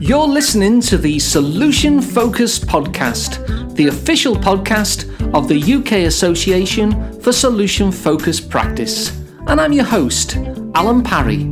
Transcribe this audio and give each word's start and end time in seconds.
You're 0.00 0.26
listening 0.26 0.80
to 0.82 0.98
the 0.98 1.18
Solution 1.18 2.00
Focus 2.00 2.58
Podcast, 2.58 3.74
the 3.76 3.88
official 3.88 4.34
podcast 4.34 5.04
of 5.34 5.48
the 5.48 5.74
UK 5.74 6.06
Association 6.06 7.20
for 7.20 7.32
Solution 7.32 7.92
Focus 7.92 8.40
Practice. 8.40 9.16
And 9.46 9.60
I'm 9.60 9.72
your 9.72 9.84
host, 9.84 10.36
Alan 10.74 11.02
Parry. 11.02 11.42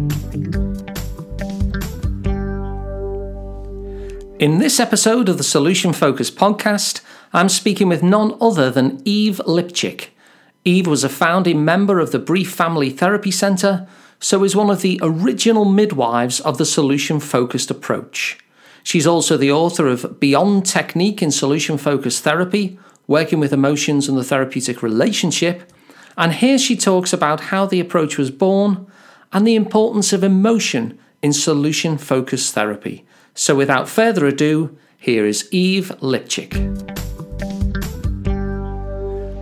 In 4.38 4.58
this 4.58 4.80
episode 4.80 5.28
of 5.28 5.38
the 5.38 5.44
Solution 5.44 5.92
Focus 5.92 6.30
Podcast, 6.30 7.02
I'm 7.32 7.48
speaking 7.48 7.88
with 7.88 8.02
none 8.02 8.36
other 8.40 8.70
than 8.70 9.00
Eve 9.04 9.40
Lipchik. 9.46 10.08
Eve 10.64 10.86
was 10.86 11.04
a 11.04 11.08
founding 11.08 11.64
member 11.64 12.00
of 12.00 12.10
the 12.10 12.18
Brief 12.18 12.50
Family 12.52 12.90
Therapy 12.90 13.30
Centre 13.30 13.86
so 14.20 14.44
is 14.44 14.54
one 14.54 14.68
of 14.68 14.82
the 14.82 15.00
original 15.02 15.64
midwives 15.64 16.40
of 16.40 16.58
the 16.58 16.66
solution 16.66 17.18
focused 17.18 17.70
approach. 17.70 18.38
She's 18.82 19.06
also 19.06 19.38
the 19.38 19.50
author 19.50 19.88
of 19.88 20.20
Beyond 20.20 20.66
Technique 20.66 21.22
in 21.22 21.30
Solution 21.30 21.78
Focused 21.78 22.22
Therapy, 22.22 22.78
Working 23.06 23.40
with 23.40 23.52
Emotions 23.52 24.08
and 24.08 24.18
the 24.18 24.24
Therapeutic 24.24 24.82
Relationship. 24.82 25.72
And 26.18 26.34
here 26.34 26.58
she 26.58 26.76
talks 26.76 27.14
about 27.14 27.40
how 27.40 27.64
the 27.64 27.80
approach 27.80 28.18
was 28.18 28.30
born 28.30 28.86
and 29.32 29.46
the 29.46 29.54
importance 29.54 30.12
of 30.12 30.22
emotion 30.22 30.98
in 31.22 31.32
solution 31.32 31.96
focused 31.96 32.54
therapy. 32.54 33.06
So 33.34 33.54
without 33.54 33.88
further 33.88 34.26
ado, 34.26 34.76
here 34.98 35.24
is 35.24 35.48
Eve 35.50 35.92
Lipchik. 36.00 36.52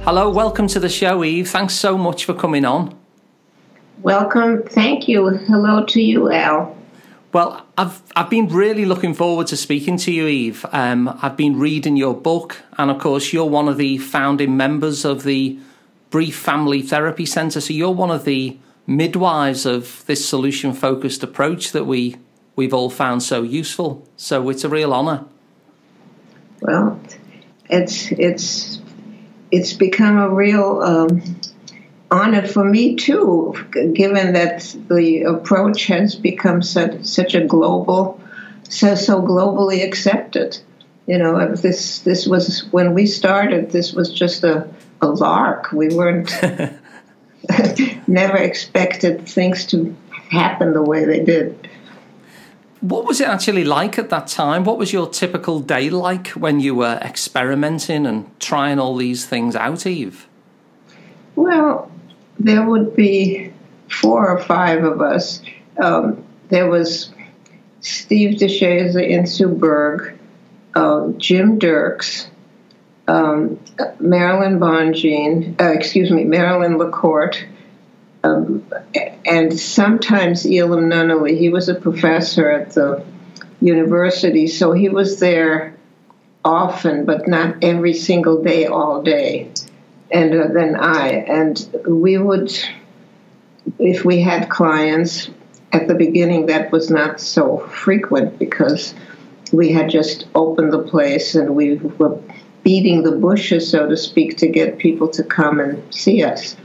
Hello, 0.03 0.31
welcome 0.31 0.69
to 0.69 0.81
the 0.81 0.89
show, 0.89 1.25
Eve. 1.25 1.51
Thanks 1.51 1.75
so 1.75 1.99
much 1.99 2.25
for 2.25 2.33
coming 2.33 2.65
on. 2.65 2.98
Welcome. 4.03 4.63
Thank 4.63 5.09
you. 5.09 5.29
Hello 5.29 5.85
to 5.87 6.01
you, 6.01 6.31
Al. 6.31 6.77
Well, 7.33 7.67
I've 7.77 8.01
I've 8.15 8.31
been 8.31 8.49
really 8.49 8.85
looking 8.85 9.13
forward 9.13 9.49
to 9.49 9.57
speaking 9.57 9.97
to 9.99 10.13
you, 10.13 10.27
Eve. 10.29 10.65
Um, 10.73 11.19
I've 11.21 11.37
been 11.37 11.59
reading 11.59 11.97
your 11.97 12.15
book, 12.15 12.63
and 12.79 12.91
of 12.91 13.01
course, 13.01 13.33
you're 13.33 13.45
one 13.45 13.69
of 13.69 13.77
the 13.77 13.99
founding 13.99 14.57
members 14.57 15.05
of 15.05 15.25
the 15.25 15.59
Brief 16.11 16.37
Family 16.37 16.81
Therapy 16.81 17.27
Centre. 17.27 17.61
So 17.61 17.73
you're 17.73 17.91
one 17.91 18.11
of 18.11 18.25
the 18.25 18.57
midwives 18.87 19.67
of 19.67 20.07
this 20.07 20.27
solution 20.27 20.73
focused 20.73 21.23
approach 21.25 21.73
that 21.73 21.85
we 21.85 22.17
we've 22.55 22.73
all 22.73 22.91
found 22.91 23.23
so 23.23 23.43
useful. 23.43 24.07
So 24.17 24.49
it's 24.49 24.63
a 24.63 24.69
real 24.69 24.95
honour. 24.95 25.25
Well, 26.61 27.01
it's 27.69 28.13
it's 28.13 28.81
it's 29.51 29.73
become 29.73 30.19
a 30.19 30.31
real. 30.31 30.83
Um, 30.83 31.38
honor 32.11 32.47
for 32.47 32.65
me 32.65 32.97
too, 32.97 33.55
given 33.93 34.33
that 34.33 34.75
the 34.89 35.23
approach 35.23 35.87
has 35.87 36.15
become 36.15 36.63
such, 36.63 37.05
such 37.05 37.35
a 37.35 37.45
global, 37.45 38.21
so 38.69 38.95
so 38.95 39.21
globally 39.23 39.85
accepted. 39.85 40.59
You 41.07 41.19
know, 41.19 41.55
this 41.55 42.01
this 42.01 42.27
was 42.27 42.65
when 42.71 42.95
we 42.95 43.07
started. 43.07 43.71
This 43.71 43.93
was 43.93 44.13
just 44.13 44.45
a, 44.45 44.69
a 45.01 45.09
lark. 45.09 45.73
We 45.73 45.89
weren't 45.89 46.31
never 48.07 48.37
expected 48.37 49.27
things 49.27 49.67
to 49.67 49.97
happen 50.31 50.75
the 50.75 50.83
way 50.83 51.05
they 51.05 51.21
did. 51.21 51.69
What 52.81 53.07
was 53.07 53.21
it 53.21 53.27
actually 53.27 53.65
like 53.65 53.99
at 53.99 54.09
that 54.11 54.29
time? 54.29 54.65
What 54.65 54.79
was 54.79 54.93
your 54.93 55.09
typical 55.09 55.59
day 55.59 55.91
like 55.91 56.29
when 56.29 56.61
you 56.61 56.77
were 56.77 56.99
experimenting 57.03 58.07
and 58.07 58.39
trying 58.39 58.79
all 58.79 58.95
these 58.95 59.27
things 59.27 59.57
out, 59.57 59.85
Eve? 59.85 60.29
Well, 61.35 61.91
there 62.39 62.65
would 62.65 62.95
be 62.95 63.53
four 63.91 64.29
or 64.29 64.41
five 64.43 64.85
of 64.85 65.01
us. 65.01 65.43
Um, 65.79 66.25
there 66.49 66.69
was 66.69 67.11
Steve 67.81 68.39
de 68.39 68.47
Shazer 68.47 69.07
in 69.07 69.27
Sue 69.27 69.49
Berg, 69.49 70.19
uh, 70.75 71.09
Jim 71.17 71.59
Derks, 71.59 72.29
um, 73.07 73.59
Marilyn 74.01 74.59
Bonjean, 74.59 75.61
uh, 75.61 75.73
excuse 75.73 76.11
me, 76.11 76.25
Marilyn 76.25 76.79
LaCourt, 76.79 77.45
um, 78.25 78.67
and 79.25 79.59
sometimes 79.59 80.45
Elam 80.45 80.91
Nunnally. 80.91 81.39
He 81.39 81.49
was 81.49 81.69
a 81.69 81.75
professor 81.75 82.51
at 82.51 82.73
the 82.73 83.05
university, 83.61 84.47
so 84.47 84.73
he 84.73 84.89
was 84.89 85.21
there 85.21 85.75
often, 86.45 87.05
but 87.05 87.27
not 87.27 87.57
every 87.63 87.95
single 87.95 88.43
day, 88.43 88.67
all 88.67 89.03
day 89.03 89.51
and 90.11 90.35
uh, 90.35 90.49
then 90.53 90.77
I. 90.77 91.09
And 91.09 91.85
we 91.87 92.19
would, 92.19 92.53
if 93.79 94.05
we 94.05 94.21
had 94.21 94.49
clients 94.49 95.31
at 95.73 95.89
the 95.89 95.95
beginning, 95.95 96.47
that 96.47 96.73
was 96.73 96.91
not 96.91 97.21
so 97.21 97.59
frequent 97.59 98.39
because 98.39 98.95
we 99.53 99.73
had 99.73 99.91
just 99.91 100.27
opened 100.35 100.73
the 100.73 100.83
place 100.83 101.35
and 101.35 101.55
we 101.55 101.77
were 101.77 102.21
beating 102.63 103.03
the 103.03 103.13
bushes, 103.13 103.71
so 103.71 103.89
to 103.89 103.97
speak, 103.97 104.37
to 104.39 104.49
get 104.49 104.79
people 104.79 105.09
to 105.09 105.23
come 105.23 105.61
and 105.61 105.83
see 105.95 106.23
us. 106.23 106.57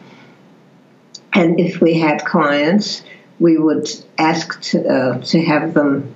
And 1.34 1.60
if 1.60 1.82
we 1.82 1.98
had 1.98 2.26
clients, 2.26 3.04
we 3.40 3.58
would 3.58 3.90
ask 4.18 4.62
to, 4.62 4.88
uh, 4.88 5.22
to 5.22 5.42
have 5.44 5.74
them, 5.74 6.14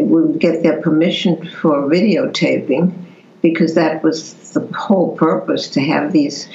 we 0.00 0.22
would 0.22 0.40
get 0.40 0.62
their 0.62 0.80
permission 0.80 1.46
for 1.48 1.82
videotaping 1.82 2.92
because 3.42 3.74
that 3.74 4.02
was 4.02 4.43
the 4.54 4.66
whole 4.74 5.16
purpose 5.16 5.68
to 5.70 5.80
have 5.80 6.12
these 6.12 6.48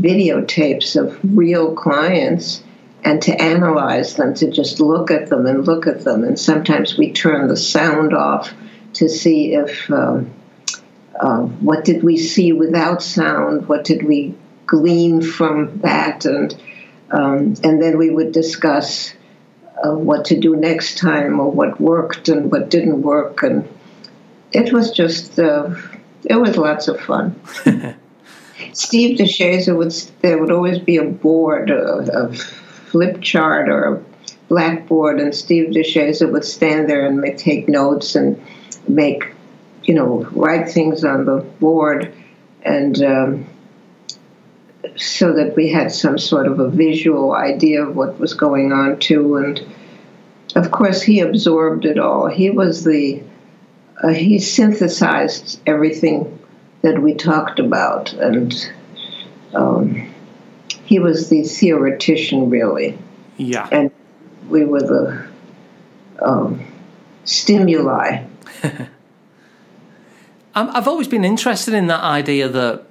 videotapes 0.00 0.94
of 0.94 1.18
real 1.36 1.74
clients 1.74 2.62
and 3.04 3.22
to 3.22 3.40
analyze 3.40 4.16
them, 4.16 4.34
to 4.34 4.50
just 4.50 4.80
look 4.80 5.10
at 5.10 5.28
them 5.28 5.46
and 5.46 5.66
look 5.66 5.86
at 5.86 6.02
them. 6.02 6.24
And 6.24 6.38
sometimes 6.38 6.98
we 6.98 7.12
turn 7.12 7.48
the 7.48 7.56
sound 7.56 8.12
off 8.12 8.52
to 8.94 9.08
see 9.08 9.54
if 9.54 9.90
um, 9.90 10.32
uh, 11.18 11.42
what 11.42 11.84
did 11.84 12.02
we 12.02 12.16
see 12.16 12.52
without 12.52 13.02
sound, 13.02 13.68
what 13.68 13.84
did 13.84 14.02
we 14.02 14.34
glean 14.66 15.22
from 15.22 15.78
that, 15.80 16.24
and 16.24 16.52
um, 17.10 17.54
and 17.62 17.80
then 17.80 17.96
we 17.98 18.10
would 18.10 18.32
discuss 18.32 19.14
uh, 19.84 19.92
what 19.92 20.24
to 20.26 20.40
do 20.40 20.56
next 20.56 20.98
time 20.98 21.38
or 21.38 21.50
what 21.50 21.80
worked 21.80 22.28
and 22.28 22.50
what 22.50 22.68
didn't 22.70 23.02
work, 23.02 23.42
and 23.42 23.68
it 24.52 24.72
was 24.72 24.90
just. 24.90 25.38
Uh, 25.38 25.74
it 26.26 26.36
was 26.36 26.56
lots 26.56 26.88
of 26.88 27.00
fun. 27.00 27.40
Steve 28.72 29.18
de 29.18 29.24
Shazer 29.24 29.76
would 29.76 29.92
there 30.22 30.38
would 30.38 30.50
always 30.50 30.78
be 30.78 30.96
a 30.96 31.04
board, 31.04 31.70
a, 31.70 32.26
a 32.26 32.32
flip 32.34 33.20
chart 33.22 33.68
or 33.68 33.84
a 33.84 34.02
blackboard, 34.48 35.20
and 35.20 35.34
Steve 35.34 35.72
de 35.72 35.82
Shazer 35.82 36.30
would 36.30 36.44
stand 36.44 36.88
there 36.88 37.06
and 37.06 37.20
make, 37.20 37.38
take 37.38 37.68
notes 37.68 38.14
and 38.14 38.40
make, 38.88 39.32
you 39.82 39.94
know, 39.94 40.26
write 40.32 40.68
things 40.70 41.04
on 41.04 41.24
the 41.24 41.38
board, 41.60 42.12
and 42.62 43.02
um, 43.02 43.46
so 44.96 45.32
that 45.34 45.56
we 45.56 45.68
had 45.68 45.92
some 45.92 46.18
sort 46.18 46.46
of 46.46 46.58
a 46.58 46.70
visual 46.70 47.32
idea 47.32 47.84
of 47.84 47.96
what 47.96 48.18
was 48.18 48.34
going 48.34 48.72
on 48.72 48.98
too. 48.98 49.36
And 49.36 49.64
of 50.54 50.70
course, 50.70 51.02
he 51.02 51.20
absorbed 51.20 51.84
it 51.84 51.98
all. 51.98 52.28
He 52.28 52.50
was 52.50 52.84
the 52.84 53.22
uh, 54.02 54.08
he 54.08 54.38
synthesized 54.38 55.60
everything 55.66 56.38
that 56.82 57.00
we 57.00 57.14
talked 57.14 57.58
about, 57.58 58.12
and 58.12 58.54
um, 59.54 60.12
he 60.84 60.98
was 60.98 61.28
the 61.28 61.42
theoretician, 61.42 62.50
really. 62.50 62.98
Yeah. 63.36 63.68
And 63.72 63.90
we 64.48 64.64
were 64.64 64.80
the 64.80 65.26
um, 66.20 66.64
stimuli. 67.24 68.24
I've 70.54 70.88
always 70.88 71.08
been 71.08 71.24
interested 71.24 71.74
in 71.74 71.86
that 71.88 72.02
idea 72.02 72.48
that 72.48 72.84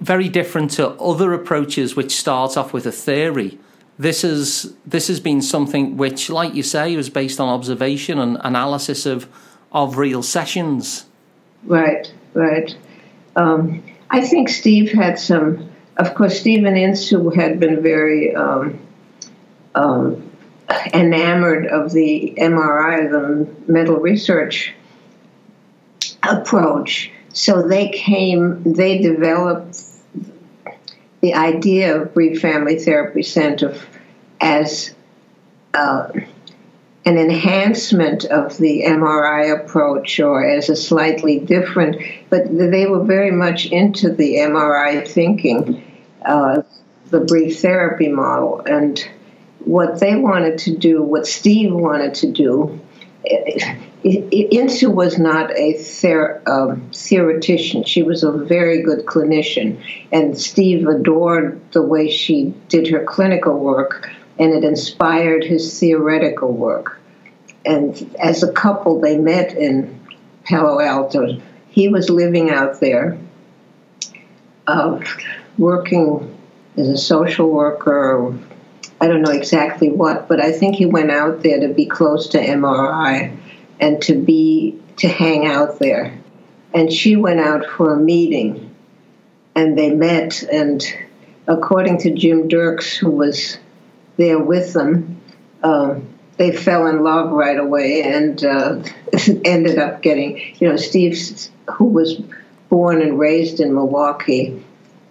very 0.00 0.28
different 0.28 0.70
to 0.72 0.90
other 0.90 1.32
approaches 1.34 1.94
which 1.94 2.16
start 2.16 2.56
off 2.56 2.72
with 2.72 2.86
a 2.86 2.92
theory. 2.92 3.58
This 3.98 4.24
is 4.24 4.74
this 4.86 5.08
has 5.08 5.20
been 5.20 5.42
something 5.42 5.96
which, 5.96 6.30
like 6.30 6.54
you 6.54 6.62
say, 6.62 6.96
was 6.96 7.10
based 7.10 7.38
on 7.38 7.48
observation 7.48 8.18
and 8.18 8.38
analysis 8.40 9.06
of 9.06 9.28
of 9.74 9.98
real 9.98 10.22
sessions. 10.22 11.04
Right, 11.64 12.10
right. 12.32 12.74
Um, 13.36 13.82
I 14.08 14.22
think 14.22 14.48
Steve 14.48 14.92
had 14.92 15.18
some. 15.18 15.70
Of 15.96 16.14
course, 16.14 16.40
Stephen 16.40 16.74
Insoo 16.74 17.34
had 17.34 17.60
been 17.60 17.82
very 17.82 18.34
um, 18.34 18.80
um, 19.74 20.30
enamored 20.92 21.66
of 21.66 21.92
the 21.92 22.34
MRI, 22.38 23.10
the 23.10 23.70
mental 23.70 23.96
research 23.96 24.72
approach. 26.22 27.10
So 27.32 27.62
they 27.62 27.88
came, 27.88 28.62
they 28.72 28.98
developed 28.98 29.80
the 31.20 31.34
idea 31.34 32.00
of 32.00 32.14
Brief 32.14 32.40
Family 32.40 32.78
Therapy 32.78 33.22
Center 33.22 33.76
as 34.40 34.94
uh, 35.74 36.08
an 37.06 37.18
enhancement 37.18 38.24
of 38.24 38.56
the 38.56 38.82
MRI 38.84 39.60
approach 39.60 40.18
or 40.20 40.46
as 40.46 40.70
a 40.70 40.76
slightly 40.76 41.38
different, 41.38 42.00
but 42.30 42.44
they 42.50 42.86
were 42.86 43.04
very 43.04 43.30
much 43.30 43.66
into 43.66 44.10
the 44.10 44.36
MRI 44.36 45.06
thinking, 45.06 45.82
uh, 46.24 46.62
the 47.10 47.20
brief 47.20 47.60
therapy 47.60 48.08
model. 48.08 48.62
And 48.64 49.06
what 49.60 50.00
they 50.00 50.16
wanted 50.16 50.58
to 50.60 50.76
do, 50.76 51.02
what 51.02 51.26
Steve 51.26 51.72
wanted 51.72 52.14
to 52.14 52.32
do, 52.32 52.80
Insoo 54.04 54.92
was 54.92 55.18
not 55.18 55.50
a 55.56 55.74
ther- 55.74 56.42
um, 56.46 56.90
theoretician. 56.92 57.84
She 57.84 58.02
was 58.02 58.22
a 58.22 58.30
very 58.30 58.82
good 58.82 59.06
clinician, 59.06 59.78
and 60.12 60.38
Steve 60.38 60.86
adored 60.86 61.60
the 61.72 61.82
way 61.82 62.10
she 62.10 62.52
did 62.68 62.88
her 62.88 63.02
clinical 63.04 63.58
work, 63.58 64.10
and 64.38 64.52
it 64.52 64.64
inspired 64.64 65.44
his 65.44 65.78
theoretical 65.78 66.52
work. 66.52 67.00
And 67.64 68.14
as 68.20 68.42
a 68.42 68.52
couple, 68.52 69.00
they 69.00 69.16
met 69.16 69.56
in 69.56 69.98
Palo 70.44 70.80
Alto. 70.80 71.40
He 71.70 71.88
was 71.88 72.10
living 72.10 72.50
out 72.50 72.80
there, 72.80 73.18
uh, 74.66 75.00
working 75.58 76.36
as 76.76 76.88
a 76.88 76.98
social 76.98 77.50
worker. 77.50 78.36
I 79.00 79.06
don't 79.06 79.22
know 79.22 79.32
exactly 79.32 79.90
what, 79.90 80.28
but 80.28 80.40
I 80.40 80.52
think 80.52 80.76
he 80.76 80.86
went 80.86 81.10
out 81.10 81.42
there 81.42 81.60
to 81.60 81.68
be 81.68 81.86
close 81.86 82.28
to 82.28 82.38
MRI 82.38 83.36
and 83.80 84.00
to 84.02 84.14
be 84.14 84.78
to 84.98 85.08
hang 85.08 85.46
out 85.46 85.78
there. 85.78 86.16
And 86.72 86.92
she 86.92 87.16
went 87.16 87.40
out 87.40 87.64
for 87.66 87.94
a 87.94 87.96
meeting, 87.96 88.74
and 89.54 89.78
they 89.78 89.90
met. 89.90 90.42
And 90.44 90.84
according 91.46 91.98
to 91.98 92.10
Jim 92.12 92.48
Derks, 92.48 92.96
who 92.96 93.10
was 93.10 93.58
there 94.16 94.38
with 94.38 94.72
them, 94.72 95.20
uh, 95.62 95.98
they 96.36 96.52
fell 96.52 96.86
in 96.86 97.02
love 97.02 97.30
right 97.30 97.58
away 97.58 98.02
and 98.02 98.44
uh, 98.44 98.82
ended 99.44 99.78
up 99.78 100.02
getting, 100.02 100.38
you 100.58 100.68
know, 100.68 100.76
Steve, 100.76 101.18
who 101.70 101.86
was 101.86 102.20
born 102.68 103.02
and 103.02 103.18
raised 103.18 103.60
in 103.60 103.74
Milwaukee, 103.74 104.62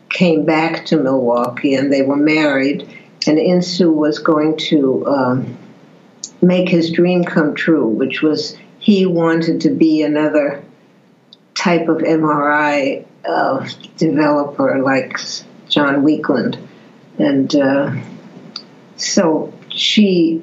came 0.09 0.45
back 0.45 0.85
to 0.87 0.97
Milwaukee 0.97 1.75
and 1.75 1.91
they 1.91 2.01
were 2.01 2.17
married. 2.17 2.81
And 3.25 3.37
Insoo 3.37 3.93
was 3.93 4.19
going 4.19 4.57
to 4.57 5.07
um, 5.07 5.57
make 6.41 6.67
his 6.67 6.91
dream 6.91 7.23
come 7.23 7.55
true, 7.55 7.87
which 7.87 8.21
was 8.21 8.57
he 8.79 9.05
wanted 9.05 9.61
to 9.61 9.69
be 9.69 10.01
another 10.01 10.61
type 11.55 11.87
of 11.87 11.99
MRI 11.99 13.05
uh, 13.25 13.69
developer 13.97 14.81
like 14.83 15.17
John 15.69 16.03
Weakland. 16.03 16.57
And 17.17 17.55
uh, 17.55 17.95
so 19.03 19.53
she 19.69 20.41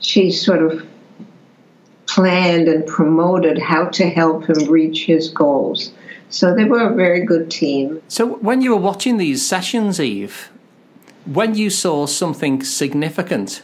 she 0.00 0.30
sort 0.30 0.62
of 0.62 0.86
planned 2.06 2.68
and 2.68 2.86
promoted 2.86 3.58
how 3.58 3.86
to 3.86 4.08
help 4.08 4.48
him 4.48 4.70
reach 4.70 5.04
his 5.04 5.28
goals. 5.28 5.92
So 6.30 6.54
they 6.54 6.64
were 6.64 6.90
a 6.90 6.94
very 6.94 7.24
good 7.24 7.50
team. 7.50 8.02
So 8.08 8.26
when 8.26 8.62
you 8.62 8.70
were 8.70 8.80
watching 8.80 9.16
these 9.16 9.46
sessions, 9.46 10.00
Eve, 10.00 10.50
when 11.24 11.54
you 11.54 11.70
saw 11.70 12.06
something 12.06 12.62
significant, 12.62 13.62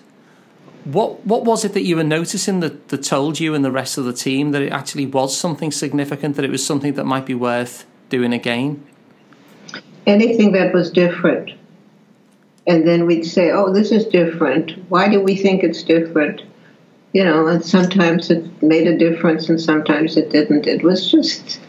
what 0.85 1.25
what 1.25 1.45
was 1.45 1.65
it 1.65 1.73
that 1.73 1.83
you 1.83 1.97
were 1.97 2.05
noticing 2.05 2.61
that, 2.61 2.89
that 2.89 3.03
told 3.03 3.41
you 3.41 3.55
and 3.55 3.65
the 3.65 3.73
rest 3.73 3.97
of 3.97 4.05
the 4.05 4.13
team 4.13 4.53
that 4.53 4.63
it 4.63 4.73
actually 4.73 5.07
was 5.07 5.37
something 5.37 5.71
significant, 5.73 6.37
that 6.37 6.45
it 6.45 6.51
was 6.51 6.65
something 6.65 6.95
that 6.95 7.05
might 7.05 7.27
be 7.27 7.35
worth 7.35 7.87
doing 8.11 8.33
again? 8.33 8.85
Anything 10.07 10.53
that 10.53 10.75
was 10.75 10.91
different. 10.91 11.53
And 12.67 12.87
then 12.87 13.07
we'd 13.07 13.27
say, 13.27 13.51
oh, 13.51 13.73
this 13.73 13.93
is 13.93 14.07
different. 14.07 14.73
Why 14.89 15.09
do 15.09 15.21
we 15.21 15.37
think 15.37 15.63
it's 15.63 15.83
different? 15.83 16.43
You 17.13 17.25
know, 17.25 17.47
and 17.47 17.65
sometimes 17.65 18.31
it 18.31 18.63
made 18.63 18.87
a 18.87 18.97
difference 18.97 19.49
and 19.49 19.61
sometimes 19.61 20.17
it 20.17 20.31
didn't. 20.31 20.67
It 20.67 20.83
was 20.83 21.11
just, 21.11 21.61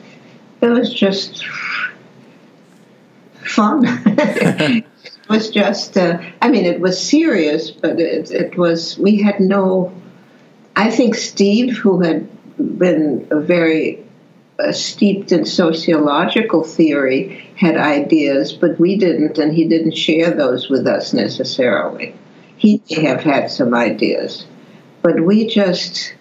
it 0.62 0.69
was 0.69 0.94
just 0.94 1.45
fun. 3.44 3.86
It 5.25 5.30
was 5.30 5.50
just, 5.50 5.97
uh, 5.97 6.19
I 6.44 6.50
mean, 6.50 6.65
it 6.65 6.80
was 6.80 7.01
serious, 7.01 7.71
but 7.71 8.00
it, 8.00 8.30
it 8.30 8.56
was, 8.59 8.95
we 9.00 9.19
had 9.19 9.39
no, 9.39 9.92
I 10.75 10.92
think 10.92 11.15
Steve, 11.15 11.75
who 11.75 12.01
had 12.01 12.30
been 12.77 13.27
a 13.31 13.39
very 13.39 14.05
uh, 14.60 14.72
steeped 14.72 15.31
in 15.31 15.46
sociological 15.46 16.63
theory, 16.63 17.50
had 17.56 17.78
ideas, 17.78 18.54
but 18.54 18.80
we 18.80 18.98
didn't, 18.98 19.38
and 19.38 19.54
he 19.54 19.68
didn't 19.68 19.98
share 19.98 20.31
those 20.31 20.69
with 20.69 20.88
us 20.88 21.13
necessarily. 21.13 22.16
He 22.57 22.81
may 22.90 23.04
have 23.04 23.22
had 23.22 23.52
some 23.52 23.74
ideas, 23.74 24.46
but 25.02 25.19
we 25.19 25.48
just 25.48 26.16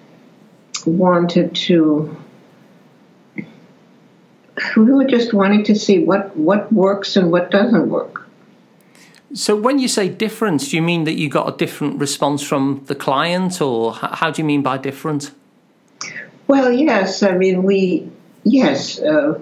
wanted 0.84 1.54
to 1.54 2.16
we 4.76 4.92
were 4.92 5.04
just 5.04 5.32
wanting 5.34 5.64
to 5.64 5.74
see 5.74 6.04
what, 6.04 6.36
what 6.36 6.72
works 6.72 7.16
and 7.16 7.30
what 7.30 7.50
doesn't 7.50 7.88
work. 7.88 8.28
So, 9.32 9.56
when 9.56 9.80
you 9.80 9.88
say 9.88 10.08
difference, 10.08 10.68
do 10.68 10.76
you 10.76 10.82
mean 10.82 11.04
that 11.04 11.14
you 11.14 11.28
got 11.28 11.52
a 11.52 11.56
different 11.56 11.98
response 11.98 12.40
from 12.40 12.84
the 12.86 12.94
client, 12.94 13.60
or 13.60 13.92
how 13.92 14.30
do 14.30 14.40
you 14.40 14.46
mean 14.46 14.62
by 14.62 14.78
different? 14.78 15.32
Well, 16.46 16.70
yes. 16.70 17.22
I 17.22 17.32
mean, 17.32 17.64
we, 17.64 18.08
yes, 18.44 19.00
uh, 19.00 19.38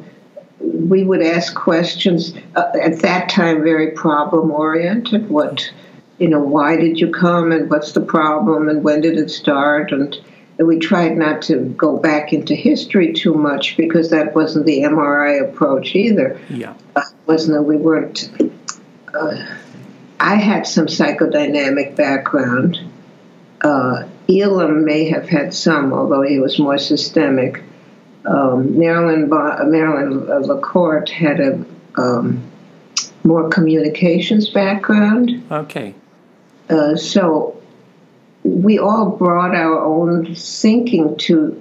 we 0.61 1.05
would 1.05 1.23
ask 1.23 1.55
questions 1.55 2.35
uh, 2.57 2.73
at 2.81 3.01
that 3.01 3.29
time, 3.29 3.63
very 3.63 3.91
problem 3.91 4.51
oriented. 4.51 5.29
What, 5.29 5.71
you 6.19 6.29
know, 6.29 6.41
why 6.41 6.77
did 6.77 7.01
you 7.01 7.11
come, 7.11 7.53
and 7.53 7.69
what's 7.71 7.93
the 7.93 8.01
problem, 8.01 8.69
and 8.69 8.83
when 8.85 9.01
did 9.01 9.19
it 9.19 9.31
start? 9.31 9.93
And, 9.93 10.17
and 10.59 10.69
we 10.69 10.79
tried 10.79 11.17
not 11.17 11.43
to 11.43 11.57
go 11.77 11.99
back 11.99 12.33
into 12.33 12.55
history 12.55 13.13
too 13.13 13.35
much 13.35 13.77
because 13.77 14.11
that 14.11 14.35
wasn't 14.35 14.67
the 14.67 14.81
MRI 14.81 15.43
approach 15.43 15.95
either. 15.95 16.41
Yeah. 16.49 16.75
Uh, 16.95 17.03
wasn't 17.27 17.65
we 17.67 17.77
weren't. 17.77 18.31
Uh, 19.15 19.45
I 20.21 20.37
had 20.37 20.67
some 20.67 20.87
psychodynamic 20.87 21.97
background. 21.97 22.79
Uh, 23.61 24.05
Elam 24.29 24.85
may 24.85 25.09
have 25.09 25.29
had 25.29 25.53
some, 25.53 25.93
although 25.93 26.23
he 26.23 26.39
was 26.39 26.59
more 26.59 26.79
systemic. 26.79 27.63
Um, 28.25 28.79
Marilyn, 28.79 29.29
ba- 29.29 29.65
Marilyn 29.65 30.27
LaCourt 30.27 31.11
had 31.11 31.41
a 31.41 31.65
um, 31.97 32.43
more 33.25 33.49
communications 33.49 34.49
background. 34.51 35.45
Okay. 35.51 35.95
Uh, 36.69 36.97
so 36.97 37.61
we 38.45 38.79
all 38.79 39.11
brought 39.11 39.55
our 39.55 39.85
own 39.85 40.35
thinking 40.35 41.17
to 41.17 41.61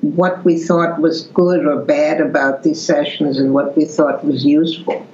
what 0.00 0.44
we 0.44 0.58
thought 0.58 1.00
was 1.00 1.22
good 1.28 1.66
or 1.66 1.84
bad 1.84 2.20
about 2.20 2.62
these 2.62 2.80
sessions 2.80 3.38
and 3.38 3.52
what 3.52 3.76
we 3.76 3.84
thought 3.84 4.24
was 4.24 4.44
useful. 4.44 5.06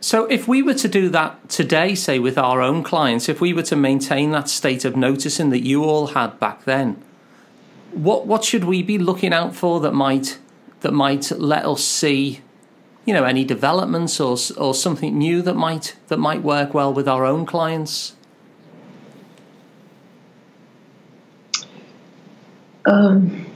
So, 0.00 0.26
if 0.26 0.48
we 0.48 0.62
were 0.62 0.74
to 0.74 0.88
do 0.88 1.08
that 1.10 1.48
today, 1.48 1.94
say 1.94 2.18
with 2.18 2.36
our 2.36 2.60
own 2.60 2.82
clients, 2.82 3.28
if 3.28 3.40
we 3.40 3.52
were 3.52 3.62
to 3.62 3.76
maintain 3.76 4.32
that 4.32 4.48
state 4.48 4.84
of 4.84 4.96
noticing 4.96 5.50
that 5.50 5.64
you 5.64 5.84
all 5.84 6.08
had 6.08 6.40
back 6.40 6.64
then, 6.64 7.00
what 7.92 8.26
what 8.26 8.44
should 8.44 8.64
we 8.64 8.82
be 8.82 8.98
looking 8.98 9.32
out 9.32 9.54
for 9.54 9.80
that 9.80 9.92
might 9.92 10.38
that 10.80 10.92
might 10.92 11.30
let 11.32 11.64
us 11.64 11.84
see, 11.84 12.40
you 13.04 13.14
know, 13.14 13.24
any 13.24 13.44
developments 13.44 14.20
or 14.20 14.36
or 14.56 14.74
something 14.74 15.16
new 15.16 15.42
that 15.42 15.54
might 15.54 15.96
that 16.08 16.18
might 16.18 16.42
work 16.42 16.74
well 16.74 16.92
with 16.92 17.08
our 17.08 17.24
own 17.24 17.46
clients? 17.46 18.14
Um, 22.84 23.46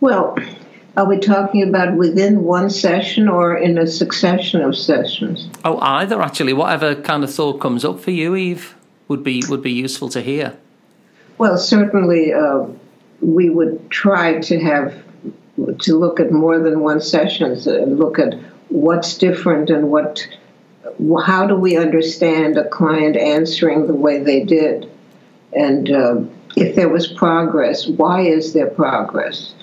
well, 0.00 0.36
are 0.98 1.08
we 1.08 1.18
talking 1.18 1.62
about 1.62 1.96
within 1.96 2.42
one 2.42 2.68
session 2.68 3.26
or 3.28 3.56
in 3.56 3.78
a 3.78 3.86
succession 3.86 4.60
of 4.60 4.76
sessions? 4.76 5.48
Oh, 5.64 5.78
either 5.80 6.20
actually. 6.20 6.52
Whatever 6.52 6.94
kind 6.94 7.24
of 7.24 7.32
thought 7.32 7.60
comes 7.60 7.84
up 7.84 8.00
for 8.00 8.10
you, 8.10 8.36
Eve, 8.36 8.74
would 9.08 9.24
be 9.24 9.42
would 9.48 9.62
be 9.62 9.72
useful 9.72 10.08
to 10.10 10.20
hear. 10.20 10.58
Well, 11.38 11.58
certainly, 11.58 12.32
uh, 12.32 12.66
we 13.20 13.50
would 13.50 13.90
try 13.90 14.38
to 14.40 14.60
have 14.60 14.94
to 15.80 15.96
look 15.96 16.20
at 16.20 16.32
more 16.32 16.58
than 16.58 16.80
one 16.80 17.00
sessions 17.00 17.66
and 17.66 17.98
look 17.98 18.18
at 18.18 18.34
what's 18.68 19.16
different 19.18 19.70
and 19.70 19.90
what 19.90 20.26
how 21.24 21.46
do 21.46 21.56
we 21.56 21.76
understand 21.76 22.56
a 22.56 22.68
client 22.68 23.16
answering 23.16 23.86
the 23.86 23.94
way 23.94 24.18
they 24.22 24.44
did, 24.44 24.90
and 25.52 25.90
uh, 25.90 26.20
if 26.56 26.76
there 26.76 26.88
was 26.88 27.06
progress, 27.06 27.86
why 27.86 28.20
is 28.20 28.52
there 28.52 28.68
progress? 28.68 29.54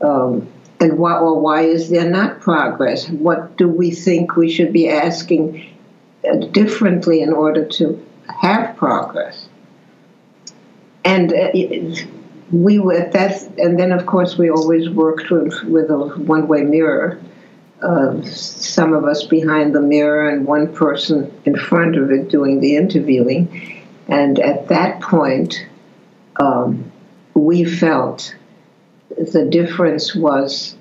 Um, 0.00 0.48
and 0.80 0.98
why 0.98 1.18
or 1.18 1.38
why 1.38 1.62
is 1.62 1.90
there 1.90 2.08
not 2.08 2.40
progress? 2.40 3.08
What 3.08 3.56
do 3.58 3.68
we 3.68 3.90
think 3.90 4.34
we 4.34 4.50
should 4.50 4.72
be 4.72 4.88
asking 4.88 5.66
uh, 6.28 6.36
differently 6.36 7.20
in 7.20 7.32
order 7.32 7.66
to 7.66 8.04
have 8.40 8.76
progress? 8.76 9.49
And 11.04 11.32
uh, 11.32 11.50
we 12.52 12.78
were 12.78 13.08
that, 13.12 13.42
and 13.58 13.78
then 13.78 13.92
of 13.92 14.06
course 14.06 14.36
we 14.36 14.50
always 14.50 14.88
worked 14.88 15.30
with, 15.30 15.62
with 15.64 15.90
a 15.90 15.96
one-way 15.96 16.62
mirror. 16.62 17.20
Uh, 17.82 18.20
some 18.22 18.92
of 18.92 19.04
us 19.04 19.24
behind 19.24 19.74
the 19.74 19.80
mirror 19.80 20.28
and 20.28 20.46
one 20.46 20.72
person 20.74 21.32
in 21.46 21.56
front 21.56 21.96
of 21.96 22.10
it 22.10 22.28
doing 22.28 22.60
the 22.60 22.76
interviewing. 22.76 23.82
And 24.06 24.38
at 24.38 24.68
that 24.68 25.00
point, 25.00 25.66
um, 26.38 26.90
we 27.34 27.64
felt 27.64 28.34
the 29.16 29.46
difference 29.46 30.14
was 30.14 30.76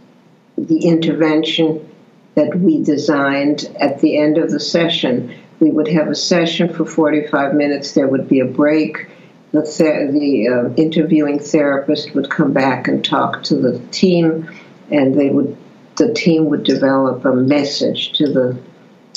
the 0.58 0.86
intervention 0.86 1.90
that 2.36 2.56
we 2.56 2.84
designed 2.84 3.66
at 3.80 4.00
the 4.00 4.18
end 4.18 4.38
of 4.38 4.52
the 4.52 4.60
session. 4.60 5.34
We 5.60 5.72
would 5.72 5.88
have 5.88 6.08
a 6.08 6.16
session 6.16 6.74
for 6.74 6.86
45 6.86 7.54
minutes, 7.54 7.94
there 7.94 8.08
would 8.08 8.28
be 8.28 8.40
a 8.40 8.46
break, 8.46 9.08
the, 9.52 9.64
ther- 9.64 10.12
the 10.12 10.48
uh, 10.48 10.74
interviewing 10.76 11.40
therapist 11.40 12.14
would 12.14 12.30
come 12.30 12.54
back 12.54 12.88
and 12.88 13.04
talk 13.04 13.44
to 13.44 13.56
the 13.56 13.80
team, 13.92 14.50
and 14.92 15.16
they 15.16 15.30
would 15.30 15.58
the 15.98 16.14
team 16.14 16.46
would 16.46 16.64
develop 16.64 17.26
a 17.26 17.34
message 17.34 18.14
to 18.14 18.32
the 18.32 18.58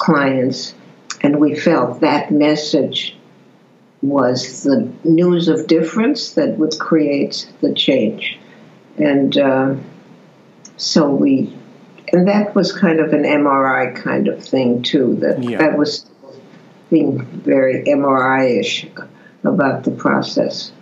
clients, 0.00 0.74
and 1.20 1.38
we 1.38 1.54
felt 1.54 2.00
that 2.00 2.32
message 2.32 3.16
was 4.02 4.64
the 4.64 4.90
news 5.04 5.46
of 5.46 5.68
difference 5.68 6.32
that 6.32 6.58
would 6.58 6.76
create 6.80 7.48
the 7.60 7.72
change, 7.72 8.38
and 8.98 9.38
uh, 9.38 9.74
so 10.76 11.08
we, 11.10 11.56
and 12.12 12.26
that 12.26 12.54
was 12.56 12.72
kind 12.72 12.98
of 12.98 13.12
an 13.12 13.22
MRI 13.22 13.94
kind 13.94 14.26
of 14.26 14.42
thing 14.42 14.82
too. 14.82 15.16
That 15.20 15.42
Yeah. 15.42 15.58
that 15.58 15.78
was 15.78 16.06
being 16.90 17.22
very 17.44 17.84
MRI-ish 17.84 18.86
about 19.44 19.84
the 19.84 19.90
process. 19.90 20.72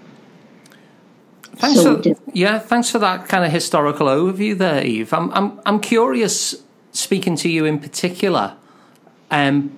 Thanks 1.57 1.81
So 1.83 2.02
for 2.02 2.14
yeah, 2.33 2.59
thanks 2.59 2.90
for 2.90 2.99
that 2.99 3.29
kind 3.29 3.45
of 3.45 3.52
historical 3.52 4.07
overview 4.07 4.57
there, 4.57 4.85
Eve. 4.85 5.12
I'm 5.12 5.31
I'm 5.33 5.61
I'm 5.67 5.81
curious 5.81 6.62
speaking 6.93 7.37
to 7.37 7.49
you 7.49 7.64
in 7.64 7.79
particular, 7.79 8.57
um, 9.31 9.76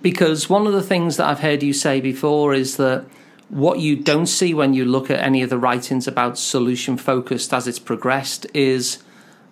because 0.00 0.50
one 0.50 0.66
of 0.66 0.72
the 0.72 0.82
things 0.82 1.16
that 1.16 1.26
I've 1.26 1.40
heard 1.40 1.62
you 1.62 1.72
say 1.72 2.00
before 2.00 2.52
is 2.54 2.76
that 2.76 3.04
what 3.48 3.78
you 3.80 3.96
don't 3.96 4.26
see 4.26 4.54
when 4.54 4.74
you 4.74 4.84
look 4.84 5.10
at 5.10 5.20
any 5.20 5.42
of 5.42 5.50
the 5.50 5.58
writings 5.58 6.08
about 6.08 6.38
solution 6.38 6.96
focused 6.96 7.52
as 7.52 7.66
it's 7.68 7.78
progressed 7.78 8.46
is 8.54 9.02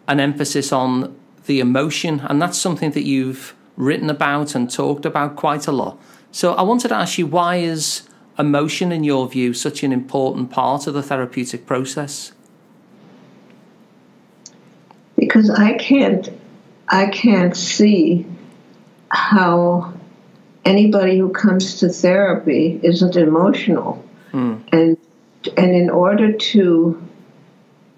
an 0.09 0.21
emphasis 0.21 0.73
on 0.73 1.15
the 1.47 1.61
emotion, 1.61 2.21
and 2.21 2.41
that's 2.43 2.59
something 2.59 2.91
that 2.93 3.05
you've 3.05 3.55
written 3.77 4.11
about 4.11 4.55
and 4.55 4.71
talked 4.71 5.07
about 5.07 5.37
quite 5.37 5.67
a 5.67 5.73
lot. 5.73 5.99
So 6.31 6.53
I 6.55 6.63
wanted 6.63 6.89
to 6.89 6.97
ask 6.97 7.19
you 7.19 7.27
why 7.27 7.57
is 7.57 8.03
emotion, 8.40 8.90
in 8.90 9.04
your 9.04 9.28
view, 9.28 9.54
such 9.54 9.85
an 9.85 9.92
important 9.92 10.50
part 10.50 10.87
of 10.87 10.94
the 10.94 11.02
therapeutic 11.02 11.66
process? 11.66 12.32
because 15.20 15.50
I 15.50 15.75
can't 15.75 16.28
I 16.88 17.06
can't 17.06 17.56
see 17.56 18.26
how 19.11 19.92
anybody 20.64 21.18
who 21.18 21.30
comes 21.30 21.78
to 21.80 21.88
therapy 21.88 22.80
isn't 22.82 23.16
emotional 23.16 24.04
hmm. 24.32 24.56
and 24.73 24.97
and 25.56 25.75
in 25.75 25.88
order 25.88 26.32
to 26.32 27.00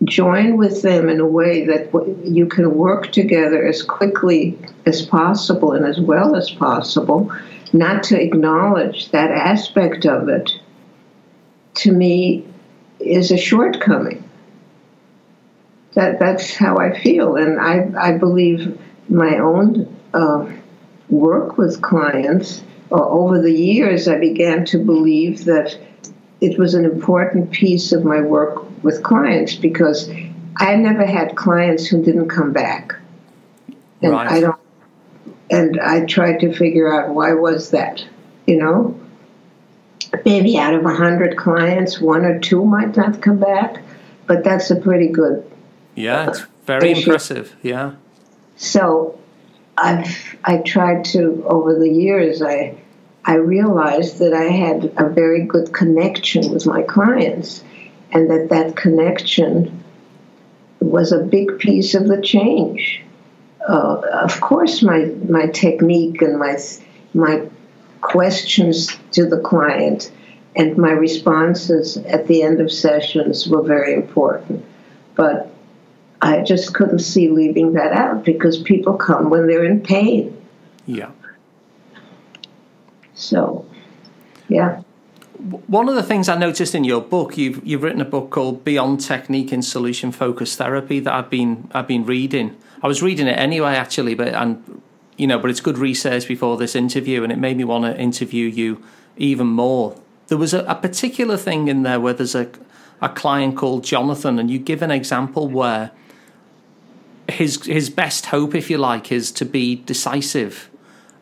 join 0.05 0.57
with 0.57 0.83
them 0.83 1.09
in 1.09 1.21
a 1.21 1.27
way 1.27 1.65
that 1.65 1.89
you 2.25 2.47
can 2.47 2.75
work 2.75 3.13
together 3.13 3.65
as 3.65 3.83
quickly 3.83 4.59
as 4.85 5.07
possible 5.07 5.73
and 5.73 5.87
as 5.87 6.01
well 6.01 6.35
as 6.35 6.51
possible 6.51 7.33
not 7.73 8.03
to 8.05 8.21
acknowledge 8.21 9.11
that 9.11 9.31
aspect 9.31 10.07
of 10.07 10.29
it 10.29 10.51
to 11.75 11.93
me 11.93 12.47
is 13.01 13.31
a 13.31 13.37
shortcoming 13.37 14.23
that 15.95 16.19
that's 16.19 16.57
how 16.57 16.79
I 16.79 16.99
feel, 16.99 17.37
and 17.37 17.61
I 17.61 17.91
I 17.99 18.19
believe 18.19 18.79
my 19.09 19.39
own 19.39 19.95
uh, 20.15 20.47
work 21.09 21.59
with 21.59 21.83
clients. 21.83 22.63
Uh, 22.91 23.09
over 23.09 23.41
the 23.41 23.53
years, 23.53 24.09
I 24.09 24.19
began 24.19 24.65
to 24.67 24.79
believe 24.79 25.45
that 25.47 25.79
it 26.41 26.59
was 26.59 26.75
an 26.75 26.85
important 26.85 27.51
piece 27.51 27.93
of 27.93 28.05
my 28.05 28.21
work 28.21 28.65
with 28.83 29.03
clients 29.03 29.55
because 29.55 30.11
I 30.57 30.77
never 30.77 31.07
had 31.07 31.35
clients 31.37 31.87
who 31.87 32.03
didn't 32.03 32.29
come 32.29 32.53
back, 32.53 32.95
and 34.01 34.13
Right. 34.13 34.31
I 34.31 34.41
don't. 34.41 34.62
And 35.53 35.79
I 35.79 36.07
tried 36.07 36.41
to 36.41 36.53
figure 36.53 36.93
out 36.93 37.15
why 37.15 37.35
was 37.35 37.71
that, 37.71 38.05
you 38.47 38.57
know. 38.57 38.99
Maybe 40.25 40.59
out 40.59 40.75
of 40.75 40.85
a 40.85 40.95
hundred 40.95 41.37
clients, 41.37 42.01
one 42.01 42.25
or 42.25 42.41
two 42.41 42.65
might 42.65 42.97
not 42.97 43.23
come 43.23 43.39
back, 43.39 43.83
but 44.27 44.45
that's 44.45 44.71
a 44.71 44.77
pretty 44.77 45.09
good 45.09 45.45
Yeah, 45.95 46.29
it's 46.31 46.45
very 46.67 46.93
impressive. 46.93 47.55
Yeah. 47.63 47.93
so 48.57 49.19
I've 49.77 50.37
I 50.45 50.59
tried 50.59 51.05
to 51.07 51.45
over 51.47 51.79
the 51.79 51.89
years 51.91 52.43
I 52.43 52.77
I 53.25 53.35
realized 53.35 54.19
that 54.19 54.33
I 54.33 54.45
had 54.45 54.93
a 54.97 55.09
very 55.09 55.45
good 55.45 55.73
connection 55.73 56.51
with 56.51 56.67
my 56.67 56.83
clients 56.83 57.63
and 58.11 58.31
that 58.31 58.49
that 58.51 58.77
connection 58.77 59.83
was 60.81 61.13
a 61.13 61.19
big 61.19 61.59
piece 61.59 61.95
of 61.95 62.09
the 62.09 62.21
change. 62.21 63.03
Uh, 63.69 64.01
of 64.25 64.41
course, 64.41 64.83
my 64.83 65.05
my 65.29 65.47
technique 65.47 66.21
and 66.23 66.39
my 66.39 66.59
my 67.15 67.49
questions 68.01 68.89
to 69.13 69.27
the 69.27 69.39
client 69.39 70.11
and 70.57 70.77
my 70.77 70.91
responses 70.91 71.97
at 71.99 72.27
the 72.27 72.43
end 72.43 72.61
of 72.61 72.71
sessions 72.71 73.49
were 73.49 73.63
very 73.63 73.95
important, 73.95 74.65
but 75.15 75.51
I 76.21 76.43
just 76.43 76.75
couldn't 76.75 77.01
see 77.01 77.29
leaving 77.29 77.73
that 77.73 77.93
out 77.93 78.25
because 78.25 78.59
people 78.59 78.95
come 78.95 79.31
when 79.31 79.47
they're 79.47 79.65
in 79.65 79.81
pain. 79.81 80.37
Yeah. 80.87 81.11
So, 83.15 83.67
yeah. 84.49 84.83
One 85.43 85.89
of 85.89 85.97
the 85.97 86.05
things 86.05 86.29
I 86.29 86.37
noticed 86.37 86.73
in 86.73 86.85
your 86.85 87.01
book, 87.01 87.37
you've 87.37 87.67
you've 87.67 87.83
written 87.83 88.01
a 88.01 88.05
book 88.05 88.31
called 88.31 88.65
Beyond 88.65 89.01
Technique 89.01 89.53
in 89.53 89.61
Solution 89.61 90.13
Focused 90.13 90.57
Therapy 90.57 91.01
that 91.01 91.13
I've 91.13 91.31
been 91.31 91.69
I've 91.73 91.89
been 91.89 92.07
reading. 92.07 92.57
I 92.81 92.87
was 92.87 93.03
reading 93.03 93.27
it 93.27 93.37
anyway, 93.39 93.75
actually, 93.75 94.15
but 94.15 94.29
and 94.29 94.83
you 95.17 95.27
know, 95.27 95.41
but 95.41 95.51
it's 95.51 95.61
good 95.61 95.79
research 95.79 96.29
before 96.29 96.57
this 96.57 96.77
interview, 96.77 97.25
and 97.25 97.33
it 97.33 97.39
made 97.39 97.57
me 97.57 97.65
want 97.65 97.85
to 97.85 98.01
interview 98.01 98.47
you 98.47 98.85
even 99.17 99.49
more. 99.49 99.97
There 100.29 100.39
was 100.39 100.55
a, 100.55 100.61
a 100.65 100.77
particular 100.77 101.37
thing 101.37 101.67
in 101.67 101.83
there 101.83 101.99
where 101.99 102.15
there's 102.15 102.37
a 102.37 102.49
a 103.01 103.09
client 103.09 103.57
called 103.57 103.83
Jonathan, 103.83 104.39
and 104.39 104.49
you 104.49 104.61
give 104.61 104.81
an 104.81 104.93
example 104.93 105.49
where 105.49 105.91
his 107.29 107.65
his 107.67 107.91
best 107.91 108.27
hope, 108.27 108.55
if 108.55 108.71
you 108.71 108.79
like, 108.79 109.11
is 109.11 109.33
to 109.33 109.45
be 109.45 109.75
decisive. 109.75 110.71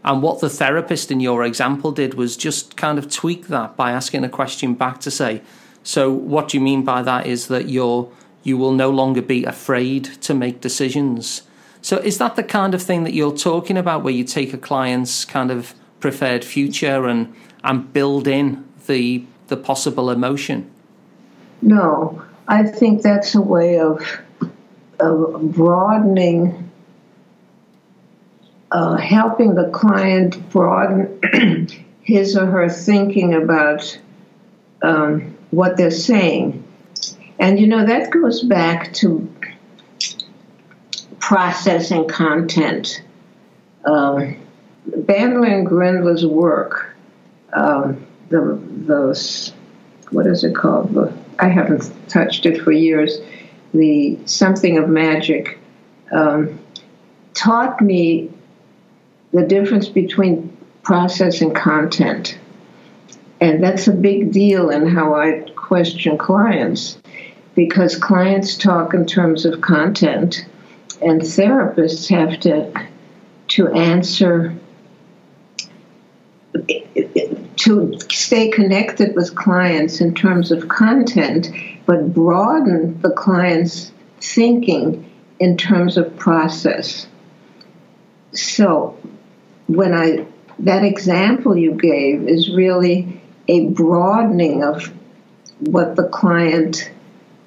And 0.05 0.23
what 0.23 0.41
the 0.41 0.49
therapist 0.49 1.11
in 1.11 1.21
your 1.21 1.45
example 1.45 1.93
did 1.93 2.15
was 2.15 2.37
just 2.37 2.77
kind 2.77 2.99
of 2.99 3.11
tweak 3.11 3.49
that 3.49 3.77
by 3.77 3.93
asking 3.93 4.25
a 4.25 4.29
question 4.29 4.75
back 4.75 5.01
to 5.01 5.11
say, 5.11 5.43
so 5.83 6.11
what 6.11 6.49
do 6.49 6.59
you 6.59 6.63
mean 6.63 6.85
by 6.85 7.03
that 7.03 7.27
is 7.27 7.49
that 7.49 7.69
you're 7.69 8.11
you 8.43 8.57
will 8.57 8.73
no 8.73 8.89
longer 8.89 9.21
be 9.21 9.45
afraid 9.45 10.05
to 10.23 10.33
make 10.33 10.63
decisions. 10.63 11.43
So 11.83 11.99
is 11.99 12.17
that 12.19 12.37
the 12.37 12.43
kind 12.43 12.75
of 12.75 12.83
thing 12.83 13.05
that 13.05 13.13
you're 13.13 13.37
talking 13.37 13.77
about 13.77 14.03
where 14.03 14.15
you 14.15 14.25
take 14.25 14.55
a 14.55 14.59
client's 14.59 15.27
kind 15.27 15.51
of 15.51 15.75
preferred 16.01 16.45
future 16.45 17.07
and 17.07 17.35
and 17.63 17.93
build 17.93 18.27
in 18.27 18.65
the 18.87 19.25
the 19.49 19.57
possible 19.57 20.11
emotion? 20.11 20.71
No, 21.63 22.23
I 22.49 22.65
think 22.65 23.03
that's 23.03 23.35
a 23.35 23.41
way 23.41 23.79
of, 23.79 24.03
of 24.99 25.53
broadening, 25.53 26.70
uh, 28.73 28.97
helping 28.97 29.55
the 29.55 29.69
client 29.71 30.49
broaden 30.51 31.69
his 32.03 32.37
or 32.37 32.47
her 32.47 32.69
thinking 32.69 33.35
about 33.35 33.99
um, 34.83 35.37
what 35.51 35.77
they're 35.77 35.91
saying. 35.91 36.65
And 37.39 37.59
you 37.59 37.67
know, 37.67 37.85
that 37.87 38.11
goes 38.11 38.43
back 38.43 38.93
to 38.95 39.29
processing 41.19 42.07
content. 42.09 43.03
Um, 43.85 44.37
Bandler 44.89 45.51
and 45.51 45.67
Grinder's 45.67 46.27
work, 46.27 46.95
um, 47.53 48.07
the, 48.29 49.55
what 50.11 50.27
is 50.27 50.45
it 50.45 50.55
called? 50.55 50.95
The, 50.95 51.13
I 51.39 51.49
haven't 51.49 51.91
touched 52.09 52.47
it 52.47 52.61
for 52.63 52.73
years. 52.73 53.19
The 53.73 54.19
Something 54.25 54.79
of 54.79 54.89
Magic 54.89 55.59
um, 56.13 56.59
taught 57.35 57.81
me 57.81 58.31
the 59.33 59.43
difference 59.43 59.89
between 59.89 60.57
process 60.83 61.41
and 61.41 61.55
content. 61.55 62.39
And 63.41 63.63
that's 63.63 63.89
a 63.89 63.93
big 63.93 64.33
deal 64.33 64.71
in 64.71 64.87
how 64.87 65.15
I 65.15 65.47
question 65.57 66.19
clients 66.19 66.99
because 67.55 67.97
clients 67.97 68.57
talk 68.57 68.95
in 68.95 69.07
terms 69.07 69.45
of 69.45 69.61
content 69.61 70.47
and 71.03 71.21
therapists 71.21 72.09
have 72.11 72.41
to 72.41 72.73
to 73.49 73.69
answer 73.69 74.55
to 77.57 77.99
stay 78.11 78.49
connected 78.51 79.15
with 79.17 79.35
clients 79.35 80.01
in 80.01 80.15
terms 80.15 80.51
of 80.51 80.69
content 80.69 81.49
but 81.87 82.13
broaden 82.13 83.01
the 83.01 83.11
client's 83.11 83.93
thinking 84.21 85.11
in 85.39 85.57
terms 85.57 85.97
of 85.97 86.17
process 86.17 87.07
so 88.33 88.97
when 89.75 89.95
i 89.95 90.27
that 90.59 90.85
example 90.85 91.57
you 91.57 91.73
gave 91.73 92.29
is 92.29 92.55
really 92.55 93.21
a 93.49 93.69
broadening 93.69 94.63
of 94.63 94.93
what 95.61 95.97
the 95.97 96.09
client 96.09 96.91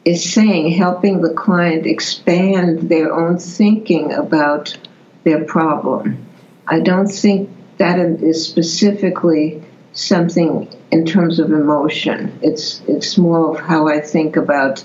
is 0.06 0.34
saying, 0.34 0.72
helping 0.72 1.22
the 1.22 1.34
client 1.34 1.86
expand 1.86 2.90
their 2.90 3.14
own 3.14 3.38
thinking 3.38 4.14
about 4.14 4.78
their 5.24 5.44
problem. 5.46 6.26
I 6.68 6.80
don't 6.80 7.08
think 7.08 7.50
that 7.78 8.00
is 8.00 8.46
specifically 8.46 9.64
something 9.94 10.68
in 10.92 11.06
terms 11.06 11.40
of 11.40 11.52
emotion. 11.52 12.38
It's 12.42 12.82
it's 12.88 13.18
more 13.18 13.56
of 13.56 13.66
how 13.66 13.88
I 13.88 14.00
think 14.00 14.36
about 14.36 14.84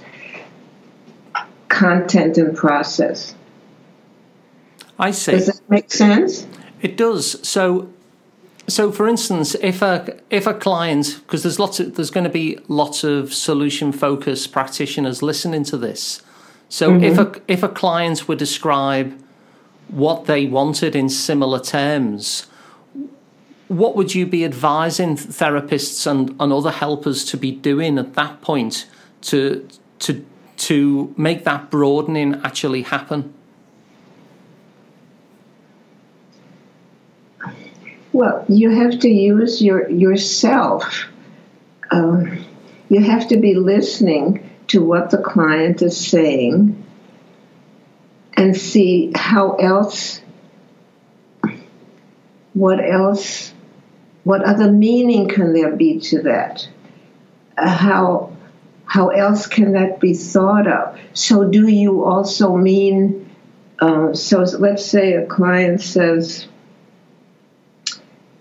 content 1.68 2.38
and 2.38 2.56
process. 2.56 3.34
I 4.98 5.10
see. 5.12 5.32
Does 5.32 5.46
that 5.46 5.60
make 5.68 5.92
sense? 5.92 6.46
It 6.80 6.96
does. 6.96 7.46
So, 7.46 7.92
so 8.66 8.92
for 8.92 9.08
instance, 9.08 9.54
if 9.56 9.82
a 9.82 10.18
if 10.30 10.46
a 10.46 10.54
client, 10.54 11.20
because 11.22 11.42
there's 11.42 11.58
lots 11.58 11.80
of 11.80 11.94
there's 11.96 12.10
going 12.10 12.24
to 12.24 12.30
be 12.30 12.58
lots 12.68 13.04
of 13.04 13.32
solution 13.34 13.92
focused 13.92 14.52
practitioners 14.52 15.22
listening 15.22 15.64
to 15.64 15.76
this. 15.76 16.22
So 16.68 16.92
mm-hmm. 16.92 17.04
if 17.04 17.18
a 17.18 17.42
if 17.48 17.62
a 17.62 17.68
client 17.68 18.28
would 18.28 18.38
describe 18.38 19.18
what 19.88 20.26
they 20.26 20.46
wanted 20.46 20.94
in 20.94 21.08
similar 21.08 21.60
terms, 21.60 22.46
what 23.68 23.96
would 23.96 24.14
you 24.14 24.26
be 24.26 24.44
advising 24.44 25.16
therapists 25.16 26.06
and, 26.06 26.34
and 26.38 26.52
other 26.52 26.70
helpers 26.70 27.24
to 27.24 27.36
be 27.36 27.52
doing 27.52 27.98
at 27.98 28.14
that 28.14 28.40
point 28.40 28.86
to 29.22 29.66
to 30.00 30.24
to 30.56 31.14
make 31.16 31.44
that 31.44 31.70
broadening 31.70 32.40
actually 32.44 32.82
happen? 32.82 33.34
Well, 38.18 38.44
you 38.48 38.70
have 38.70 38.98
to 38.98 39.08
use 39.08 39.62
your 39.62 39.88
yourself. 39.88 41.06
Um, 41.92 42.44
you 42.88 43.00
have 43.00 43.28
to 43.28 43.36
be 43.36 43.54
listening 43.54 44.50
to 44.66 44.82
what 44.82 45.10
the 45.10 45.18
client 45.18 45.82
is 45.82 45.96
saying 45.96 46.84
and 48.36 48.56
see 48.56 49.12
how 49.14 49.52
else 49.52 50.20
what 52.54 52.80
else 52.80 53.54
what 54.24 54.42
other 54.42 54.72
meaning 54.72 55.28
can 55.28 55.52
there 55.52 55.76
be 55.76 56.00
to 56.00 56.22
that 56.22 56.68
uh, 57.56 57.68
how 57.68 58.36
how 58.84 59.10
else 59.10 59.46
can 59.46 59.74
that 59.74 60.00
be 60.00 60.14
thought 60.14 60.66
of 60.66 60.98
so 61.12 61.44
do 61.44 61.68
you 61.68 62.02
also 62.02 62.56
mean 62.56 63.30
uh, 63.78 64.12
so 64.12 64.40
let's 64.58 64.84
say 64.84 65.12
a 65.12 65.24
client 65.24 65.80
says 65.80 66.48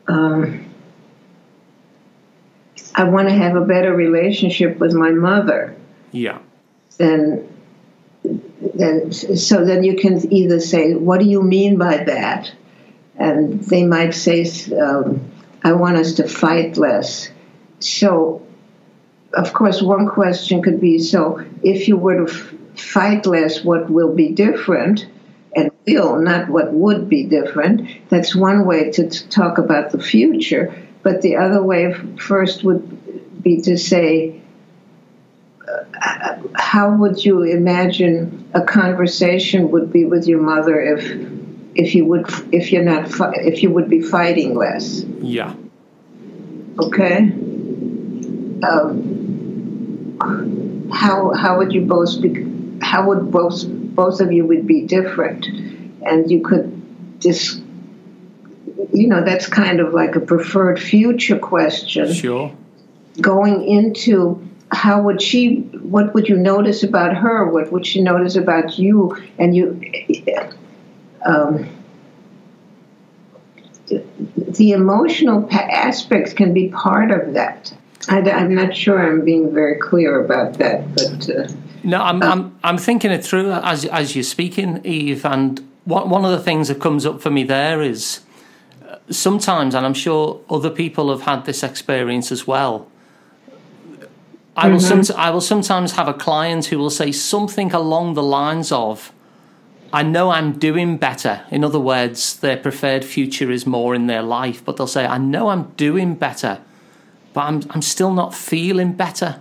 um, 0.08 0.66
I 2.96 3.04
want 3.04 3.28
to 3.30 3.34
have 3.34 3.56
a 3.56 3.62
better 3.62 3.94
relationship 3.94 4.80
with 4.80 4.94
my 4.94 5.12
mother. 5.12 5.76
Yeah. 6.12 6.40
Then, 6.98 7.48
then, 8.74 9.12
so 9.12 9.64
then 9.64 9.84
you 9.84 9.96
can 9.96 10.34
either 10.34 10.60
say, 10.60 10.96
"What 10.96 11.20
do 11.20 11.28
you 11.28 11.44
mean 11.44 11.78
by 11.78 12.04
that?" 12.06 12.52
And 13.16 13.62
they 13.62 13.86
might 13.86 14.16
say, 14.16 14.50
um, 14.76 15.22
"I 15.64 15.74
want 15.74 15.98
us 15.98 16.14
to 16.14 16.28
fight 16.28 16.78
less." 16.78 17.30
So, 17.80 18.42
of 19.34 19.54
course, 19.54 19.82
one 19.82 20.08
question 20.08 20.64
could 20.64 20.82
be: 20.82 20.98
So, 20.98 21.46
if 21.62 21.88
you 21.88 21.98
were 21.98 22.26
to 22.26 22.32
f- 22.32 22.54
fight 22.76 23.28
less, 23.28 23.64
what 23.64 23.90
will 23.90 24.14
be 24.14 24.30
different? 24.30 25.06
And 25.58 25.72
will, 25.88 26.22
not 26.22 26.50
what 26.50 26.72
would 26.72 27.10
be 27.10 27.24
different. 27.24 27.90
That's 28.10 28.36
one 28.36 28.66
way 28.66 28.92
to 28.92 29.10
t- 29.10 29.28
talk 29.28 29.58
about 29.58 29.92
the 29.92 30.00
future. 30.00 30.74
But 31.02 31.24
the 31.24 31.38
other 31.38 31.64
way, 31.64 31.94
first, 32.20 32.64
would 32.64 33.42
be 33.42 33.62
to 33.62 33.76
say, 33.78 34.40
uh, 35.68 36.38
how 36.54 36.96
would 36.96 37.26
you 37.26 37.42
imagine 37.42 38.50
a 38.54 38.62
conversation 38.62 39.72
would 39.72 39.92
be 39.92 40.06
with 40.06 40.28
your 40.28 40.42
mother 40.42 40.80
if 40.80 41.04
if 41.74 41.96
you 41.96 42.06
would 42.06 42.30
if 42.52 42.72
you're 42.72 42.84
not 42.84 43.10
if 43.38 43.64
you 43.64 43.72
would 43.72 43.90
be 43.90 44.02
fighting 44.02 44.54
less? 44.54 45.02
Yeah. 45.22 45.56
Okay. 46.80 47.34
Um, 48.62 49.18
how 50.94 51.34
how 51.34 51.58
would 51.58 51.74
you 51.74 51.82
both 51.82 52.22
be? 52.22 52.46
How 52.82 53.08
would 53.08 53.32
both 53.32 53.64
both 53.98 54.22
of 54.22 54.32
you 54.32 54.46
would 54.46 54.68
be 54.68 54.84
different, 54.84 55.48
and 56.06 56.30
you 56.30 56.42
could 56.42 56.72
just, 57.20 57.60
you 58.94 59.08
know, 59.08 59.24
that's 59.26 59.48
kind 59.48 59.80
of 59.80 59.92
like 59.92 60.16
a 60.16 60.20
preferred 60.20 60.80
future 60.80 61.40
question. 61.40 62.14
Sure. 62.14 62.56
Going 63.20 63.68
into 63.68 64.48
how 64.72 65.02
would 65.02 65.20
she, 65.20 65.62
what 65.96 66.14
would 66.14 66.30
you 66.30 66.38
notice 66.38 66.84
about 66.84 67.16
her? 67.16 67.50
What 67.52 67.72
would 67.72 67.88
she 67.88 68.04
notice 68.04 68.36
about 68.36 68.78
you? 68.78 69.18
And 69.40 69.56
you, 69.56 69.82
um, 71.26 71.68
the 73.88 74.74
emotional 74.74 75.48
aspects 75.52 76.34
can 76.34 76.54
be 76.54 76.70
part 76.70 77.10
of 77.10 77.34
that. 77.34 77.74
I, 78.08 78.20
am 78.20 78.54
not 78.54 78.76
sure 78.76 79.00
I'm 79.00 79.26
being 79.26 79.52
very 79.56 79.80
clear 79.80 80.24
about 80.24 80.60
that, 80.60 80.94
but. 80.94 81.30
Uh, 81.30 81.48
no, 81.88 82.02
I'm, 82.04 82.22
I'm, 82.22 82.60
I'm 82.66 82.78
thinking 82.78 83.12
it 83.12 83.24
through 83.24 83.50
as, 83.54 83.86
as 83.86 84.14
you're 84.14 84.24
speaking, 84.24 84.82
Eve. 84.86 85.26
And 85.26 85.66
one, 85.86 86.10
one 86.10 86.26
of 86.26 86.32
the 86.32 86.44
things 86.44 86.68
that 86.68 86.82
comes 86.82 87.06
up 87.06 87.22
for 87.22 87.30
me 87.30 87.44
there 87.44 87.82
is 87.82 88.20
uh, 88.86 88.98
sometimes, 89.10 89.74
and 89.74 89.86
I'm 89.86 89.94
sure 89.94 90.42
other 90.50 90.70
people 90.70 91.10
have 91.12 91.22
had 91.22 91.46
this 91.46 91.64
experience 91.64 92.30
as 92.30 92.46
well. 92.46 92.92
I 94.58 94.68
will, 94.68 94.80
mm-hmm. 94.80 95.02
some, 95.02 95.18
I 95.18 95.30
will 95.30 95.40
sometimes 95.40 95.94
have 95.94 96.10
a 96.10 96.14
client 96.14 96.66
who 96.66 96.78
will 96.78 96.90
say 96.90 97.14
something 97.14 97.72
along 97.72 98.16
the 98.16 98.24
lines 98.24 98.70
of, 98.74 99.14
I 99.94 100.04
know 100.04 100.32
I'm 100.32 100.60
doing 100.60 100.98
better. 100.98 101.46
In 101.52 101.64
other 101.64 101.80
words, 101.80 102.38
their 102.38 102.58
preferred 102.58 103.06
future 103.06 103.50
is 103.50 103.66
more 103.66 103.96
in 103.96 104.08
their 104.08 104.24
life, 104.24 104.66
but 104.66 104.76
they'll 104.76 104.88
say, 104.88 105.06
I 105.06 105.20
know 105.20 105.48
I'm 105.48 105.70
doing 105.78 106.16
better, 106.16 106.60
but 107.32 107.46
I'm, 107.46 107.64
I'm 107.70 107.82
still 107.82 108.12
not 108.12 108.36
feeling 108.36 108.92
better. 108.92 109.40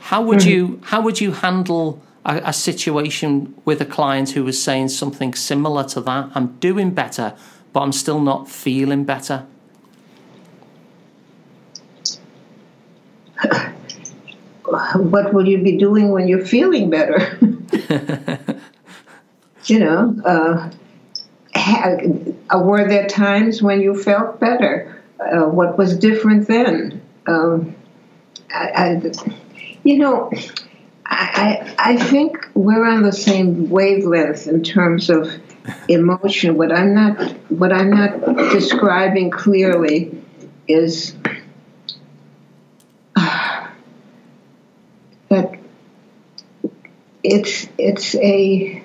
How 0.00 0.22
would 0.22 0.38
mm-hmm. 0.38 0.48
you 0.48 0.80
how 0.84 1.00
would 1.02 1.20
you 1.20 1.32
handle 1.32 2.02
a, 2.24 2.40
a, 2.46 2.52
situation 2.52 3.54
with 3.64 3.80
a 3.80 3.84
client 3.84 4.30
who 4.30 4.44
was 4.44 4.62
saying 4.62 4.88
something 4.88 5.34
similar 5.34 5.84
to 5.84 6.00
that? 6.00 6.30
I'm 6.34 6.56
doing 6.58 6.90
better, 6.90 7.34
but 7.72 7.80
I'm 7.80 7.92
still 7.92 8.20
not 8.20 8.48
feeling 8.48 9.04
better. 9.04 9.46
what 14.64 15.32
will 15.32 15.46
you 15.46 15.58
be 15.58 15.76
doing 15.76 16.10
when 16.10 16.28
you're 16.28 16.44
feeling 16.44 16.90
better? 16.90 17.38
you 19.66 19.78
know, 19.78 20.16
uh, 20.24 20.70
were 22.58 22.88
there 22.88 23.06
times 23.06 23.62
when 23.62 23.80
you 23.80 24.00
felt 24.00 24.40
better? 24.40 25.02
Uh, 25.20 25.42
what 25.42 25.76
was 25.76 25.96
different 25.96 26.48
then? 26.48 27.02
Um, 27.26 27.74
I, 28.52 28.70
I, 28.74 29.12
you 29.82 29.98
know, 29.98 30.30
I, 31.06 31.74
I 31.78 31.96
think 31.96 32.48
we're 32.54 32.84
on 32.84 33.02
the 33.02 33.12
same 33.12 33.68
wavelength 33.68 34.46
in 34.46 34.62
terms 34.62 35.10
of 35.10 35.32
emotion. 35.88 36.56
What 36.56 36.72
I'm 36.72 36.94
not 36.94 37.32
what 37.50 37.72
I'm 37.72 37.90
not 37.90 38.20
describing 38.52 39.30
clearly 39.30 40.22
is 40.68 41.14
uh, 43.16 43.68
that 45.28 45.58
it's 47.22 47.68
it's 47.76 48.14
a 48.16 48.82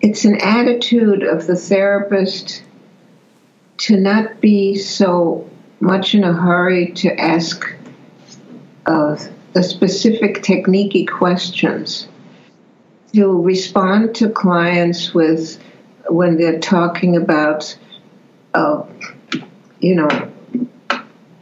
it's 0.00 0.24
an 0.24 0.40
attitude 0.40 1.24
of 1.24 1.46
the 1.46 1.56
therapist 1.56 2.62
to 3.78 3.96
not 3.96 4.40
be 4.40 4.76
so 4.76 5.48
much 5.80 6.14
in 6.14 6.24
a 6.24 6.32
hurry 6.32 6.92
to 6.92 7.14
ask 7.20 7.74
the 8.86 9.37
specific 9.62 10.42
technique 10.42 11.10
questions 11.10 12.08
to 13.14 13.42
respond 13.42 14.14
to 14.16 14.28
clients 14.28 15.14
with 15.14 15.60
when 16.08 16.36
they're 16.36 16.60
talking 16.60 17.16
about, 17.16 17.76
uh, 18.54 18.82
you 19.80 19.94
know, 19.94 20.30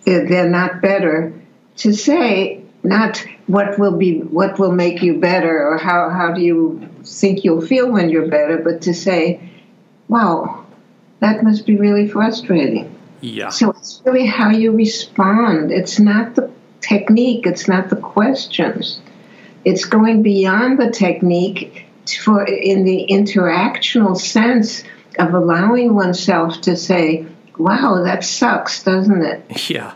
they're, 0.05 0.29
they're 0.29 0.49
not 0.49 0.81
better, 0.81 1.33
to 1.77 1.93
say 1.93 2.63
not 2.83 3.23
what 3.47 3.79
will 3.79 3.97
be 3.97 4.21
what 4.21 4.59
will 4.59 4.73
make 4.73 5.03
you 5.03 5.19
better 5.19 5.69
or 5.69 5.77
how, 5.77 6.09
how 6.09 6.33
do 6.33 6.41
you 6.41 6.89
think 7.05 7.45
you'll 7.45 7.61
feel 7.61 7.91
when 7.91 8.09
you're 8.11 8.29
better, 8.29 8.59
but 8.59 8.83
to 8.83 8.95
say, 8.95 9.41
wow, 10.09 10.65
that 11.21 11.43
must 11.43 11.67
be 11.67 11.77
really 11.77 12.09
frustrating. 12.09 12.93
Yeah. 13.21 13.49
So 13.49 13.71
it's 13.71 14.03
really 14.05 14.27
how 14.27 14.51
you 14.51 14.73
respond. 14.73 15.73
It's 15.73 15.99
not 15.99 16.35
the 16.35 16.51
technique, 16.87 17.47
it's 17.47 17.69
not 17.69 17.91
the 17.91 17.97
questions. 17.97 19.01
It's 19.65 19.85
going 19.85 20.23
beyond 20.23 20.79
the 20.79 20.91
technique 20.91 21.87
for 22.23 22.45
in 22.45 22.85
the 22.85 23.07
interactional 23.11 24.17
sense 24.17 24.85
of 25.19 25.35
allowing 25.35 25.95
oneself 25.95 26.61
to 26.63 26.77
say, 26.77 27.27
wow, 27.59 28.03
that 28.05 28.25
sucks, 28.25 28.83
doesn't 28.83 29.23
it? 29.23 29.71
Yeah. 29.71 29.95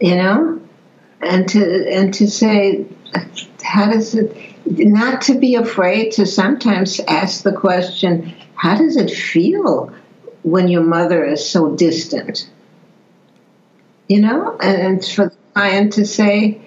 You 0.00 0.16
know? 0.16 0.60
And 1.20 1.48
to 1.50 1.92
and 1.92 2.12
to 2.14 2.28
say 2.28 2.86
how 3.62 3.90
does 3.92 4.14
it 4.14 4.36
not 4.66 5.22
to 5.22 5.38
be 5.38 5.54
afraid 5.54 6.12
to 6.12 6.26
sometimes 6.26 7.00
ask 7.06 7.42
the 7.42 7.52
question, 7.52 8.34
how 8.54 8.76
does 8.76 8.96
it 8.96 9.10
feel 9.10 9.92
when 10.42 10.68
your 10.68 10.82
mother 10.82 11.24
is 11.24 11.48
so 11.48 11.74
distant? 11.76 12.48
You 14.08 14.20
know, 14.20 14.56
and 14.58 14.98
it's 14.98 15.12
for 15.12 15.26
the 15.26 15.36
client 15.54 15.92
to 15.94 16.04
say, 16.06 16.60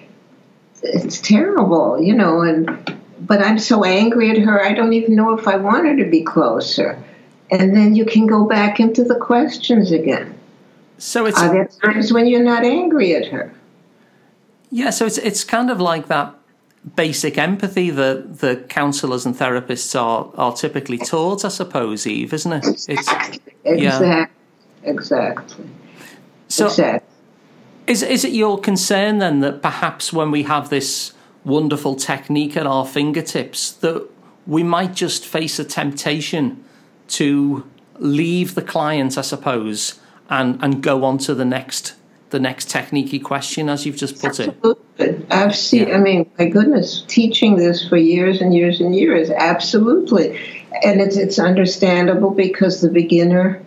it's 0.82 1.20
terrible, 1.20 2.00
you 2.00 2.14
know, 2.14 2.40
and 2.42 2.96
but 3.20 3.40
I'm 3.40 3.58
so 3.58 3.84
angry 3.84 4.30
at 4.30 4.38
her, 4.38 4.62
I 4.62 4.72
don't 4.72 4.92
even 4.92 5.16
know 5.16 5.36
if 5.36 5.48
I 5.48 5.56
want 5.56 5.86
her 5.86 5.96
to 5.96 6.10
be 6.10 6.22
closer. 6.22 7.02
And 7.50 7.76
then 7.76 7.94
you 7.94 8.04
can 8.04 8.26
go 8.26 8.44
back 8.44 8.80
into 8.80 9.04
the 9.04 9.14
questions 9.14 9.92
again. 9.92 10.38
So 10.98 11.26
it's 11.26 11.38
are 11.38 11.52
there 11.52 11.66
times 11.66 12.12
when 12.12 12.26
you're 12.26 12.42
not 12.42 12.64
angry 12.64 13.14
at 13.14 13.26
her? 13.28 13.52
Yeah, 14.70 14.90
so 14.90 15.06
it's 15.06 15.18
it's 15.18 15.44
kind 15.44 15.70
of 15.70 15.80
like 15.80 16.08
that 16.08 16.34
basic 16.94 17.38
empathy 17.38 17.90
that 17.90 18.38
the 18.38 18.56
counsellors 18.68 19.26
and 19.26 19.34
therapists 19.34 19.98
are 20.00 20.30
are 20.36 20.52
typically 20.52 20.98
taught, 20.98 21.44
I 21.44 21.48
suppose, 21.48 22.06
Eve, 22.06 22.32
isn't 22.32 22.52
it? 22.52 22.66
It's, 22.66 22.88
exactly. 22.88 23.54
Yeah. 23.64 24.26
Exactly. 24.82 25.66
So 26.48 26.66
exactly. 26.66 27.05
Is 27.86 28.02
is 28.02 28.24
it 28.24 28.32
your 28.32 28.58
concern 28.58 29.18
then 29.18 29.40
that 29.40 29.62
perhaps 29.62 30.12
when 30.12 30.30
we 30.30 30.42
have 30.44 30.70
this 30.70 31.12
wonderful 31.44 31.94
technique 31.94 32.56
at 32.56 32.66
our 32.66 32.84
fingertips 32.84 33.70
that 33.70 34.08
we 34.46 34.62
might 34.62 34.94
just 34.94 35.24
face 35.24 35.58
a 35.58 35.64
temptation 35.64 36.64
to 37.08 37.64
leave 37.98 38.54
the 38.54 38.62
client, 38.62 39.16
I 39.16 39.22
suppose, 39.22 39.98
and, 40.28 40.62
and 40.62 40.82
go 40.82 41.04
on 41.04 41.18
to 41.18 41.34
the 41.34 41.44
next 41.44 41.94
the 42.30 42.40
next 42.40 42.68
techniquey 42.68 43.22
question, 43.22 43.68
as 43.68 43.86
you've 43.86 43.96
just 43.96 44.20
put 44.20 44.40
absolutely. 44.40 44.74
it. 44.98 45.26
I've 45.30 45.54
seen. 45.54 45.88
Yeah. 45.88 45.94
I 45.94 45.98
mean, 45.98 46.28
my 46.36 46.46
goodness, 46.48 47.04
teaching 47.06 47.56
this 47.56 47.88
for 47.88 47.96
years 47.96 48.40
and 48.40 48.52
years 48.52 48.80
and 48.80 48.94
years, 48.94 49.30
absolutely, 49.30 50.38
and 50.82 51.00
it's 51.00 51.16
it's 51.16 51.38
understandable 51.38 52.30
because 52.30 52.80
the 52.80 52.90
beginner 52.90 53.62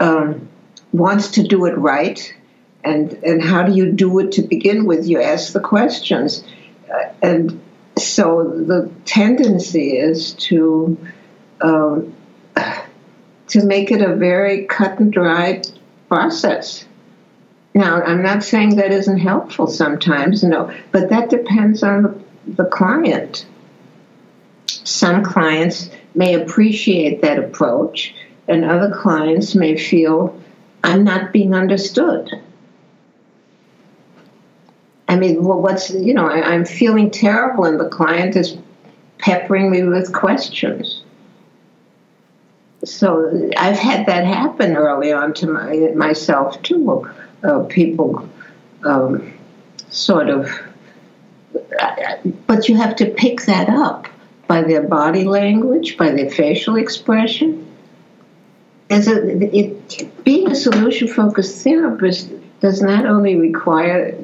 um, 0.00 0.48
wants 0.92 1.32
to 1.32 1.42
do 1.42 1.66
it 1.66 1.76
right, 1.76 2.34
and 2.84 3.12
and 3.24 3.42
how 3.42 3.62
do 3.62 3.72
you 3.72 3.92
do 3.92 4.18
it 4.18 4.32
to 4.32 4.42
begin 4.42 4.84
with? 4.84 5.06
You 5.06 5.20
ask 5.20 5.52
the 5.52 5.60
questions, 5.60 6.44
and 7.22 7.60
so 7.96 8.44
the 8.44 8.90
tendency 9.04 9.96
is 9.96 10.32
to 10.34 10.98
um, 11.60 12.14
to 13.48 13.64
make 13.64 13.90
it 13.90 14.02
a 14.02 14.14
very 14.16 14.66
cut 14.66 14.98
and 14.98 15.12
dry 15.12 15.62
process. 16.08 16.84
Now, 17.74 18.02
I'm 18.02 18.22
not 18.22 18.42
saying 18.42 18.76
that 18.76 18.92
isn't 18.92 19.18
helpful 19.18 19.66
sometimes, 19.66 20.42
no, 20.42 20.74
but 20.90 21.08
that 21.08 21.30
depends 21.30 21.82
on 21.82 22.02
the, 22.02 22.22
the 22.62 22.64
client. 22.66 23.46
Some 24.66 25.24
clients 25.24 25.88
may 26.14 26.34
appreciate 26.34 27.22
that 27.22 27.38
approach, 27.38 28.14
and 28.46 28.64
other 28.64 28.94
clients 28.94 29.54
may 29.54 29.78
feel 29.78 30.38
I'm 30.84 31.04
not 31.04 31.32
being 31.32 31.54
understood. 31.54 32.42
I 35.12 35.16
mean, 35.16 35.44
well, 35.44 35.60
what's, 35.60 35.90
you 35.90 36.14
know, 36.14 36.26
I, 36.26 36.40
I'm 36.40 36.64
feeling 36.64 37.10
terrible 37.10 37.66
and 37.66 37.78
the 37.78 37.90
client 37.90 38.34
is 38.34 38.56
peppering 39.18 39.70
me 39.70 39.82
with 39.82 40.10
questions. 40.14 41.02
So 42.82 43.50
I've 43.58 43.76
had 43.76 44.06
that 44.06 44.24
happen 44.24 44.74
early 44.74 45.12
on 45.12 45.34
to 45.34 45.48
my, 45.48 45.92
myself 45.94 46.62
too. 46.62 47.10
Uh, 47.44 47.64
people 47.64 48.26
um, 48.84 49.34
sort 49.90 50.30
of, 50.30 50.48
but 52.46 52.70
you 52.70 52.76
have 52.78 52.96
to 52.96 53.10
pick 53.10 53.42
that 53.42 53.68
up 53.68 54.08
by 54.46 54.62
their 54.62 54.82
body 54.82 55.24
language, 55.24 55.98
by 55.98 56.10
their 56.10 56.30
facial 56.30 56.76
expression. 56.76 57.70
As 58.88 59.08
a, 59.08 59.54
it, 59.54 60.24
being 60.24 60.50
a 60.50 60.54
solution 60.54 61.06
focused 61.06 61.62
therapist 61.62 62.30
does 62.60 62.80
not 62.80 63.04
only 63.04 63.36
require 63.36 64.16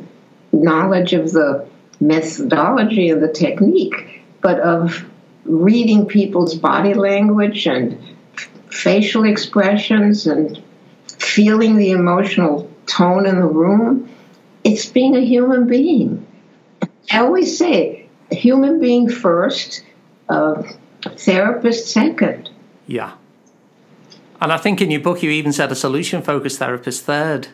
knowledge 0.53 1.13
of 1.13 1.33
the 1.33 1.67
methodology 2.01 3.11
and 3.11 3.23
the 3.23 3.33
technique, 3.33 4.23
but 4.41 4.61
of 4.61 5.05
reading 5.45 6.07
people's 6.07 6.55
body 6.55 6.95
language 6.95 7.67
and 7.67 7.99
facial 8.71 9.25
expressions 9.25 10.27
and 10.27 10.63
feeling 11.19 11.77
the 11.77 11.91
emotional 11.91 12.71
tone 12.87 13.27
in 13.27 13.37
the 13.37 13.47
room. 13.47 14.09
It's 14.65 14.87
being 14.87 15.17
a 15.17 15.21
human 15.21 15.67
being. 15.67 16.27
I 17.11 17.21
always 17.21 17.57
say, 17.57 18.09
human 18.31 18.81
being 18.81 19.09
first, 19.09 19.83
uh, 20.29 20.63
therapist 21.17 21.89
second. 21.89 22.51
Yeah. 22.87 23.15
And 24.41 24.53
I 24.53 24.59
think 24.59 24.81
in 24.81 24.91
your 24.91 25.01
book 25.01 25.23
you 25.23 25.31
even 25.31 25.53
said 25.53 25.73
a 25.73 25.75
solution 25.75 26.23
focused 26.23 26.59
therapist 26.59 27.05
third. 27.05 27.49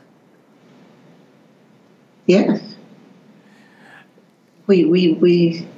Yes 2.27 2.74
we 4.67 4.85
we 4.85 5.13
we 5.15 5.69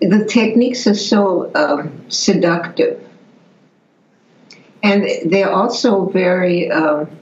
the 0.00 0.24
techniques 0.24 0.86
are 0.86 0.94
so 0.94 1.50
um, 1.54 2.10
seductive, 2.10 3.06
and 4.82 5.06
they're 5.26 5.52
also 5.52 6.06
very. 6.06 6.70
Um, 6.70 7.18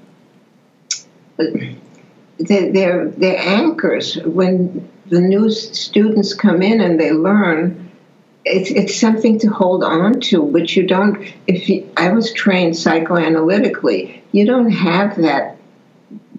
they're, 2.39 3.09
they're, 3.09 3.39
anchors 3.39 4.17
when 4.25 4.89
the 5.07 5.21
new 5.21 5.51
students 5.51 6.35
come 6.35 6.63
in 6.63 6.81
and 6.81 6.99
they 6.99 7.13
learn 7.13 7.91
it's, 8.45 8.71
it's 8.71 8.99
something 8.99 9.39
to 9.39 9.49
hold 9.49 9.85
on 9.85 10.21
to 10.21 10.43
which 10.43 10.77
you 10.77 10.87
don't 10.87 11.23
if 11.47 11.69
you, 11.69 11.91
i 11.97 12.11
was 12.11 12.33
trained 12.33 12.75
psychoanalytically 12.75 14.21
you 14.33 14.47
don't 14.47 14.71
have 14.71 15.17
that 15.17 15.57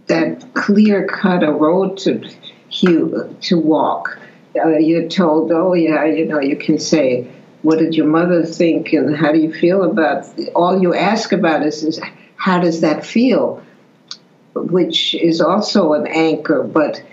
that 0.07 0.53
clear 0.53 1.05
cut 1.05 1.43
a 1.43 1.51
road 1.51 1.97
to 1.97 2.27
you 2.71 3.35
to 3.41 3.57
walk. 3.57 4.17
Uh, 4.55 4.77
you're 4.77 5.07
told, 5.07 5.51
oh 5.51 5.73
yeah, 5.73 6.05
you 6.05 6.25
know, 6.25 6.39
you 6.39 6.57
can 6.57 6.77
say, 6.77 7.27
what 7.61 7.79
did 7.79 7.95
your 7.95 8.07
mother 8.07 8.43
think, 8.43 8.91
and 8.93 9.15
how 9.15 9.31
do 9.31 9.39
you 9.39 9.53
feel 9.53 9.83
about? 9.83 10.25
All 10.55 10.81
you 10.81 10.93
ask 10.93 11.31
about 11.31 11.65
is, 11.65 11.83
is 11.83 11.99
how 12.35 12.59
does 12.59 12.81
that 12.81 13.05
feel, 13.05 13.63
which 14.55 15.13
is 15.15 15.41
also 15.41 15.93
an 15.93 16.07
anchor. 16.07 16.63
But 16.63 17.03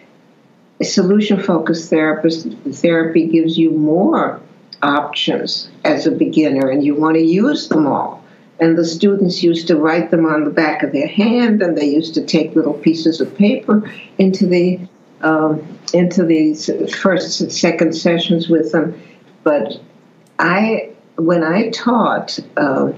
solution 0.83 1.43
focused 1.43 1.91
therapist 1.91 2.49
therapy 2.73 3.27
gives 3.27 3.59
you 3.59 3.71
more 3.71 4.41
options 4.83 5.71
as 5.85 6.07
a 6.07 6.11
beginner, 6.11 6.71
and 6.71 6.85
you 6.85 6.95
want 6.95 7.17
to 7.17 7.23
use 7.23 7.69
them 7.69 7.87
all. 7.87 8.25
And 8.61 8.77
the 8.77 8.85
students 8.85 9.43
used 9.43 9.69
to 9.69 9.77
write 9.77 10.11
them 10.11 10.27
on 10.27 10.45
the 10.45 10.51
back 10.51 10.83
of 10.83 10.93
their 10.93 11.07
hand, 11.07 11.63
and 11.63 11.77
they 11.77 11.87
used 11.87 12.15
to 12.15 12.25
take 12.25 12.57
little 12.57 12.75
pieces 12.75 13.21
of 13.21 13.37
paper 13.37 13.89
into 14.19 14.47
the 14.47 14.81
um, 15.23 15.79
into 15.93 16.25
these 16.25 16.71
first 16.95 17.41
and 17.41 17.53
second 17.53 17.95
sessions 17.95 18.49
with 18.49 18.73
them. 18.73 19.01
But 19.43 19.81
I, 20.39 20.91
when 21.17 21.43
I 21.43 21.71
taught, 21.71 22.39
uh, 22.57 22.93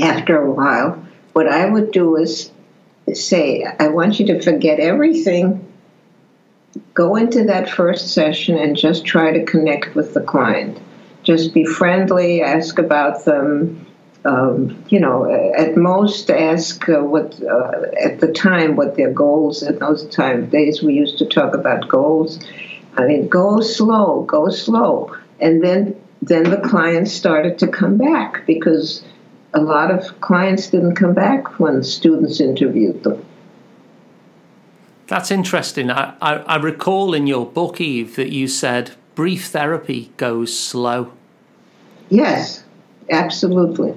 after 0.00 0.40
a 0.40 0.50
while, 0.50 1.04
what 1.32 1.48
I 1.48 1.68
would 1.68 1.92
do 1.92 2.16
is 2.16 2.50
say, 3.12 3.64
I 3.78 3.88
want 3.88 4.20
you 4.20 4.26
to 4.26 4.42
forget 4.42 4.80
everything, 4.80 5.72
go 6.94 7.16
into 7.16 7.44
that 7.44 7.68
first 7.68 8.12
session 8.12 8.56
and 8.56 8.76
just 8.76 9.04
try 9.04 9.32
to 9.32 9.44
connect 9.44 9.94
with 9.94 10.14
the 10.14 10.20
client. 10.20 10.78
Just 11.22 11.54
be 11.54 11.64
friendly, 11.64 12.42
ask 12.42 12.78
about 12.78 13.24
them, 13.24 13.86
um, 14.24 14.84
you 14.88 15.00
know, 15.00 15.30
at 15.56 15.76
most 15.76 16.30
ask 16.30 16.88
uh, 16.88 17.00
what 17.00 17.42
uh, 17.42 17.82
at 18.00 18.20
the 18.20 18.32
time 18.32 18.76
what 18.76 18.96
their 18.96 19.10
goals 19.10 19.62
in 19.62 19.78
those 19.78 20.06
time 20.06 20.48
days 20.48 20.82
we 20.82 20.94
used 20.94 21.18
to 21.18 21.26
talk 21.26 21.54
about 21.54 21.88
goals. 21.88 22.38
I 22.96 23.06
mean, 23.06 23.28
go 23.28 23.60
slow, 23.60 24.22
go 24.22 24.48
slow, 24.50 25.16
and 25.40 25.62
then 25.62 26.00
then 26.20 26.44
the 26.44 26.58
clients 26.58 27.12
started 27.12 27.58
to 27.60 27.66
come 27.66 27.98
back 27.98 28.46
because 28.46 29.02
a 29.54 29.60
lot 29.60 29.90
of 29.90 30.20
clients 30.20 30.68
didn't 30.68 30.94
come 30.94 31.14
back 31.14 31.58
when 31.58 31.82
students 31.82 32.40
interviewed 32.40 33.02
them. 33.02 33.24
That's 35.08 35.32
interesting. 35.32 35.90
I, 35.90 36.14
I, 36.22 36.34
I 36.36 36.56
recall 36.56 37.12
in 37.12 37.26
your 37.26 37.44
book, 37.44 37.80
Eve, 37.80 38.14
that 38.16 38.30
you 38.30 38.46
said 38.46 38.92
brief 39.16 39.46
therapy 39.46 40.12
goes 40.16 40.56
slow. 40.56 41.12
Yes, 42.08 42.62
absolutely 43.10 43.94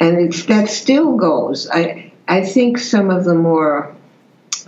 and 0.00 0.32
that 0.32 0.68
still 0.68 1.16
goes. 1.16 1.68
I 1.70 2.12
I 2.26 2.44
think 2.44 2.78
some 2.78 3.10
of 3.10 3.24
the 3.24 3.34
more 3.34 3.94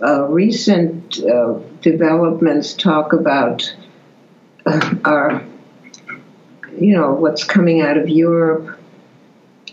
uh, 0.02 0.24
recent 0.28 1.20
uh, 1.20 1.54
developments 1.80 2.74
talk 2.74 3.12
about 3.12 3.74
uh, 4.66 4.94
our, 5.04 5.42
you 6.78 6.94
know, 6.94 7.14
what's 7.14 7.44
coming 7.44 7.80
out 7.80 7.96
of 7.96 8.08
Europe. 8.08 8.78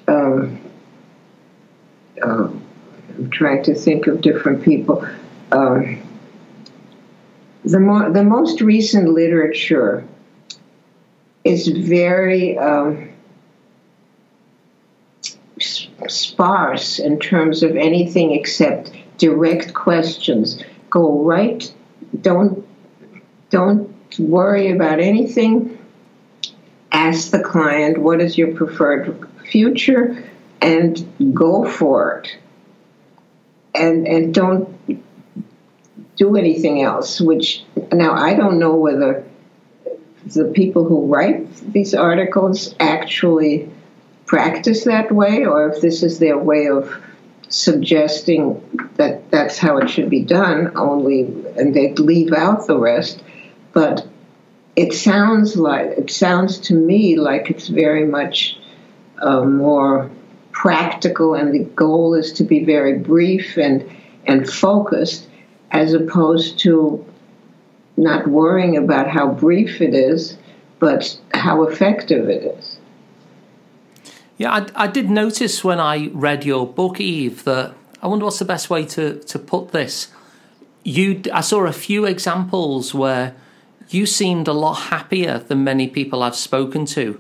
Um, 0.08 0.62
uh, 2.22 2.50
I'm 3.18 3.30
trying 3.32 3.64
to 3.64 3.76
think 3.76 4.08
of 4.08 4.22
different 4.22 4.64
people. 4.64 5.06
Um, 5.52 6.02
the 7.66 7.80
more 7.80 8.10
the 8.10 8.24
most 8.24 8.62
recent 8.62 9.10
literature 9.10 10.06
is 11.44 11.68
very. 11.68 12.58
Um, 12.58 13.13
sparse 16.10 17.00
in 17.00 17.20
terms 17.20 17.64
of 17.64 17.76
anything 17.76 18.32
except 18.32 18.92
direct 19.18 19.74
questions. 19.74 20.64
Go 20.90 21.24
right. 21.24 21.72
Don't 22.22 22.66
don't 23.50 23.94
worry 24.20 24.72
about 24.72 25.00
anything. 25.00 25.78
Ask 26.92 27.32
the 27.32 27.42
client 27.42 27.98
what 27.98 28.22
is 28.22 28.38
your 28.38 28.54
preferred 28.54 29.28
future, 29.50 30.24
and 30.62 31.06
go 31.34 31.66
for 31.70 32.20
it. 32.20 32.38
And 33.74 34.08
and 34.08 34.34
don't 34.34 34.70
do 36.16 36.36
anything 36.36 36.84
else. 36.84 37.20
Which 37.20 37.64
now 37.92 38.14
I 38.14 38.36
don't 38.36 38.60
know 38.60 38.76
whether 38.76 39.26
the 40.26 40.46
people 40.46 40.86
who 40.86 41.06
write 41.08 41.54
these 41.74 41.94
articles 41.94 42.76
actually 42.80 43.70
practice 44.34 44.86
that 44.86 45.12
way, 45.12 45.46
or 45.46 45.70
if 45.70 45.80
this 45.80 46.02
is 46.02 46.18
their 46.18 46.40
way 46.40 46.68
of 46.68 46.92
suggesting 47.50 48.60
that 48.96 49.30
that's 49.30 49.60
how 49.60 49.78
it 49.78 49.88
should 49.88 50.10
be 50.10 50.24
done, 50.24 50.76
only 50.76 51.22
and 51.56 51.76
they'd 51.76 52.00
leave 52.00 52.34
out 52.34 52.66
the 52.66 52.80
rest. 52.80 53.22
But 53.74 54.08
it 54.76 54.92
sounds 54.92 55.56
like 55.56 55.86
it 55.86 56.10
sounds 56.10 56.58
to 56.62 56.74
me 56.74 57.16
like 57.16 57.52
it's 57.52 57.68
very 57.68 58.08
much 58.08 58.58
uh, 59.22 59.46
more 59.46 60.10
practical, 60.52 61.36
and 61.36 61.54
the 61.54 61.66
goal 61.76 62.16
is 62.16 62.34
to 62.34 62.44
be 62.44 62.66
very 62.66 62.98
brief 62.98 63.56
and 63.56 63.88
and 64.26 64.50
focused, 64.50 65.30
as 65.70 65.94
opposed 65.94 66.58
to 66.62 67.06
not 67.98 68.28
worrying 68.28 68.78
about 68.78 69.08
how 69.08 69.28
brief 69.28 69.80
it 69.80 69.94
is, 69.94 70.38
but 70.80 71.20
how 71.36 71.62
effective 71.68 72.30
it 72.30 72.58
is. 72.58 72.80
Yeah, 74.38 74.52
I, 74.52 74.86
I 74.86 74.88
did 74.88 75.10
notice 75.10 75.64
when 75.64 75.80
I 75.80 76.08
read 76.14 76.46
your 76.46 76.66
book, 76.68 77.00
Eve, 77.00 77.44
that 77.44 77.74
I 78.02 78.08
wonder 78.08 78.26
what's 78.26 78.40
the 78.40 78.46
best 78.46 78.70
way 78.70 78.86
to, 78.86 79.20
to 79.20 79.40
put 79.40 79.72
this. 79.72 80.12
You, 80.84 81.22
I 81.32 81.42
saw 81.42 81.66
a 81.66 81.72
few 81.72 82.06
examples 82.06 82.94
where 82.94 83.36
you 83.90 84.06
seemed 84.06 84.48
a 84.48 84.54
lot 84.54 84.74
happier 84.74 85.40
than 85.40 85.64
many 85.64 85.88
people 85.88 86.24
I've 86.24 86.36
spoken 86.36 86.86
to. 86.88 87.20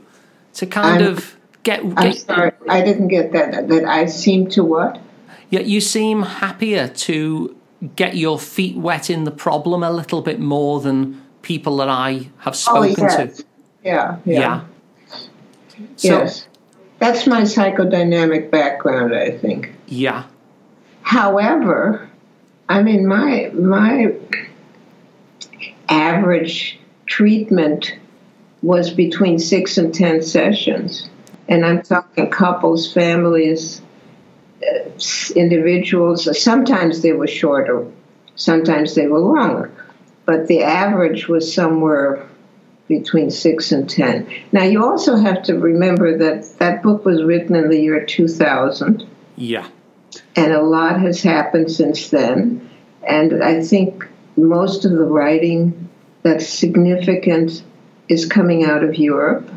To 0.55 0.65
kind 0.65 1.03
I'm, 1.03 1.13
of 1.13 1.37
get, 1.63 1.81
get. 1.95 1.97
I'm 1.97 2.13
sorry, 2.13 2.51
I 2.69 2.81
didn't 2.81 3.07
get 3.07 3.31
that. 3.31 3.67
That 3.69 3.85
I 3.85 4.05
seem 4.05 4.47
to 4.49 4.63
what? 4.63 4.99
Yeah, 5.49 5.61
you 5.61 5.81
seem 5.81 6.23
happier 6.23 6.87
to 6.87 7.55
get 7.95 8.15
your 8.15 8.39
feet 8.39 8.77
wet 8.77 9.09
in 9.09 9.23
the 9.23 9.31
problem 9.31 9.83
a 9.83 9.91
little 9.91 10.21
bit 10.21 10.39
more 10.39 10.79
than 10.79 11.21
people 11.41 11.77
that 11.77 11.89
I 11.89 12.29
have 12.39 12.53
oh, 12.53 12.85
spoken 12.87 13.03
oh, 13.03 13.07
yes. 13.07 13.37
to. 13.37 13.45
Yeah, 13.83 14.17
yeah. 14.25 14.39
yeah. 14.39 14.63
So, 15.95 16.07
yes. 16.07 16.47
That's 17.03 17.27
my 17.27 17.41
psychodynamic 17.41 18.49
background, 18.49 19.13
I 19.13 19.31
think. 19.31 19.73
Yeah. 19.87 20.23
However, 21.01 22.09
I 22.69 22.81
mean 22.81 23.05
my 23.05 23.51
my 23.53 24.15
average 25.89 26.79
treatment 27.05 27.93
was 28.61 28.89
between 28.89 29.37
six 29.37 29.77
and 29.77 29.93
ten 29.93 30.21
sessions, 30.21 31.09
and 31.49 31.65
I'm 31.65 31.81
talking 31.81 32.29
couples, 32.29 32.93
families, 32.93 33.81
uh, 34.61 34.89
individuals. 35.35 36.41
Sometimes 36.41 37.01
they 37.01 37.11
were 37.11 37.27
shorter, 37.27 37.85
sometimes 38.37 38.95
they 38.95 39.07
were 39.07 39.19
longer, 39.19 39.69
but 40.25 40.47
the 40.47 40.63
average 40.63 41.27
was 41.27 41.53
somewhere 41.53 42.29
between 42.87 43.31
six 43.31 43.71
and 43.71 43.89
ten. 43.89 44.27
Now, 44.51 44.63
you 44.63 44.83
also 44.83 45.15
have 45.15 45.43
to 45.43 45.57
remember 45.57 46.17
that 46.17 46.59
that 46.59 46.83
book 46.83 47.05
was 47.05 47.23
written 47.23 47.55
in 47.55 47.69
the 47.69 47.79
year 47.79 48.05
2000. 48.05 49.07
Yeah. 49.35 49.67
And 50.35 50.51
a 50.51 50.61
lot 50.61 50.99
has 50.99 51.21
happened 51.21 51.71
since 51.71 52.09
then. 52.09 52.69
And 53.07 53.43
I 53.43 53.63
think 53.63 54.07
most 54.35 54.85
of 54.85 54.91
the 54.91 55.05
writing 55.05 55.89
that's 56.23 56.47
significant 56.47 57.63
is 58.09 58.25
coming 58.25 58.63
out 58.63 58.83
of 58.83 58.95
Europe, 58.95 59.49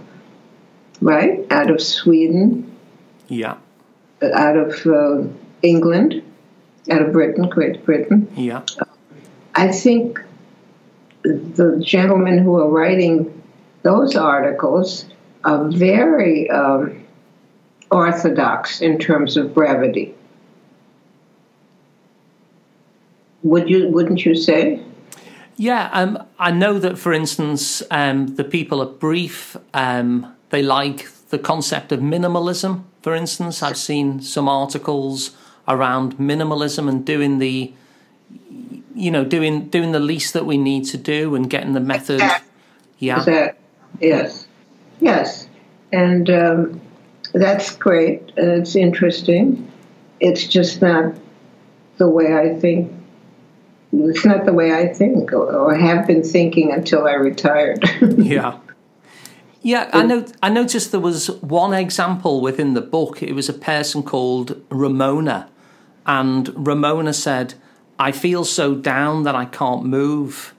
right? 1.00 1.46
Out 1.50 1.70
of 1.70 1.82
Sweden. 1.82 2.74
Yeah. 3.28 3.56
Out 4.22 4.56
of 4.56 4.86
uh, 4.86 5.28
England, 5.62 6.22
out 6.90 7.02
of 7.02 7.12
Britain, 7.12 7.48
Great 7.48 7.84
Britain. 7.84 8.28
Yeah. 8.36 8.62
I 9.54 9.72
think 9.72 10.22
the 11.26 11.80
gentlemen 11.84 12.38
who 12.38 12.58
are 12.58 12.68
writing 12.68 13.42
those 13.82 14.16
articles 14.16 15.06
are 15.44 15.68
very 15.70 16.50
um, 16.50 17.04
orthodox 17.90 18.80
in 18.80 18.98
terms 18.98 19.36
of 19.36 19.54
brevity. 19.54 20.14
Would 23.42 23.70
you? 23.70 23.88
Wouldn't 23.88 24.24
you 24.24 24.34
say? 24.34 24.82
Yeah, 25.56 25.88
um, 25.92 26.22
I 26.38 26.50
know 26.50 26.78
that, 26.78 26.98
for 26.98 27.12
instance, 27.12 27.82
um, 27.90 28.34
the 28.34 28.44
people 28.44 28.82
at 28.82 28.98
Brief 28.98 29.56
um, 29.72 30.36
they 30.50 30.62
like 30.62 31.08
the 31.30 31.38
concept 31.38 31.92
of 31.92 32.00
minimalism. 32.00 32.84
For 33.02 33.14
instance, 33.14 33.62
I've 33.62 33.76
seen 33.76 34.20
some 34.20 34.48
articles 34.48 35.36
around 35.68 36.18
minimalism 36.18 36.88
and 36.88 37.04
doing 37.04 37.38
the 37.38 37.72
you 38.96 39.10
know, 39.10 39.24
doing 39.24 39.68
doing 39.68 39.92
the 39.92 40.00
least 40.00 40.32
that 40.32 40.46
we 40.46 40.56
need 40.56 40.86
to 40.86 40.96
do 40.96 41.34
and 41.34 41.48
getting 41.48 41.74
the 41.74 41.80
method. 41.80 42.22
Yeah. 42.98 43.22
That, 43.24 43.58
yes. 44.00 44.46
Yes. 45.00 45.48
And 45.92 46.30
um, 46.30 46.80
that's 47.34 47.76
great. 47.76 48.32
And 48.36 48.62
it's 48.62 48.74
interesting. 48.74 49.70
It's 50.18 50.46
just 50.46 50.80
not 50.80 51.14
the 51.98 52.08
way 52.08 52.34
I 52.34 52.58
think. 52.58 52.92
It's 53.92 54.24
not 54.24 54.46
the 54.46 54.52
way 54.52 54.74
I 54.74 54.92
think 54.92 55.32
or, 55.32 55.54
or 55.54 55.74
have 55.74 56.06
been 56.06 56.22
thinking 56.22 56.72
until 56.72 57.06
I 57.06 57.12
retired. 57.12 57.84
yeah. 58.00 58.58
Yeah, 59.62 59.90
I 59.92 60.04
know. 60.04 60.24
I 60.42 60.48
noticed 60.48 60.92
there 60.92 61.00
was 61.00 61.28
one 61.40 61.74
example 61.74 62.40
within 62.40 62.74
the 62.74 62.80
book. 62.80 63.20
It 63.20 63.32
was 63.32 63.48
a 63.48 63.52
person 63.52 64.04
called 64.04 64.62
Ramona, 64.70 65.48
and 66.06 66.52
Ramona 66.54 67.12
said, 67.12 67.54
I 67.98 68.12
feel 68.12 68.44
so 68.44 68.74
down 68.74 69.22
that 69.24 69.34
I 69.34 69.44
can't 69.44 69.84
move. 69.84 70.54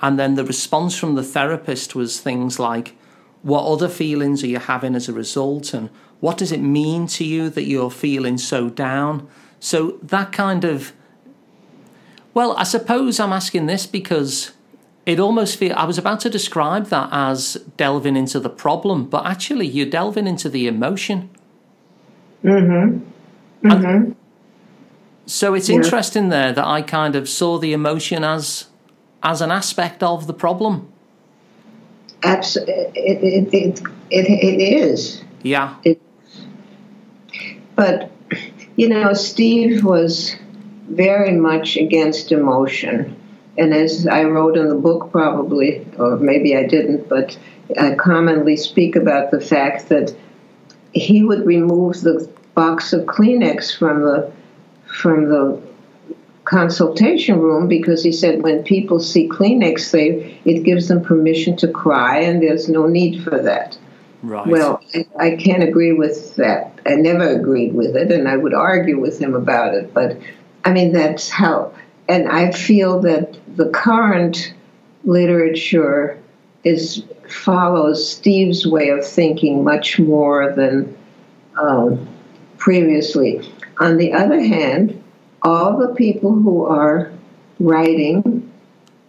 And 0.00 0.18
then 0.18 0.34
the 0.34 0.44
response 0.44 0.98
from 0.98 1.14
the 1.14 1.22
therapist 1.22 1.94
was 1.94 2.20
things 2.20 2.58
like, 2.58 2.96
What 3.42 3.64
other 3.64 3.88
feelings 3.88 4.42
are 4.42 4.48
you 4.48 4.58
having 4.58 4.94
as 4.94 5.08
a 5.08 5.12
result? 5.12 5.72
And 5.72 5.90
what 6.20 6.38
does 6.38 6.52
it 6.52 6.60
mean 6.60 7.06
to 7.08 7.24
you 7.24 7.50
that 7.50 7.64
you're 7.64 7.90
feeling 7.90 8.38
so 8.38 8.68
down? 8.68 9.28
So 9.60 9.98
that 10.02 10.32
kind 10.32 10.64
of. 10.64 10.92
Well, 12.34 12.56
I 12.56 12.64
suppose 12.64 13.20
I'm 13.20 13.32
asking 13.32 13.66
this 13.66 13.86
because 13.86 14.52
it 15.04 15.18
almost 15.18 15.58
feel 15.58 15.74
I 15.74 15.84
was 15.84 15.98
about 15.98 16.20
to 16.20 16.30
describe 16.30 16.86
that 16.86 17.08
as 17.12 17.54
delving 17.76 18.16
into 18.16 18.40
the 18.40 18.48
problem, 18.48 19.04
but 19.04 19.26
actually 19.26 19.66
you're 19.66 19.86
delving 19.86 20.26
into 20.26 20.48
the 20.48 20.66
emotion. 20.66 21.28
Mm-hmm. 22.44 23.68
Mm-hmm. 23.68 24.12
So 25.26 25.54
it's 25.54 25.68
yeah. 25.68 25.76
interesting 25.76 26.28
there 26.28 26.52
that 26.52 26.66
I 26.66 26.82
kind 26.82 27.16
of 27.16 27.28
saw 27.28 27.58
the 27.58 27.72
emotion 27.72 28.24
as 28.24 28.66
as 29.22 29.40
an 29.40 29.50
aspect 29.50 30.02
of 30.02 30.26
the 30.26 30.34
problem. 30.34 30.88
Absolutely, 32.24 32.74
it, 32.94 33.22
it, 33.22 33.54
it, 33.54 33.82
it, 34.10 34.26
it 34.28 34.60
is. 34.60 35.22
Yeah. 35.42 35.76
It, 35.84 36.00
but, 37.74 38.10
you 38.76 38.88
know, 38.88 39.12
Steve 39.12 39.84
was 39.84 40.36
very 40.88 41.32
much 41.32 41.76
against 41.76 42.32
emotion. 42.32 43.16
And 43.58 43.74
as 43.74 44.06
I 44.06 44.24
wrote 44.24 44.56
in 44.56 44.68
the 44.68 44.74
book, 44.74 45.10
probably, 45.10 45.86
or 45.98 46.16
maybe 46.16 46.56
I 46.56 46.66
didn't, 46.66 47.08
but 47.08 47.38
I 47.78 47.94
commonly 47.94 48.56
speak 48.56 48.96
about 48.96 49.30
the 49.30 49.40
fact 49.40 49.88
that 49.88 50.14
he 50.92 51.24
would 51.24 51.44
remove 51.44 52.00
the 52.02 52.30
box 52.54 52.92
of 52.92 53.06
Kleenex 53.06 53.76
from 53.76 54.02
the 54.02 54.32
from 54.92 55.28
the 55.28 55.60
consultation 56.44 57.40
room 57.40 57.68
because 57.68 58.02
he 58.02 58.12
said 58.12 58.42
when 58.42 58.62
people 58.62 59.00
see 59.00 59.28
Kleenex, 59.28 59.90
they 59.90 60.40
it 60.44 60.62
gives 60.64 60.88
them 60.88 61.02
permission 61.02 61.56
to 61.58 61.68
cry, 61.68 62.20
and 62.20 62.42
there's 62.42 62.68
no 62.68 62.86
need 62.86 63.22
for 63.22 63.42
that. 63.42 63.78
Right. 64.22 64.46
Well, 64.46 64.82
I, 64.94 65.06
I 65.18 65.36
can't 65.36 65.62
agree 65.62 65.92
with 65.92 66.36
that. 66.36 66.80
I 66.86 66.94
never 66.94 67.28
agreed 67.28 67.74
with 67.74 67.96
it, 67.96 68.12
and 68.12 68.28
I 68.28 68.36
would 68.36 68.54
argue 68.54 69.00
with 69.00 69.20
him 69.20 69.34
about 69.34 69.74
it. 69.74 69.92
But 69.94 70.18
I 70.64 70.72
mean, 70.72 70.92
that's 70.92 71.28
how. 71.28 71.74
And 72.08 72.28
I 72.28 72.52
feel 72.52 73.00
that 73.00 73.36
the 73.56 73.70
current 73.70 74.54
literature 75.04 76.20
is 76.64 77.04
follows 77.28 78.08
Steve's 78.08 78.66
way 78.66 78.90
of 78.90 79.06
thinking 79.06 79.64
much 79.64 79.98
more 79.98 80.52
than 80.52 80.96
um, 81.58 82.08
previously. 82.58 83.51
On 83.78 83.96
the 83.96 84.12
other 84.12 84.40
hand, 84.40 85.02
all 85.42 85.78
the 85.78 85.94
people 85.94 86.32
who 86.32 86.64
are 86.66 87.12
writing 87.58 88.50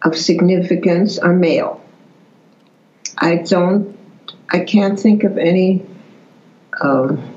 of 0.02 0.18
significance 0.18 1.18
are 1.18 1.34
male. 1.34 1.82
I 3.18 3.38
don't, 3.38 3.98
I 4.50 4.60
can't 4.60 5.00
think 5.00 5.24
of 5.24 5.38
any, 5.38 5.86
um, 6.82 7.34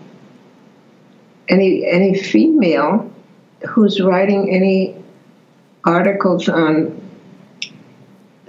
any 1.48 1.86
any 1.86 2.18
female 2.18 3.10
who's 3.68 4.00
writing 4.00 4.54
any 4.54 4.96
articles 5.84 6.48
on 6.48 7.00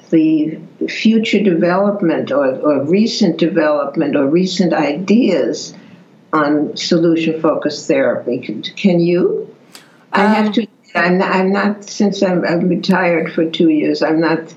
the 0.09 0.59
future 0.87 1.43
development 1.43 2.31
or, 2.31 2.55
or 2.59 2.85
recent 2.85 3.37
development 3.37 4.15
or 4.15 4.25
recent 4.25 4.73
ideas 4.73 5.73
on 6.33 6.75
solution 6.75 7.41
focused 7.41 7.87
therapy. 7.87 8.39
Can, 8.39 8.61
can 8.61 8.99
you? 8.99 9.55
Um, 10.13 10.21
I 10.21 10.25
have 10.25 10.53
to. 10.53 10.67
I'm 10.95 11.17
not, 11.17 11.31
I'm 11.31 11.51
not 11.51 11.83
since 11.83 12.23
I'm, 12.23 12.45
I'm 12.45 12.67
retired 12.67 13.31
for 13.33 13.49
two 13.49 13.69
years. 13.69 14.01
I'm 14.01 14.19
not 14.19 14.53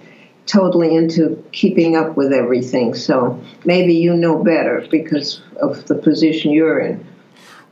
totally 0.47 0.95
into 0.95 1.43
keeping 1.53 1.97
up 1.97 2.17
with 2.17 2.33
everything. 2.33 2.95
So 2.95 3.41
maybe 3.65 3.95
you 3.95 4.17
know 4.17 4.43
better 4.43 4.87
because 4.91 5.41
of 5.61 5.87
the 5.87 5.95
position 5.95 6.51
you're 6.51 6.81
in. 6.81 7.07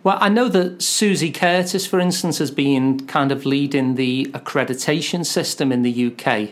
Well, 0.04 0.18
I 0.20 0.28
know 0.28 0.48
that 0.48 0.80
Susie 0.80 1.32
Curtis, 1.32 1.87
for 1.87 1.98
instance, 1.98 2.38
has 2.38 2.50
been 2.50 3.06
kind 3.06 3.32
of 3.32 3.44
leading 3.44 3.96
the 3.96 4.26
accreditation 4.26 5.26
system 5.26 5.72
in 5.72 5.82
the 5.82 6.12
UK. 6.12 6.50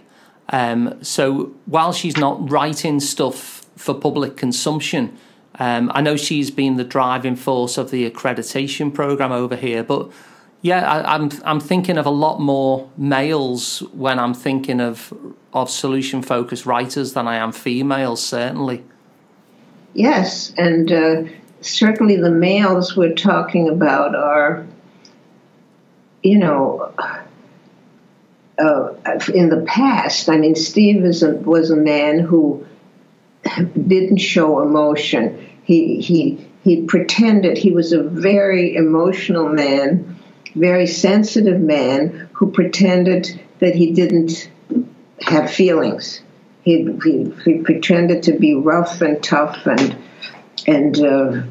Um, 0.49 1.03
so 1.03 1.53
while 1.67 1.93
she's 1.93 2.17
not 2.17 2.51
writing 2.51 2.99
stuff 2.99 3.65
for 3.77 3.95
public 3.95 4.37
consumption, 4.37 5.17
um, 5.59 5.91
I 5.95 6.01
know 6.01 6.17
she's 6.17 6.51
been 6.51 6.77
the 6.77 6.85
driving 6.85 7.37
force 7.37 7.79
of 7.79 7.91
the 7.91 8.09
accreditation 8.09 8.93
program 8.93 9.33
over 9.33 9.57
here. 9.57 9.83
But 9.83 10.11
yeah, 10.63 10.91
I, 10.91 11.15
I'm 11.15 11.31
I'm 11.45 11.61
thinking 11.61 11.99
of 11.99 12.07
a 12.07 12.11
lot 12.11 12.41
more 12.41 12.91
males 12.97 13.81
when 13.93 14.19
I'm 14.19 14.35
thinking 14.35 14.81
of 14.81 15.13
of 15.53 15.71
solution 15.71 16.23
focused 16.23 16.67
writers 16.67 17.15
than 17.15 17.27
I 17.27 17.37
am 17.37 17.53
females. 17.53 18.25
Certainly. 18.25 18.85
Yes, 19.95 20.53
and 20.59 20.93
uh, 20.93 21.23
certainly 21.63 22.17
the 22.17 22.31
males 22.31 22.97
we're 22.97 23.15
talking 23.15 23.69
about 23.69 24.15
are, 24.15 24.67
you 26.23 26.39
know 26.39 26.93
uh, 28.59 28.95
in 29.33 29.49
the 29.49 29.65
past. 29.67 30.29
I 30.29 30.37
mean, 30.37 30.55
Steve 30.55 31.05
a, 31.23 31.31
was 31.37 31.71
a 31.71 31.77
man 31.77 32.19
who 32.19 32.67
didn't 33.87 34.19
show 34.19 34.61
emotion. 34.61 35.46
He 35.67 36.01
he 36.01 36.47
he 36.63 36.83
pretended 36.83 37.59
he 37.59 37.73
was 37.73 37.93
a 37.93 38.03
very 38.03 38.77
emotional 38.77 39.49
man, 39.49 40.17
very 40.55 40.87
sensitive 40.87 41.61
man 41.61 42.29
who 42.33 42.53
pretended 42.53 43.41
that 43.59 43.75
he 43.75 43.93
didn't 43.93 44.49
have 45.23 45.51
feelings. 45.51 46.23
He, 46.63 46.93
he, 47.05 47.33
he 47.45 47.59
pretended 47.59 48.25
to 48.25 48.33
be 48.33 48.55
rough 48.55 49.01
and 49.01 49.23
tough 49.23 49.67
and 49.67 49.97
and 50.69 50.99
uh, 50.99 51.43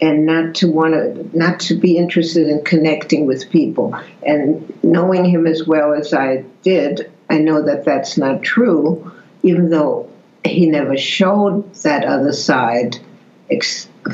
and 0.00 0.26
not 0.26 0.54
to 0.56 0.70
want 0.70 0.94
to 0.94 1.36
not 1.36 1.60
to 1.60 1.74
be 1.74 1.98
interested 1.98 2.48
in 2.48 2.64
connecting 2.64 3.26
with 3.26 3.50
people 3.50 3.94
and 4.22 4.72
knowing 4.82 5.24
him 5.24 5.46
as 5.46 5.66
well 5.66 5.92
as 5.92 6.14
I 6.14 6.44
did 6.62 7.10
I 7.28 7.38
know 7.38 7.62
that 7.62 7.84
that's 7.84 8.16
not 8.16 8.42
true 8.42 9.12
even 9.42 9.70
though 9.70 10.10
he 10.44 10.66
never 10.66 10.96
showed 10.96 11.74
that 11.82 12.04
other 12.04 12.32
side 12.32 12.98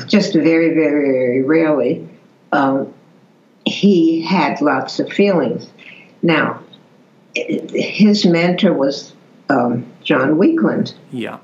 just 0.07 0.33
very 0.33 0.73
very 0.73 1.11
very 1.11 1.41
rarely 1.43 2.07
um, 2.51 2.93
he 3.65 4.21
had 4.21 4.61
lots 4.61 4.99
of 4.99 5.11
feelings 5.11 5.69
now 6.21 6.61
his 7.35 8.25
mentor 8.25 8.73
was 8.73 9.13
um, 9.49 9.85
John 10.03 10.37
Weakland 10.37 10.93
yeah 11.11 11.39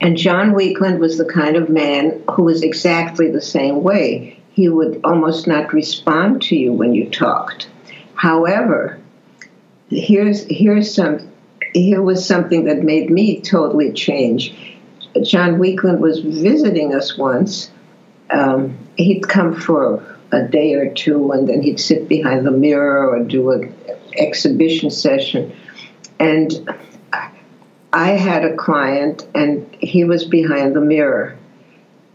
and 0.00 0.16
John 0.16 0.52
Weakland 0.52 1.00
was 1.00 1.16
the 1.18 1.24
kind 1.24 1.56
of 1.56 1.68
man 1.70 2.22
who 2.30 2.44
was 2.44 2.62
exactly 2.62 3.30
the 3.30 3.40
same 3.40 3.82
way. 3.82 4.38
He 4.50 4.68
would 4.68 5.00
almost 5.04 5.46
not 5.46 5.72
respond 5.72 6.42
to 6.42 6.56
you 6.56 6.72
when 6.72 6.94
you 6.94 7.10
talked. 7.10 7.68
However, 8.14 8.98
here's 9.88 10.44
here's 10.44 10.94
some 10.94 11.30
here 11.74 12.02
was 12.02 12.26
something 12.26 12.64
that 12.64 12.82
made 12.82 13.10
me 13.10 13.40
totally 13.40 13.92
change. 13.92 14.54
John 15.22 15.58
Weakland 15.58 16.00
was 16.00 16.20
visiting 16.20 16.94
us 16.94 17.16
once. 17.16 17.70
Um, 18.30 18.78
he'd 18.96 19.28
come 19.28 19.54
for 19.54 20.16
a 20.32 20.42
day 20.42 20.74
or 20.74 20.92
two, 20.92 21.30
and 21.32 21.48
then 21.48 21.62
he'd 21.62 21.80
sit 21.80 22.08
behind 22.08 22.46
the 22.46 22.50
mirror 22.50 23.08
or 23.08 23.22
do 23.22 23.50
an 23.52 23.74
exhibition 24.16 24.90
session. 24.90 25.54
And 26.18 26.68
I 27.92 28.08
had 28.10 28.44
a 28.44 28.54
client 28.56 29.26
and 29.34 29.74
he 29.80 30.04
was 30.04 30.24
behind 30.24 30.74
the 30.74 30.80
mirror. 30.80 31.36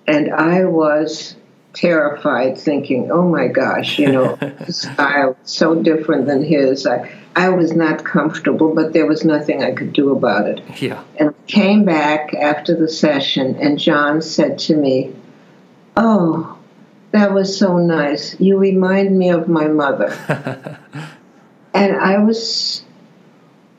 And 0.07 0.31
I 0.31 0.65
was 0.65 1.35
terrified, 1.73 2.57
thinking, 2.57 3.11
oh 3.11 3.27
my 3.27 3.47
gosh, 3.47 3.97
you 3.97 4.11
know, 4.11 4.37
style 4.69 5.37
so 5.43 5.81
different 5.81 6.25
than 6.25 6.43
his. 6.43 6.85
I, 6.85 7.09
I 7.35 7.49
was 7.49 7.73
not 7.73 8.03
comfortable, 8.03 8.75
but 8.75 8.93
there 8.93 9.05
was 9.05 9.23
nothing 9.23 9.63
I 9.63 9.71
could 9.71 9.93
do 9.93 10.11
about 10.11 10.47
it. 10.47 10.61
Yeah. 10.81 11.03
And 11.17 11.29
I 11.29 11.51
came 11.51 11.85
back 11.85 12.33
after 12.33 12.75
the 12.75 12.89
session, 12.89 13.55
and 13.55 13.79
John 13.79 14.21
said 14.21 14.59
to 14.59 14.75
me, 14.75 15.15
Oh, 15.95 16.57
that 17.11 17.33
was 17.33 17.57
so 17.57 17.77
nice. 17.77 18.39
You 18.39 18.57
remind 18.57 19.17
me 19.17 19.29
of 19.29 19.47
my 19.47 19.67
mother. 19.67 20.17
and 21.73 21.95
I 21.95 22.19
was 22.19 22.83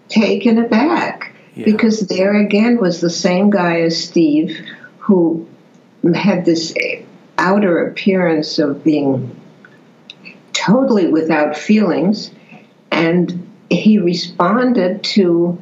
taken 0.09 0.59
aback 0.59 1.33
because 1.55 2.01
there 2.01 2.37
again 2.37 2.79
was 2.79 3.01
the 3.01 3.11
same 3.11 3.51
guy 3.51 3.81
as 3.81 4.03
Steve 4.03 4.59
who 4.99 5.47
had 6.15 6.45
this 6.45 6.75
outer 7.43 7.89
appearance 7.89 8.59
of 8.61 8.85
being 8.85 9.39
totally 10.53 11.09
without 11.09 11.57
feelings, 11.57 12.31
and 12.91 13.51
he 13.69 13.99
responded 13.99 15.03
to 15.03 15.59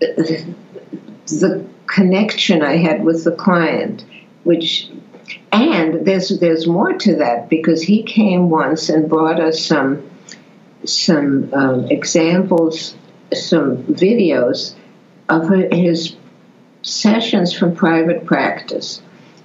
the 0.00 1.64
connection 1.86 2.62
I 2.62 2.76
had 2.76 3.04
with 3.04 3.24
the 3.24 3.32
client, 3.32 4.04
which 4.44 4.88
and 5.52 6.06
there's 6.06 6.38
there's 6.40 6.66
more 6.66 6.94
to 6.94 7.16
that 7.16 7.48
because 7.50 7.82
he 7.82 8.02
came 8.02 8.48
once 8.48 8.88
and 8.88 9.08
brought 9.08 9.40
us 9.40 9.62
some 9.62 10.08
some 10.84 11.52
um, 11.52 11.86
examples, 11.90 12.94
some 13.32 13.84
videos 13.84 14.74
of 15.28 15.50
his 15.70 16.16
sessions 16.82 17.52
from 17.52 17.74
private 17.74 18.24
practice 18.24 19.02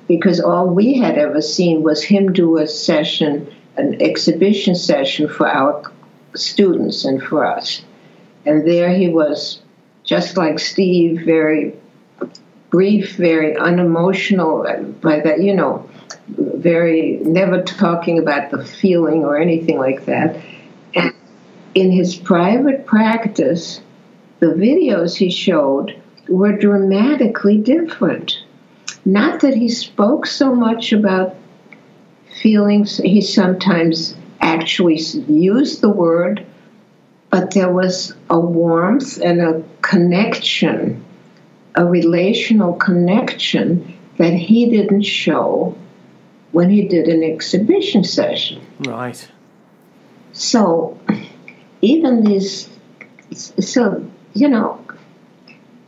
because 0.09 0.41
all 0.41 0.67
we 0.67 0.95
had 0.95 1.19
ever 1.19 1.39
seen 1.39 1.83
was 1.83 2.03
him 2.03 2.33
do 2.33 2.57
a 2.57 2.67
session, 2.67 3.47
an 3.77 4.01
exhibition 4.01 4.73
session 4.73 5.29
for 5.29 5.47
our 5.47 5.83
students 6.33 7.05
and 7.05 7.21
for 7.21 7.45
us. 7.45 7.83
And 8.43 8.67
there 8.67 8.89
he 8.89 9.07
was, 9.07 9.61
just 10.03 10.35
like 10.35 10.57
Steve, 10.57 11.21
very 11.25 11.75
brief, 12.71 13.17
very 13.17 13.55
unemotional, 13.55 14.63
by 14.99 15.19
that, 15.19 15.43
you 15.43 15.53
know, 15.53 15.87
very 16.27 17.19
never 17.21 17.61
talking 17.61 18.17
about 18.17 18.49
the 18.49 18.65
feeling 18.65 19.23
or 19.23 19.37
anything 19.37 19.77
like 19.77 20.05
that. 20.05 20.41
And 20.95 21.13
in 21.75 21.91
his 21.91 22.15
private 22.15 22.87
practice, 22.87 23.79
the 24.39 24.47
videos 24.47 25.15
he 25.15 25.29
showed 25.29 26.01
were 26.27 26.53
dramatically 26.53 27.57
different. 27.57 28.39
Not 29.11 29.39
that 29.39 29.55
he 29.55 29.69
spoke 29.69 30.27
so 30.27 30.53
much 30.53 30.93
about 30.93 31.35
feelings, 32.41 32.97
he 32.97 33.21
sometimes 33.21 34.15
actually 34.39 34.99
used 34.99 35.81
the 35.81 35.89
word, 35.89 36.45
but 37.31 37.51
there 37.51 37.71
was 37.71 38.13
a 38.29 38.39
warmth 38.39 39.19
and 39.19 39.41
a 39.41 39.63
connection, 39.81 41.03
a 41.73 41.85
relational 41.85 42.73
connection 42.73 43.97
that 44.17 44.33
he 44.33 44.69
didn't 44.69 45.01
show 45.01 45.75
when 46.51 46.69
he 46.69 46.87
did 46.87 47.07
an 47.07 47.23
exhibition 47.23 48.03
session. 48.03 48.61
Right. 48.85 49.27
So, 50.33 50.99
even 51.81 52.23
these, 52.23 52.69
so 53.31 54.05
you 54.35 54.49
know, 54.49 54.85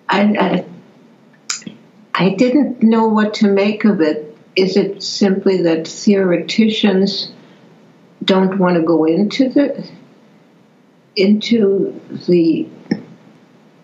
I, 0.10 0.22
I, 0.22 0.66
I 2.22 2.30
didn't 2.30 2.84
know 2.84 3.08
what 3.08 3.34
to 3.36 3.48
make 3.48 3.84
of 3.84 4.00
it. 4.00 4.38
Is 4.56 4.78
it 4.78 5.02
simply 5.02 5.64
that 5.64 5.88
theoreticians 5.88 7.32
don't 8.24 8.60
want 8.60 8.76
to 8.76 8.84
go 8.84 9.06
into 9.06 9.50
the 9.50 9.90
into 11.16 12.00
the 12.28 12.68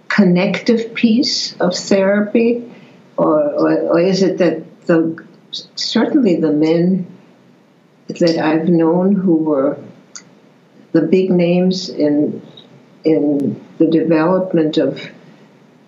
connective 0.07 0.93
piece 0.93 1.59
of 1.59 1.75
therapy, 1.75 2.71
or, 3.17 3.41
or, 3.41 3.79
or 3.93 3.99
is 3.99 4.21
it 4.21 4.37
that 4.37 4.81
the 4.85 5.25
certainly 5.73 6.35
the 6.35 6.51
men 6.51 7.07
that 8.07 8.37
I've 8.37 8.69
known 8.69 9.15
who 9.15 9.37
were 9.37 9.79
the 10.91 11.01
big 11.01 11.31
names 11.31 11.89
in 11.89 12.45
in 13.03 13.65
the 13.79 13.87
development 13.87 14.77
of 14.77 15.01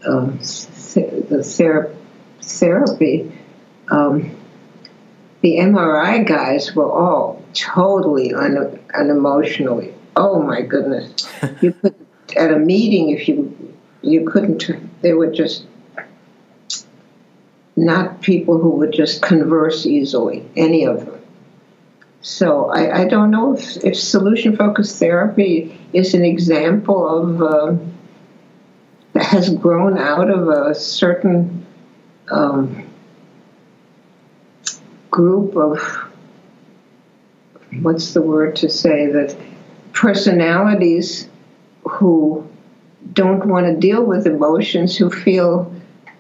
um, 0.04 0.40
the 0.40 1.44
ther- 1.44 1.96
therapy, 2.50 3.32
um, 3.90 4.36
the 5.42 5.58
MRI 5.58 6.28
guys 6.28 6.76
were 6.76 6.92
all 6.92 7.44
totally 7.54 8.34
un- 8.34 8.80
and 8.94 9.10
emotionally. 9.10 9.94
Oh 10.16 10.42
my 10.42 10.62
goodness! 10.62 11.28
you 11.62 11.74
could 11.74 11.96
at 12.36 12.52
a 12.52 12.60
meeting 12.60 13.10
if 13.10 13.28
you 13.28 13.76
you 14.02 14.28
couldn't. 14.28 14.70
They 15.02 15.14
were 15.14 15.32
just 15.32 15.66
not 17.76 18.22
people 18.22 18.58
who 18.58 18.72
would 18.72 18.92
just 18.92 19.22
converse 19.22 19.86
easily. 19.86 20.46
Any 20.58 20.86
of 20.86 21.06
them. 21.06 21.20
So 22.22 22.70
I, 22.70 23.02
I 23.02 23.06
don't 23.06 23.32
know 23.32 23.56
if, 23.56 23.78
if 23.84 23.98
solution 23.98 24.58
focused 24.58 25.00
therapy 25.00 25.80
is 25.94 26.14
an 26.14 26.26
example 26.26 27.08
of 27.08 27.42
uh, 27.42 27.76
that 29.14 29.26
has 29.26 29.50
grown 29.50 29.98
out 29.98 30.30
of 30.30 30.50
a 30.50 30.76
certain 30.76 31.66
um, 32.32 32.88
group 35.12 35.56
of 35.56 35.80
what's 37.82 38.14
the 38.14 38.22
word 38.22 38.56
to 38.58 38.70
say 38.70 39.08
that 39.08 39.36
personalities 39.94 41.28
who 41.84 42.48
don't 43.14 43.46
want 43.48 43.66
to 43.66 43.76
deal 43.76 44.04
with 44.04 44.28
emotions 44.28 44.98
who 44.98 45.10
feel 45.10 45.74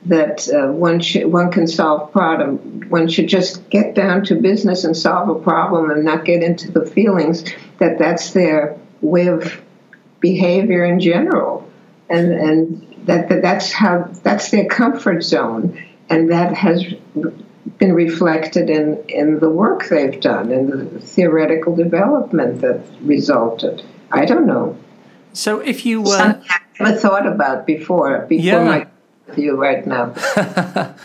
that 0.06 0.48
uh, 0.50 0.72
one 0.72 1.00
should 1.00 1.26
one 1.26 1.52
can 1.52 1.68
solve 1.68 2.12
problem 2.12 2.90
one 2.90 3.08
should 3.08 3.28
just 3.28 3.70
get 3.70 3.94
down 3.96 4.24
to 4.24 4.36
business 4.36 4.84
and 4.86 4.96
solve 4.96 5.30
a 5.30 5.40
problem 5.42 5.92
and 5.92 6.06
not 6.06 6.24
get 6.24 6.42
into 6.42 6.72
the 6.72 6.86
feelings 6.86 7.44
that 7.80 8.00
that's 8.00 8.32
their 8.32 8.80
way 9.02 9.28
of 9.28 9.62
behavior 10.20 10.84
in 10.86 11.00
general. 11.00 11.70
And 12.10 12.32
and 12.34 13.06
that, 13.06 13.30
that 13.30 13.42
that's 13.42 13.72
how 13.72 14.10
that's 14.24 14.52
their 14.52 14.66
comfort 14.66 15.24
zone 15.24 15.84
and 16.10 16.32
that 16.32 16.54
has 16.54 16.86
been 17.78 17.94
reflected 17.94 18.70
in, 18.70 19.04
in 19.08 19.40
the 19.40 19.50
work 19.50 19.88
they've 19.90 20.20
done 20.20 20.52
and 20.52 20.72
the 20.72 21.00
theoretical 21.00 21.76
development 21.76 22.62
that 22.62 22.82
resulted. 23.02 23.84
I 24.12 24.26
don't 24.26 24.48
know. 24.48 24.78
So 25.34 25.60
if 25.60 25.86
you 25.86 26.02
were. 26.02 26.16
Uh, 26.16 26.42
I 26.50 26.60
never 26.80 26.98
thought 26.98 27.28
about 27.28 27.66
before, 27.66 28.26
before 28.28 28.44
yeah. 28.44 28.64
my 28.64 28.88
with 29.30 29.38
you 29.38 29.56
right 29.56 29.86
now. 29.86 30.14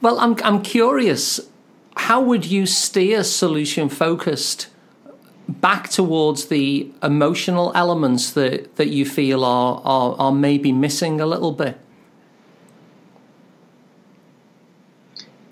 well, 0.00 0.18
I'm, 0.20 0.36
I'm 0.44 0.62
curious. 0.62 1.40
How 1.96 2.20
would 2.20 2.46
you 2.46 2.66
steer 2.66 3.24
solution 3.24 3.88
focused 3.88 4.68
back 5.48 5.90
towards 5.90 6.46
the 6.46 6.90
emotional 7.02 7.72
elements 7.74 8.32
that, 8.32 8.76
that 8.76 8.88
you 8.88 9.04
feel 9.04 9.44
are, 9.44 9.82
are, 9.84 10.14
are 10.18 10.32
maybe 10.32 10.70
missing 10.72 11.20
a 11.20 11.26
little 11.26 11.52
bit? 11.52 11.78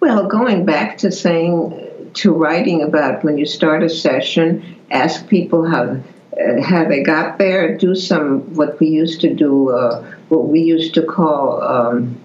Well, 0.00 0.26
going 0.26 0.64
back 0.64 0.98
to 0.98 1.10
saying, 1.10 2.12
to 2.14 2.32
writing 2.32 2.82
about 2.82 3.24
when 3.24 3.36
you 3.36 3.46
start 3.46 3.82
a 3.82 3.88
session, 3.88 4.76
ask 4.90 5.28
people 5.28 5.68
how 5.68 6.00
uh, 6.38 6.62
how 6.62 6.84
they 6.84 7.02
got 7.02 7.38
there, 7.38 7.76
do 7.76 7.94
some 7.94 8.54
what 8.54 8.78
we 8.78 8.86
used 8.86 9.20
to 9.22 9.34
do, 9.34 9.70
uh, 9.70 10.04
what 10.28 10.46
we 10.48 10.60
used 10.60 10.94
to 10.94 11.02
call 11.02 11.60
um, 11.62 12.20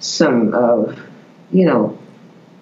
some, 0.00 0.52
uh, 0.52 0.94
you 1.52 1.64
know, 1.64 1.96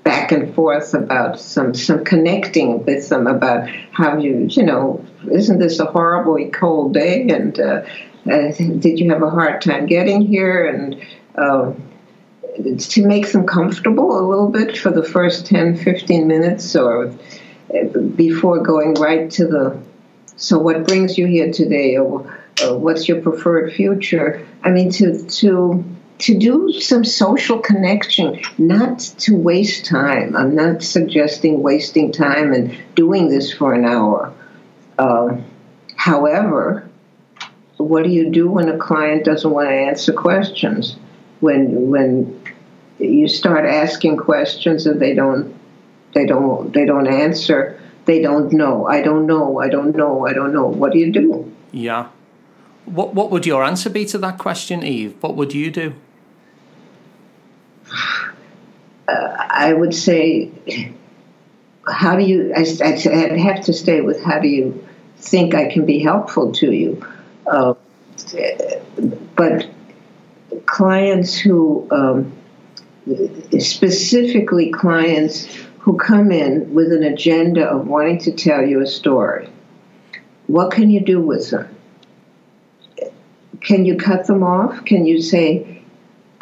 back 0.04 0.30
and 0.30 0.54
forth 0.54 0.92
about 0.92 1.40
some 1.40 1.72
some 1.74 2.04
connecting 2.04 2.84
with 2.84 3.08
them 3.08 3.26
about 3.26 3.68
how 3.92 4.18
you 4.18 4.46
you 4.50 4.62
know 4.62 5.04
isn't 5.30 5.58
this 5.58 5.78
a 5.80 5.86
horribly 5.86 6.50
cold 6.50 6.92
day? 6.92 7.28
And 7.28 7.58
uh, 7.58 7.82
uh, 8.30 8.52
did 8.78 8.98
you 8.98 9.10
have 9.10 9.22
a 9.22 9.30
hard 9.30 9.62
time 9.62 9.86
getting 9.86 10.20
here? 10.20 10.66
And 10.66 11.02
um, 11.36 11.89
to 12.78 13.06
make 13.06 13.30
them 13.32 13.46
comfortable 13.46 14.18
a 14.18 14.24
little 14.26 14.48
bit 14.48 14.76
for 14.76 14.90
the 14.90 15.02
first 15.02 15.46
10, 15.46 15.76
15 15.76 16.26
minutes 16.26 16.74
or 16.76 17.12
uh, 17.74 17.98
before 18.16 18.62
going 18.62 18.94
right 18.94 19.30
to 19.30 19.46
the 19.46 19.80
so 20.36 20.58
what 20.58 20.86
brings 20.86 21.18
you 21.18 21.26
here 21.26 21.52
today 21.52 21.98
or, 21.98 22.34
or 22.64 22.78
what's 22.78 23.06
your 23.06 23.20
preferred 23.20 23.74
future? 23.74 24.46
I 24.64 24.70
mean 24.70 24.90
to 24.92 25.22
to 25.22 25.84
to 26.20 26.38
do 26.38 26.72
some 26.80 27.04
social 27.04 27.58
connection 27.58 28.40
not 28.56 29.00
to 29.18 29.36
waste 29.36 29.84
time. 29.84 30.34
I'm 30.34 30.54
not 30.54 30.82
suggesting 30.82 31.62
wasting 31.62 32.10
time 32.10 32.54
and 32.54 32.74
doing 32.94 33.28
this 33.28 33.52
for 33.52 33.74
an 33.74 33.84
hour. 33.84 34.32
Uh, 34.98 35.36
however 35.96 36.90
what 37.76 38.04
do 38.04 38.10
you 38.10 38.30
do 38.30 38.50
when 38.50 38.68
a 38.68 38.76
client 38.76 39.24
doesn't 39.24 39.50
want 39.50 39.68
to 39.68 39.74
answer 39.74 40.12
questions? 40.12 40.96
When 41.40 41.90
when 41.90 42.39
you 43.00 43.28
start 43.28 43.64
asking 43.64 44.16
questions 44.16 44.86
and 44.86 45.00
they 45.00 45.14
don't 45.14 45.54
they 46.14 46.26
don't 46.26 46.72
they 46.72 46.84
don't 46.84 47.06
answer. 47.06 47.80
They 48.04 48.20
don't 48.20 48.52
know. 48.52 48.86
I 48.86 49.02
don't 49.02 49.26
know. 49.26 49.60
I 49.60 49.68
don't 49.68 49.94
know. 49.94 50.26
I 50.26 50.32
don't 50.32 50.52
know. 50.52 50.66
What 50.66 50.92
do 50.92 50.98
you 50.98 51.12
do? 51.12 51.52
Yeah. 51.72 52.08
What 52.84 53.14
what 53.14 53.30
would 53.30 53.46
your 53.46 53.64
answer 53.64 53.90
be 53.90 54.04
to 54.06 54.18
that 54.18 54.38
question 54.38 54.82
eve? 54.82 55.16
What 55.20 55.36
would 55.36 55.54
you 55.54 55.70
do? 55.70 55.94
Uh, 59.08 59.36
i 59.50 59.72
would 59.72 59.92
say 59.92 60.48
how 61.88 62.14
do 62.14 62.22
you 62.22 62.52
I, 62.54 62.60
i'd 62.60 63.38
have 63.38 63.64
to 63.64 63.72
stay 63.72 64.00
with 64.00 64.22
how 64.22 64.38
do 64.38 64.46
you 64.46 64.86
think 65.16 65.54
i 65.54 65.66
can 65.66 65.84
be 65.84 65.98
helpful 65.98 66.52
to 66.52 66.70
you. 66.70 67.04
Uh, 67.46 67.74
but 69.34 69.68
clients 70.66 71.38
who 71.38 71.88
um, 71.90 72.32
specifically 73.58 74.70
clients 74.70 75.46
who 75.80 75.96
come 75.96 76.30
in 76.30 76.74
with 76.74 76.92
an 76.92 77.02
agenda 77.02 77.66
of 77.66 77.86
wanting 77.86 78.18
to 78.18 78.32
tell 78.32 78.64
you 78.64 78.80
a 78.80 78.86
story. 78.86 79.48
What 80.46 80.72
can 80.72 80.90
you 80.90 81.00
do 81.00 81.20
with 81.20 81.50
them? 81.50 81.74
Can 83.60 83.84
you 83.84 83.96
cut 83.96 84.26
them 84.26 84.42
off? 84.42 84.84
Can 84.84 85.06
you 85.06 85.22
say, 85.22 85.82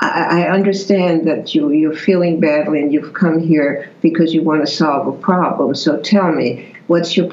I, 0.01 0.49
understand 0.49 1.27
that 1.27 1.55
you, 1.55 1.71
you're 1.71 1.93
feeling 1.93 2.39
badly 2.39 2.81
and 2.81 2.93
you've 2.93 3.15
come 3.15 3.41
here 3.41 3.91
because 4.01 4.33
you 4.33 4.43
want 4.43 4.61
to 4.61 4.73
solve 4.73 5.09
a 5.09 5.19
problem. 5.19 5.75
So 5.75 6.01
tell 6.01 6.31
me, 6.31 6.77
what's 6.87 7.17
your 7.17 7.29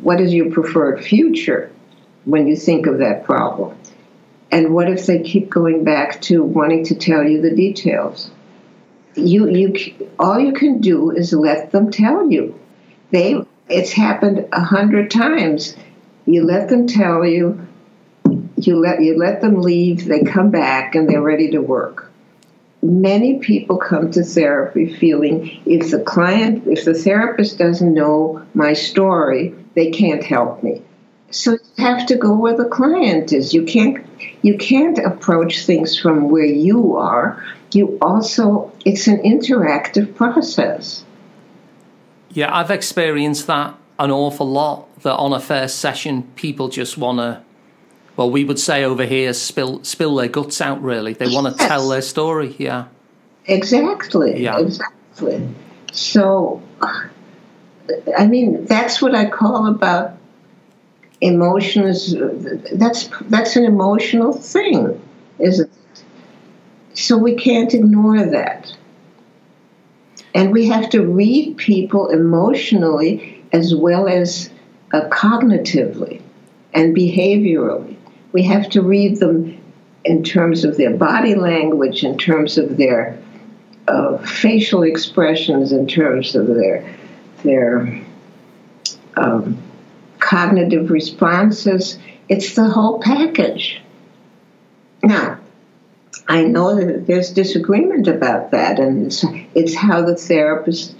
what 0.00 0.20
is 0.20 0.32
your 0.34 0.50
preferred 0.50 1.04
future 1.04 1.70
when 2.24 2.48
you 2.48 2.56
think 2.56 2.86
of 2.86 2.98
that 2.98 3.24
problem? 3.24 3.76
And 4.50 4.74
what 4.74 4.90
if 4.90 5.06
they 5.06 5.22
keep 5.22 5.50
going 5.50 5.84
back 5.84 6.20
to 6.22 6.42
wanting 6.42 6.84
to 6.86 6.94
tell 6.96 7.22
you 7.22 7.40
the 7.40 7.54
details? 7.54 8.30
You 9.14 9.48
you 9.48 10.08
all 10.18 10.38
you 10.38 10.52
can 10.52 10.80
do 10.80 11.10
is 11.10 11.32
let 11.32 11.72
them 11.72 11.90
tell 11.90 12.30
you. 12.30 12.58
They 13.10 13.42
it's 13.68 13.92
happened 13.92 14.48
a 14.52 14.60
hundred 14.60 15.10
times. 15.10 15.76
You 16.26 16.44
let 16.44 16.68
them 16.68 16.86
tell 16.86 17.24
you. 17.24 17.66
You 18.56 18.76
let 18.76 19.02
you 19.02 19.18
let 19.18 19.40
them 19.40 19.62
leave. 19.62 20.06
They 20.06 20.22
come 20.22 20.50
back 20.50 20.94
and 20.94 21.08
they're 21.08 21.22
ready 21.22 21.50
to 21.50 21.60
work. 21.60 22.10
Many 22.82 23.38
people 23.38 23.76
come 23.76 24.10
to 24.12 24.22
therapy 24.22 24.94
feeling 24.94 25.60
if 25.66 25.90
the 25.90 26.00
client, 26.00 26.66
if 26.66 26.84
the 26.84 26.94
therapist 26.94 27.58
doesn't 27.58 27.92
know 27.92 28.42
my 28.54 28.72
story, 28.72 29.54
they 29.74 29.90
can't 29.90 30.24
help 30.24 30.62
me. 30.62 30.82
So 31.30 31.52
you 31.52 31.84
have 31.84 32.06
to 32.06 32.16
go 32.16 32.34
where 32.34 32.56
the 32.56 32.64
client 32.68 33.32
is. 33.32 33.52
You 33.52 33.64
can't 33.64 34.04
you 34.42 34.56
can't 34.56 34.98
approach 34.98 35.64
things 35.64 35.98
from 35.98 36.28
where 36.30 36.44
you 36.44 36.96
are 36.96 37.42
you 37.72 37.98
also, 38.00 38.72
it's 38.84 39.06
an 39.06 39.18
interactive 39.18 40.14
process. 40.14 41.04
Yeah, 42.32 42.54
I've 42.54 42.70
experienced 42.70 43.46
that 43.46 43.76
an 43.98 44.10
awful 44.10 44.48
lot. 44.48 44.86
That 45.02 45.16
on 45.16 45.32
a 45.32 45.40
first 45.40 45.78
session, 45.78 46.24
people 46.36 46.68
just 46.68 46.98
want 46.98 47.18
to, 47.18 47.42
well, 48.16 48.30
we 48.30 48.44
would 48.44 48.58
say 48.58 48.84
over 48.84 49.04
here, 49.04 49.32
spill 49.32 49.82
spill 49.82 50.14
their 50.16 50.28
guts 50.28 50.60
out. 50.60 50.82
Really, 50.82 51.14
they 51.14 51.28
want 51.28 51.46
to 51.46 51.58
yes. 51.58 51.68
tell 51.68 51.88
their 51.88 52.02
story. 52.02 52.54
Yeah, 52.58 52.86
exactly. 53.46 54.42
Yeah, 54.42 54.58
exactly. 54.58 55.48
So, 55.92 56.62
I 58.16 58.26
mean, 58.26 58.66
that's 58.66 59.00
what 59.00 59.14
I 59.14 59.30
call 59.30 59.66
about 59.68 60.18
emotions. 61.22 62.14
That's 62.72 63.08
that's 63.22 63.56
an 63.56 63.64
emotional 63.64 64.34
thing, 64.34 65.00
isn't 65.38 65.70
so 66.94 67.16
we 67.16 67.34
can't 67.34 67.74
ignore 67.74 68.24
that. 68.24 68.74
And 70.34 70.52
we 70.52 70.66
have 70.68 70.90
to 70.90 71.02
read 71.02 71.56
people 71.56 72.08
emotionally 72.08 73.42
as 73.52 73.74
well 73.74 74.08
as 74.08 74.50
uh, 74.92 75.08
cognitively 75.08 76.22
and 76.72 76.96
behaviorally. 76.96 77.96
We 78.32 78.42
have 78.44 78.68
to 78.70 78.82
read 78.82 79.18
them 79.18 79.60
in 80.04 80.22
terms 80.22 80.64
of 80.64 80.76
their 80.76 80.96
body 80.96 81.34
language, 81.34 82.04
in 82.04 82.16
terms 82.16 82.58
of 82.58 82.76
their 82.76 83.18
uh, 83.88 84.18
facial 84.18 84.82
expressions, 84.82 85.72
in 85.72 85.86
terms 85.86 86.34
of 86.34 86.46
their 86.46 86.96
their 87.42 88.00
um, 89.16 89.60
cognitive 90.20 90.90
responses. 90.90 91.98
It's 92.28 92.54
the 92.54 92.68
whole 92.68 93.00
package. 93.00 93.80
Now, 95.02 95.39
I 96.30 96.44
know 96.44 96.76
that 96.76 97.08
there's 97.08 97.30
disagreement 97.30 98.06
about 98.06 98.52
that, 98.52 98.78
and 98.78 99.06
it's, 99.06 99.24
it's 99.52 99.74
how 99.74 100.00
the 100.00 100.14
therapist 100.14 100.94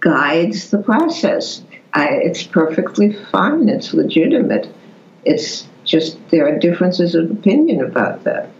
guides 0.00 0.70
the 0.70 0.78
process. 0.82 1.62
I, 1.94 2.08
it's 2.08 2.42
perfectly 2.42 3.12
fine. 3.12 3.68
It's 3.68 3.94
legitimate. 3.94 4.68
It's 5.24 5.68
just 5.84 6.18
there 6.30 6.48
are 6.48 6.58
differences 6.58 7.14
of 7.14 7.30
opinion 7.30 7.84
about 7.84 8.24
that. 8.24 8.50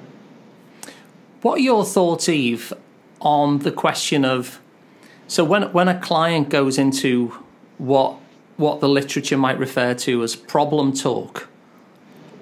What 1.41 1.55
are 1.55 1.63
your 1.63 1.85
thoughts, 1.85 2.29
Eve, 2.29 2.73
on 3.21 3.59
the 3.59 3.73
question 3.73 4.25
of 4.25 4.61
so 5.27 5.43
when 5.43 5.73
when 5.73 5.89
a 5.89 5.99
client 5.99 6.51
goes 6.51 6.79
into 6.79 7.37
what 7.79 8.15
what 8.59 8.81
the 8.81 8.89
literature 8.89 9.37
might 9.37 9.59
refer 9.59 9.93
to 9.95 10.23
as 10.23 10.37
problem 10.37 10.93
talk, 10.93 11.49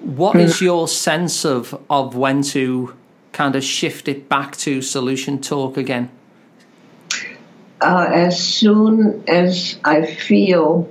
what 0.01 0.35
is 0.35 0.59
hmm. 0.59 0.65
your 0.65 0.87
sense 0.87 1.43
of 1.43 1.83
of 1.89 2.15
when 2.15 2.43
to 2.43 2.95
kind 3.33 3.55
of 3.55 3.63
shift 3.63 4.07
it 4.07 4.29
back 4.29 4.57
to 4.57 4.81
solution 4.81 5.39
talk 5.41 5.77
again? 5.77 6.09
Uh, 7.81 8.07
as 8.11 8.41
soon 8.41 9.23
as 9.27 9.79
I 9.83 10.05
feel 10.05 10.87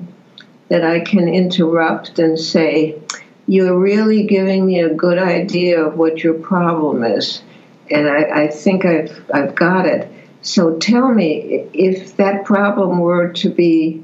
that 0.69 0.85
I 0.85 1.01
can 1.01 1.29
interrupt 1.29 2.19
and 2.19 2.39
say, 2.39 3.01
You're 3.47 3.79
really 3.79 4.25
giving 4.25 4.67
me 4.67 4.81
a 4.81 4.95
good 4.95 5.19
idea 5.19 5.85
of 5.85 5.97
what 5.97 6.23
your 6.25 6.35
problem 6.35 7.05
is, 7.05 7.43
and 7.91 8.09
I, 8.09 8.45
I 8.45 8.49
think 8.49 8.85
I've, 8.85 9.25
I've 9.33 9.55
got 9.55 9.87
it. 9.87 10.11
So 10.43 10.79
tell 10.79 11.13
me 11.13 11.69
if 11.73 12.17
that 12.17 12.45
problem 12.45 12.99
were 13.01 13.29
to 13.35 13.51
be 13.51 14.03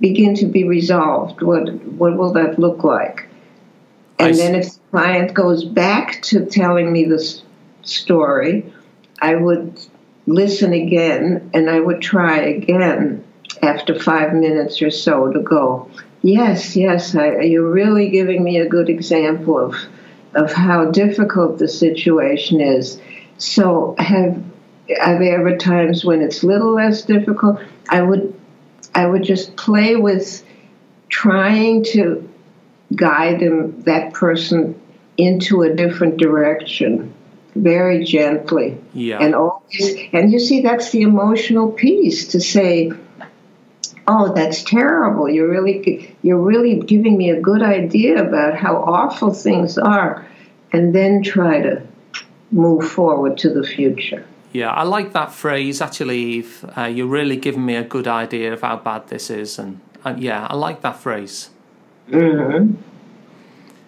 begin 0.00 0.34
to 0.34 0.46
be 0.46 0.64
resolved, 0.64 1.42
what 1.42 1.72
what 1.84 2.16
will 2.16 2.32
that 2.32 2.58
look 2.58 2.82
like? 2.82 3.28
And 4.18 4.34
then 4.34 4.54
if 4.54 4.74
the 4.74 4.80
client 4.90 5.34
goes 5.34 5.64
back 5.64 6.20
to 6.22 6.44
telling 6.44 6.92
me 6.92 7.04
the 7.04 7.40
story, 7.82 8.72
I 9.20 9.34
would 9.34 9.78
listen 10.26 10.72
again 10.72 11.50
and 11.54 11.68
I 11.68 11.80
would 11.80 12.00
try 12.00 12.38
again 12.38 13.24
after 13.62 13.98
five 13.98 14.32
minutes 14.32 14.80
or 14.80 14.90
so 14.90 15.32
to 15.32 15.40
go, 15.40 15.90
yes, 16.22 16.76
yes, 16.76 17.14
I, 17.14 17.40
you're 17.40 17.70
really 17.70 18.10
giving 18.10 18.42
me 18.42 18.58
a 18.58 18.68
good 18.68 18.88
example 18.88 19.58
of, 19.58 19.76
of 20.34 20.52
how 20.52 20.90
difficult 20.90 21.58
the 21.58 21.68
situation 21.68 22.60
is. 22.60 23.00
So 23.38 23.94
have 23.98 24.42
are 25.00 25.18
there 25.20 25.38
ever 25.38 25.56
times 25.56 26.04
when 26.04 26.20
it's 26.20 26.42
little 26.42 26.74
less 26.74 27.02
difficult? 27.02 27.60
I 27.88 28.02
would 28.02 28.34
I 28.94 29.06
would 29.06 29.22
just 29.22 29.56
play 29.56 29.94
with 29.94 30.44
trying 31.08 31.84
to 31.84 32.28
guide 32.96 33.40
them 33.40 33.82
that 33.82 34.12
person 34.14 34.80
into 35.16 35.62
a 35.62 35.74
different 35.74 36.16
direction 36.16 37.14
very 37.54 38.04
gently. 38.04 38.78
Yeah. 38.94 39.18
And 39.20 39.34
always, 39.34 39.96
and 40.12 40.32
you 40.32 40.38
see, 40.38 40.62
that's 40.62 40.90
the 40.90 41.02
emotional 41.02 41.70
piece 41.72 42.28
to 42.28 42.40
say, 42.40 42.92
"Oh, 44.06 44.32
that's 44.34 44.62
terrible. 44.64 45.28
You're 45.28 45.48
really, 45.48 46.16
you're 46.22 46.40
really 46.40 46.80
giving 46.80 47.16
me 47.16 47.30
a 47.30 47.40
good 47.40 47.62
idea 47.62 48.22
about 48.22 48.54
how 48.54 48.76
awful 48.76 49.32
things 49.32 49.78
are," 49.78 50.26
and 50.72 50.94
then 50.94 51.22
try 51.22 51.60
to 51.60 51.82
move 52.52 52.88
forward 52.88 53.38
to 53.38 53.50
the 53.50 53.62
future. 53.62 54.24
Yeah, 54.52 54.70
I 54.70 54.82
like 54.82 55.12
that 55.12 55.32
phrase. 55.32 55.80
Actually, 55.80 56.18
Eve, 56.18 56.64
uh, 56.76 56.84
you're 56.84 57.06
really 57.06 57.36
giving 57.36 57.64
me 57.64 57.76
a 57.76 57.84
good 57.84 58.08
idea 58.08 58.52
of 58.52 58.62
how 58.62 58.76
bad 58.76 59.08
this 59.08 59.30
is, 59.30 59.58
and 59.58 59.80
uh, 60.04 60.14
yeah, 60.18 60.46
I 60.50 60.56
like 60.56 60.80
that 60.82 60.98
phrase. 60.98 61.50
Hmm. 62.08 62.74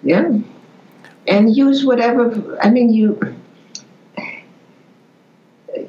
Yeah. 0.02 0.38
And 1.26 1.56
use 1.56 1.84
whatever. 1.84 2.58
I 2.60 2.70
mean, 2.70 2.92
you 2.92 3.18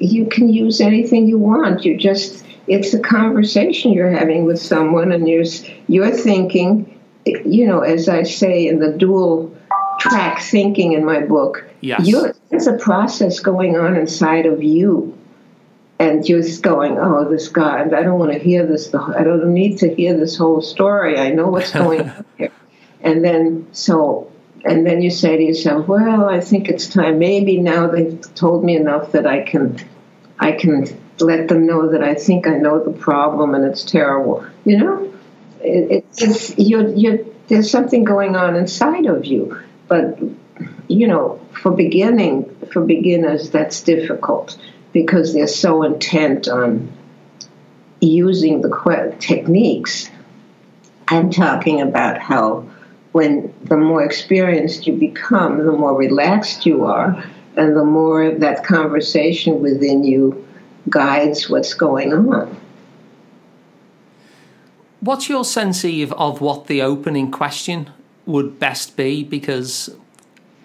you 0.00 0.26
can 0.26 0.48
use 0.48 0.80
anything 0.80 1.26
you 1.26 1.38
want. 1.38 1.84
You 1.84 1.96
just 1.96 2.44
it's 2.66 2.94
a 2.94 3.00
conversation 3.00 3.92
you're 3.92 4.10
having 4.10 4.44
with 4.44 4.60
someone, 4.60 5.12
and 5.12 5.28
you're 5.28 5.44
you're 5.88 6.10
thinking. 6.10 6.90
You 7.26 7.66
know, 7.66 7.80
as 7.80 8.08
I 8.08 8.22
say 8.22 8.66
in 8.66 8.80
the 8.80 8.92
dual 8.92 9.56
track 9.98 10.42
thinking 10.42 10.92
in 10.92 11.06
my 11.06 11.20
book, 11.20 11.64
yes. 11.80 12.06
there's 12.50 12.66
a 12.66 12.76
process 12.76 13.40
going 13.40 13.76
on 13.76 13.96
inside 13.96 14.44
of 14.44 14.62
you 14.62 15.16
and 15.98 16.28
you're 16.28 16.42
just 16.42 16.62
going, 16.62 16.98
oh, 16.98 17.28
this 17.28 17.48
guy, 17.48 17.82
I 17.82 18.02
don't 18.02 18.18
want 18.18 18.32
to 18.32 18.38
hear 18.38 18.66
this. 18.66 18.92
I 18.94 19.22
don't 19.22 19.52
need 19.52 19.78
to 19.78 19.94
hear 19.94 20.16
this 20.16 20.36
whole 20.36 20.60
story. 20.60 21.18
I 21.18 21.30
know 21.30 21.48
what's 21.48 21.70
going 21.70 22.08
on 22.08 22.24
here. 22.38 22.52
And 23.00 23.24
then, 23.24 23.68
so, 23.72 24.30
and 24.64 24.86
then 24.86 25.02
you 25.02 25.10
say 25.10 25.36
to 25.36 25.42
yourself, 25.42 25.86
well, 25.86 26.28
I 26.28 26.40
think 26.40 26.68
it's 26.68 26.88
time. 26.88 27.18
Maybe 27.18 27.58
now 27.58 27.86
they've 27.86 28.34
told 28.34 28.64
me 28.64 28.76
enough 28.76 29.12
that 29.12 29.26
I 29.26 29.42
can 29.42 29.78
I 30.38 30.52
can 30.52 30.86
let 31.20 31.48
them 31.48 31.66
know 31.66 31.90
that 31.90 32.02
I 32.02 32.14
think 32.14 32.46
I 32.46 32.56
know 32.56 32.82
the 32.82 32.92
problem 32.92 33.54
and 33.54 33.64
it's 33.64 33.84
terrible. 33.84 34.44
You 34.64 34.78
know, 34.78 35.14
it, 35.60 36.04
it's 36.16 36.58
you're, 36.58 36.88
you're, 36.88 37.18
there's 37.48 37.70
something 37.70 38.04
going 38.04 38.36
on 38.36 38.56
inside 38.56 39.06
of 39.06 39.24
you, 39.24 39.60
but 39.86 40.18
you 40.88 41.06
know, 41.06 41.40
for 41.62 41.70
beginning 41.70 42.54
for 42.72 42.84
beginners, 42.84 43.50
that's 43.50 43.82
difficult 43.82 44.58
because 44.92 45.34
they're 45.34 45.46
so 45.46 45.82
intent 45.82 46.48
on 46.48 46.92
using 48.00 48.60
the 48.60 49.16
techniques. 49.18 50.08
I'm 51.08 51.30
talking 51.30 51.80
about 51.80 52.18
how 52.18 52.68
when 53.14 53.54
the 53.62 53.76
more 53.76 54.02
experienced 54.02 54.88
you 54.88 54.92
become, 54.92 55.64
the 55.64 55.70
more 55.70 55.96
relaxed 55.96 56.66
you 56.66 56.84
are, 56.84 57.24
and 57.56 57.76
the 57.76 57.84
more 57.84 58.32
that 58.32 58.64
conversation 58.64 59.62
within 59.62 60.02
you 60.02 60.44
guides 60.90 61.48
what's 61.48 61.74
going 61.74 62.12
on. 62.12 62.60
What's 64.98 65.28
your 65.28 65.44
sense, 65.44 65.84
Eve, 65.84 66.12
of 66.14 66.40
what 66.40 66.66
the 66.66 66.82
opening 66.82 67.30
question 67.30 67.88
would 68.26 68.58
best 68.58 68.96
be? 68.96 69.22
Because 69.22 69.94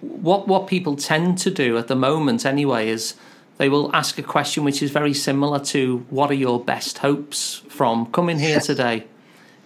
what 0.01 0.47
what 0.47 0.65
people 0.65 0.95
tend 0.95 1.37
to 1.39 1.51
do 1.51 1.77
at 1.77 1.87
the 1.87 1.95
moment, 1.95 2.47
anyway, 2.47 2.89
is 2.89 3.13
they 3.59 3.69
will 3.69 3.95
ask 3.95 4.17
a 4.17 4.23
question 4.23 4.63
which 4.63 4.81
is 4.81 4.89
very 4.89 5.13
similar 5.13 5.59
to 5.65 6.03
"What 6.09 6.31
are 6.31 6.41
your 6.47 6.59
best 6.59 6.97
hopes 6.97 7.61
from 7.69 8.07
coming 8.07 8.39
here 8.39 8.59
today?" 8.59 9.05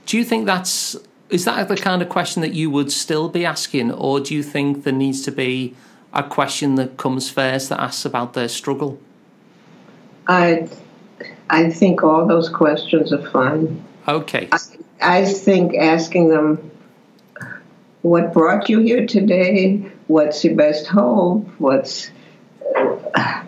Do 0.06 0.18
you 0.18 0.26
think 0.26 0.46
that's 0.46 0.98
is 1.34 1.46
that 1.46 1.68
the 1.68 1.76
kind 1.76 2.04
of 2.04 2.10
question 2.10 2.44
that 2.44 2.54
you 2.54 2.70
would 2.70 2.92
still 2.92 3.28
be 3.28 3.44
asking, 3.44 3.92
or 3.92 4.20
do 4.20 4.36
you 4.36 4.44
think 4.44 4.84
there 4.84 4.94
needs 4.94 5.24
to 5.24 5.32
be 5.32 5.76
a 6.14 6.22
question 6.22 6.76
that 6.76 6.96
comes 6.98 7.28
first 7.28 7.70
that 7.70 7.80
asks 7.80 8.06
about 8.06 8.34
their 8.34 8.48
struggle? 8.48 9.00
I, 10.28 10.70
I 11.50 11.72
think 11.72 12.04
all 12.04 12.28
those 12.28 12.50
questions 12.50 13.12
are 13.12 13.28
fine. 13.32 13.84
Okay. 14.08 14.48
I, 14.52 14.60
I 15.02 15.26
think 15.26 15.76
asking 15.76 16.30
them, 16.30 16.70
what 18.04 18.32
brought 18.32 18.70
you 18.70 18.80
here 18.80 19.08
today? 19.08 19.92
What's 20.06 20.44
your 20.44 20.56
best 20.56 20.86
hope? 20.86 21.48
What's 21.58 22.12
uh, 22.76 23.44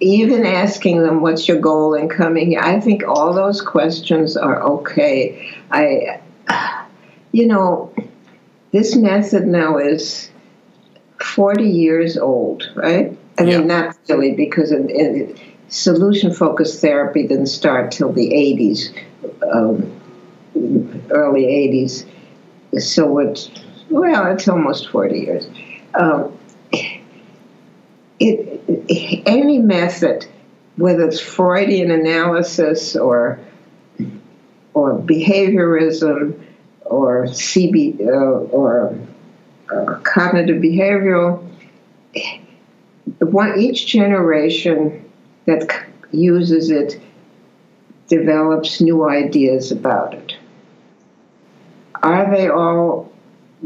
even 0.00 0.46
asking 0.46 1.02
them 1.02 1.20
what's 1.20 1.46
your 1.46 1.58
goal 1.58 1.92
in 1.94 2.08
coming 2.08 2.48
here? 2.48 2.60
I 2.60 2.80
think 2.80 3.06
all 3.06 3.34
those 3.34 3.60
questions 3.60 4.38
are 4.38 4.62
okay. 4.62 5.54
I, 5.70 6.20
you 7.32 7.46
know, 7.46 7.92
this 8.72 8.94
method 8.94 9.46
now 9.46 9.78
is 9.78 10.30
40 11.20 11.64
years 11.64 12.16
old, 12.16 12.70
right? 12.74 13.16
I 13.38 13.42
mean, 13.42 13.52
yeah. 13.52 13.60
not 13.60 13.96
really, 14.08 14.32
because 14.32 14.70
in, 14.70 14.90
in 14.90 15.38
solution 15.68 16.32
focused 16.32 16.80
therapy 16.80 17.26
didn't 17.26 17.46
start 17.46 17.90
till 17.90 18.12
the 18.12 18.30
80s, 18.30 18.94
um, 19.50 20.00
early 21.10 21.44
80s. 21.44 22.06
So 22.78 23.18
it's, 23.18 23.50
well, 23.90 24.30
it's 24.32 24.48
almost 24.48 24.88
40 24.90 25.18
years. 25.18 25.46
Um, 25.94 26.38
it, 28.20 29.22
any 29.26 29.58
method, 29.58 30.26
whether 30.76 31.06
it's 31.06 31.20
Freudian 31.20 31.90
analysis 31.90 32.96
or 32.96 33.40
or 34.74 34.98
behaviorism 34.98 36.40
or 36.92 37.24
CB 37.24 38.00
uh, 38.00 38.12
or 38.52 38.98
uh, 39.70 39.94
cognitive 40.02 40.60
behavioral, 40.62 41.48
one, 43.18 43.58
each 43.58 43.86
generation 43.86 45.10
that 45.46 45.86
uses 46.10 46.70
it 46.70 47.00
develops 48.08 48.80
new 48.80 49.08
ideas 49.08 49.72
about 49.72 50.12
it. 50.12 50.36
Are 52.02 52.30
they 52.30 52.48
all, 52.48 53.10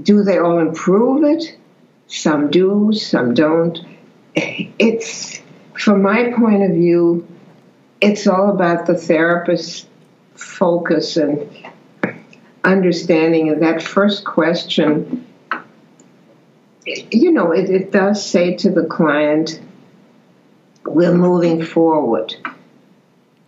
do 0.01 0.23
they 0.23 0.39
all 0.39 0.61
improve 0.61 1.25
it? 1.25 1.57
Some 2.07 2.51
do, 2.51 2.93
some 2.93 3.35
don't. 3.35 3.81
It's, 4.37 5.41
from 5.75 6.03
my 6.03 6.33
point 6.33 6.63
of 6.63 6.71
view, 6.71 7.27
it's 8.01 8.29
all 8.29 8.51
about 8.51 8.87
the 8.87 8.95
therapist's 8.95 9.87
focus 10.35 11.17
and 11.17 11.49
understanding 12.67 13.51
of 13.51 13.61
that 13.61 13.83
first 13.83 14.25
question 14.25 15.27
you 16.87 17.33
know, 17.33 17.53
it, 17.53 17.69
it 17.69 17.91
does 17.91 18.25
say 18.25 18.57
to 18.57 18.71
the 18.71 18.85
client, 18.85 19.61
we're 20.85 21.15
moving 21.15 21.65
forward. 21.65 22.35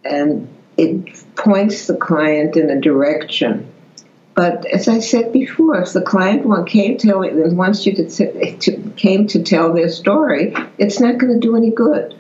And 0.05 0.49
it 0.77 1.37
points 1.37 1.87
the 1.87 1.97
client 1.97 2.57
in 2.57 2.71
a 2.71 2.81
direction. 2.81 3.73
But 4.35 4.67
as 4.67 4.89
I 4.89 5.01
said 5.01 5.33
before, 5.33 5.81
if 5.83 5.93
the 5.93 6.03
client 6.03 6.47
want, 6.47 6.69
came 6.69 6.97
tell 6.97 7.25
wants 7.27 7.87
you 7.87 7.95
to, 7.97 8.57
to 8.59 8.91
came 8.97 9.27
to 9.29 9.43
tell 9.43 9.73
their 9.73 9.89
story, 9.89 10.55
it's 10.79 11.01
not 11.01 11.19
going 11.19 11.33
to 11.33 11.41
do 11.41 11.57
any 11.57 11.71
good. 11.71 12.15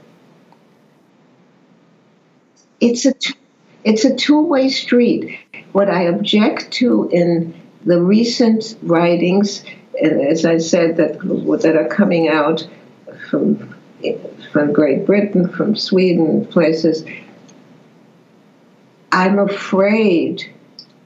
It's 2.80 3.07
a 3.07 3.14
it's 3.84 4.05
a 4.05 4.16
two 4.16 4.42
way 4.42 4.68
street. 4.68 5.38
What 5.72 5.88
I 5.88 6.02
object 6.02 6.70
to 6.72 7.08
in 7.12 7.54
the 7.84 8.00
recent 8.02 8.76
writings, 8.82 9.64
and 10.00 10.20
as 10.20 10.44
I 10.44 10.58
said, 10.58 10.96
that 10.96 11.20
that 11.62 11.76
are 11.76 11.88
coming 11.88 12.28
out 12.28 12.66
from 13.30 13.74
from 14.52 14.72
Great 14.72 15.06
Britain, 15.06 15.48
from 15.48 15.76
Sweden, 15.76 16.46
places. 16.46 17.04
I'm 19.10 19.38
afraid 19.38 20.54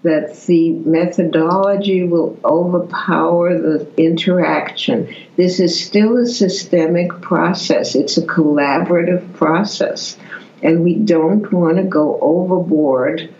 that 0.02 0.36
the 0.46 0.70
methodology 0.70 2.02
will 2.02 2.36
overpower 2.44 3.56
the 3.56 3.88
interaction. 3.96 5.14
This 5.36 5.60
is 5.60 5.84
still 5.84 6.16
a 6.18 6.26
systemic 6.26 7.20
process, 7.20 7.94
it's 7.94 8.18
a 8.18 8.26
collaborative 8.26 9.32
process. 9.34 10.16
And 10.62 10.84
we 10.84 10.94
don't 10.94 11.52
want 11.52 11.76
to 11.76 11.84
go 11.84 12.18
overboard 12.20 13.32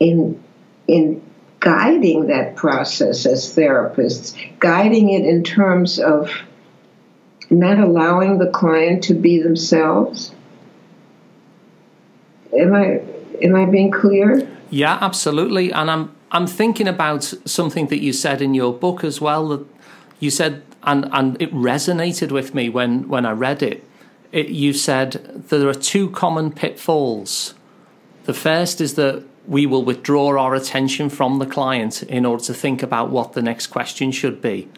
in, 0.00 0.42
in 0.86 1.22
guiding 1.60 2.26
that 2.26 2.56
process 2.56 3.24
as 3.24 3.56
therapists, 3.56 4.36
guiding 4.58 5.10
it 5.10 5.24
in 5.24 5.42
terms 5.42 5.98
of 5.98 6.30
not 7.50 7.78
allowing 7.78 8.38
the 8.38 8.50
client 8.50 9.02
to 9.04 9.14
be 9.14 9.42
themselves. 9.42 10.34
Am 12.56 12.74
I 12.74 13.00
am 13.42 13.54
I 13.54 13.64
being 13.64 13.90
clear? 13.90 14.48
Yeah, 14.70 14.98
absolutely. 15.00 15.72
And 15.72 15.90
I'm 15.90 16.14
I'm 16.30 16.46
thinking 16.46 16.88
about 16.88 17.24
something 17.44 17.86
that 17.88 18.02
you 18.02 18.12
said 18.12 18.42
in 18.42 18.54
your 18.54 18.72
book 18.72 19.04
as 19.04 19.20
well. 19.20 19.48
That 19.48 19.66
you 20.20 20.30
said, 20.30 20.62
and 20.82 21.08
and 21.12 21.40
it 21.40 21.52
resonated 21.52 22.30
with 22.30 22.54
me 22.54 22.68
when 22.68 23.08
when 23.08 23.24
I 23.24 23.32
read 23.32 23.62
it. 23.62 23.84
it 24.32 24.48
you 24.48 24.72
said 24.72 25.12
there 25.48 25.68
are 25.68 25.74
two 25.74 26.10
common 26.10 26.52
pitfalls. 26.52 27.54
The 28.24 28.34
first 28.34 28.80
is 28.80 28.94
that 28.94 29.24
we 29.46 29.66
will 29.66 29.84
withdraw 29.84 30.38
our 30.38 30.54
attention 30.54 31.10
from 31.10 31.38
the 31.38 31.46
client 31.46 32.02
in 32.04 32.24
order 32.24 32.42
to 32.44 32.54
think 32.54 32.82
about 32.82 33.10
what 33.10 33.34
the 33.34 33.42
next 33.42 33.66
question 33.68 34.10
should 34.10 34.40
be. 34.40 34.68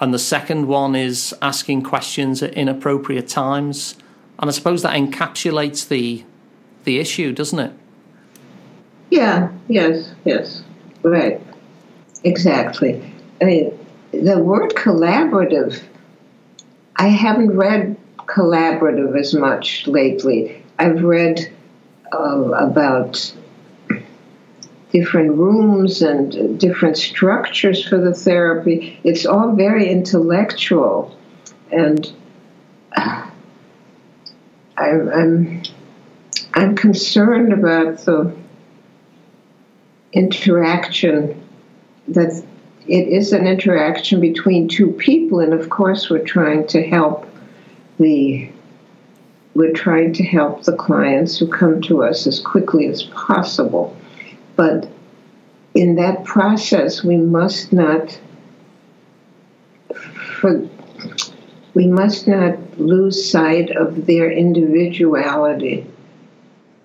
And 0.00 0.12
the 0.12 0.18
second 0.18 0.66
one 0.66 0.96
is 0.96 1.34
asking 1.40 1.82
questions 1.82 2.42
at 2.42 2.54
inappropriate 2.54 3.28
times. 3.28 3.96
And 4.38 4.50
I 4.50 4.52
suppose 4.52 4.82
that 4.82 4.94
encapsulates 4.94 5.88
the 5.88 6.24
the 6.84 6.98
issue, 6.98 7.32
doesn't 7.32 7.58
it? 7.58 7.72
Yeah, 9.10 9.50
yes, 9.68 10.12
yes. 10.24 10.62
Right. 11.02 11.40
Exactly. 12.24 13.02
I 13.40 13.44
mean, 13.44 13.86
the 14.12 14.38
word 14.38 14.74
collaborative, 14.74 15.82
I 16.96 17.08
haven't 17.08 17.56
read 17.56 17.96
collaborative 18.16 19.18
as 19.18 19.34
much 19.34 19.86
lately. 19.86 20.62
I've 20.78 21.02
read 21.02 21.50
uh, 22.12 22.50
about 22.50 23.32
different 24.94 25.32
rooms 25.32 26.02
and 26.02 26.58
different 26.60 26.96
structures 26.96 27.84
for 27.84 27.98
the 27.98 28.14
therapy. 28.14 29.00
It's 29.02 29.26
all 29.26 29.52
very 29.56 29.90
intellectual. 29.90 31.18
And 31.72 32.10
I'm, 32.96 33.32
I'm, 34.76 35.62
I'm 36.54 36.76
concerned 36.76 37.52
about 37.52 37.98
the 38.04 38.32
interaction 40.12 41.42
that 42.06 42.44
it 42.86 43.08
is 43.08 43.32
an 43.32 43.48
interaction 43.48 44.20
between 44.20 44.68
two 44.68 44.92
people 44.92 45.40
and 45.40 45.52
of 45.52 45.70
course 45.70 46.08
we're 46.08 46.24
trying 46.24 46.68
to 46.68 46.86
help 46.86 47.26
the 47.98 48.48
we're 49.54 49.72
trying 49.72 50.12
to 50.12 50.22
help 50.22 50.62
the 50.62 50.76
clients 50.76 51.38
who 51.38 51.48
come 51.48 51.80
to 51.80 52.04
us 52.04 52.28
as 52.28 52.38
quickly 52.38 52.86
as 52.86 53.02
possible 53.04 53.96
but 54.56 54.88
in 55.74 55.96
that 55.96 56.24
process 56.24 57.02
we 57.02 57.16
must 57.16 57.72
not 57.72 58.18
for, 60.40 60.68
we 61.74 61.86
must 61.86 62.28
not 62.28 62.78
lose 62.78 63.30
sight 63.30 63.70
of 63.70 64.06
their 64.06 64.30
individuality 64.30 65.86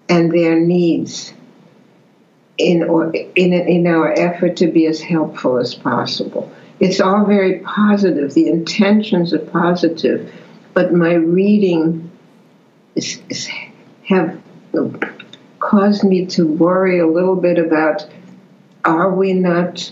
and 0.07 0.31
their 0.31 0.59
needs 0.59 1.33
in 2.57 2.83
or 2.83 3.13
in 3.13 3.53
in 3.53 3.87
our 3.87 4.11
effort 4.13 4.57
to 4.57 4.67
be 4.67 4.85
as 4.85 4.99
helpful 4.99 5.57
as 5.57 5.75
possible. 5.75 6.51
It's 6.79 6.99
all 6.99 7.25
very 7.25 7.59
positive. 7.59 8.33
The 8.33 8.47
intentions 8.47 9.33
are 9.33 9.39
positive, 9.39 10.33
but 10.73 10.93
my 10.93 11.13
reading 11.13 12.09
is, 12.95 13.21
is 13.29 13.49
have 14.05 14.41
caused 15.59 16.03
me 16.03 16.25
to 16.27 16.47
worry 16.47 16.99
a 16.99 17.07
little 17.07 17.35
bit 17.35 17.57
about: 17.57 18.07
Are 18.83 19.13
we 19.13 19.33
not? 19.33 19.91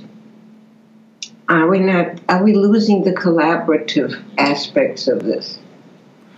Are 1.50 1.70
we 1.70 1.80
not? 1.80 2.20
Are 2.28 2.44
we 2.44 2.54
losing 2.54 3.04
the 3.04 3.14
collaborative 3.14 4.22
aspects 4.38 5.08
of 5.08 5.24
this? 5.24 5.60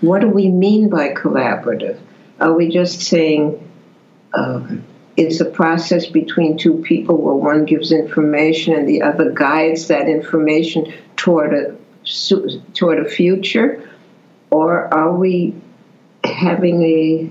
What 0.01 0.21
do 0.21 0.30
we 0.30 0.47
mean 0.49 0.89
by 0.89 1.13
collaborative? 1.13 1.99
Are 2.39 2.53
we 2.53 2.69
just 2.69 3.01
saying? 3.01 3.65
Um, 4.34 4.86
it's 5.17 5.41
a 5.41 5.45
process 5.45 6.05
between 6.05 6.57
two 6.57 6.77
people 6.77 7.17
where 7.17 7.34
one 7.34 7.65
gives 7.65 7.91
information 7.91 8.73
and 8.73 8.88
the 8.88 9.01
other 9.01 9.32
guides 9.32 9.88
that 9.88 10.07
information 10.07 10.93
toward 11.17 11.53
a 11.53 11.75
toward 12.73 12.99
a 13.05 13.09
future, 13.09 13.89
or 14.49 14.93
are 14.93 15.13
we 15.13 15.53
having 16.23 16.82
a 16.84 17.30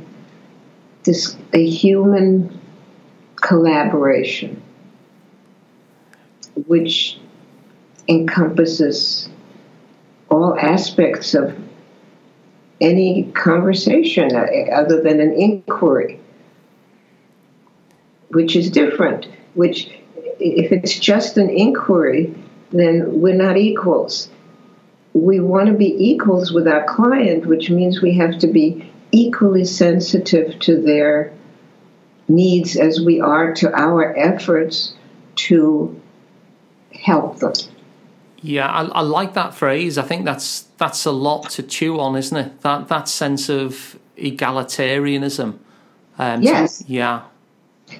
this 1.08 1.36
a 1.54 1.66
human 1.66 2.60
collaboration 3.36 4.62
which 6.66 7.18
encompasses 8.08 9.28
all 10.30 10.58
aspects 10.58 11.34
of 11.34 11.56
any 12.80 13.24
conversation 13.32 14.36
uh, 14.36 14.46
other 14.72 15.00
than 15.02 15.18
an 15.20 15.32
inquiry 15.32 16.20
which 18.30 18.54
is 18.54 18.70
different, 18.70 19.26
which, 19.54 19.88
if 20.38 20.72
it's 20.72 20.98
just 20.98 21.38
an 21.38 21.48
inquiry, 21.48 22.34
then 22.70 23.20
we're 23.20 23.34
not 23.34 23.56
equals. 23.56 24.28
We 25.14 25.40
want 25.40 25.68
to 25.68 25.72
be 25.72 25.94
equals 25.98 26.52
with 26.52 26.68
our 26.68 26.84
client, 26.84 27.46
which 27.46 27.70
means 27.70 28.02
we 28.02 28.14
have 28.16 28.38
to 28.40 28.46
be 28.46 28.87
equally 29.12 29.64
sensitive 29.64 30.58
to 30.60 30.80
their 30.80 31.32
needs 32.28 32.76
as 32.76 33.00
we 33.00 33.20
are 33.20 33.54
to 33.54 33.72
our 33.72 34.16
efforts 34.16 34.94
to 35.36 36.00
help 36.92 37.38
them. 37.38 37.52
Yeah, 38.40 38.68
I, 38.68 38.84
I, 38.84 39.00
like 39.00 39.34
that 39.34 39.54
phrase. 39.54 39.98
I 39.98 40.02
think 40.02 40.24
that's 40.24 40.62
that's 40.76 41.04
a 41.04 41.10
lot 41.10 41.50
to 41.50 41.62
chew 41.62 41.98
on, 41.98 42.16
isn't 42.16 42.36
it? 42.36 42.60
That 42.60 42.88
that 42.88 43.08
sense 43.08 43.48
of 43.48 43.98
egalitarianism. 44.16 45.58
Um, 46.18 46.42
yes. 46.42 46.78
So, 46.78 46.84
yeah. 46.88 47.22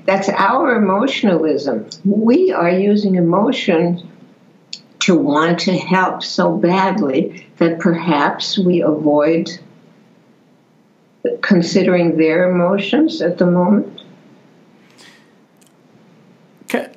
That's 0.05 0.29
our 0.29 0.77
emotionalism. 0.77 1.89
We 2.05 2.53
are 2.53 2.71
using 2.71 3.15
emotion 3.15 4.07
to 5.01 5.17
want 5.17 5.61
to 5.61 5.73
help 5.73 6.23
so 6.23 6.57
badly 6.57 7.47
that 7.57 7.79
perhaps 7.79 8.59
we 8.59 8.83
avoid 8.83 9.59
considering 11.43 12.17
their 12.17 12.51
emotions 12.51 13.21
at 13.23 13.39
the 13.39 13.47
moment. 13.47 14.03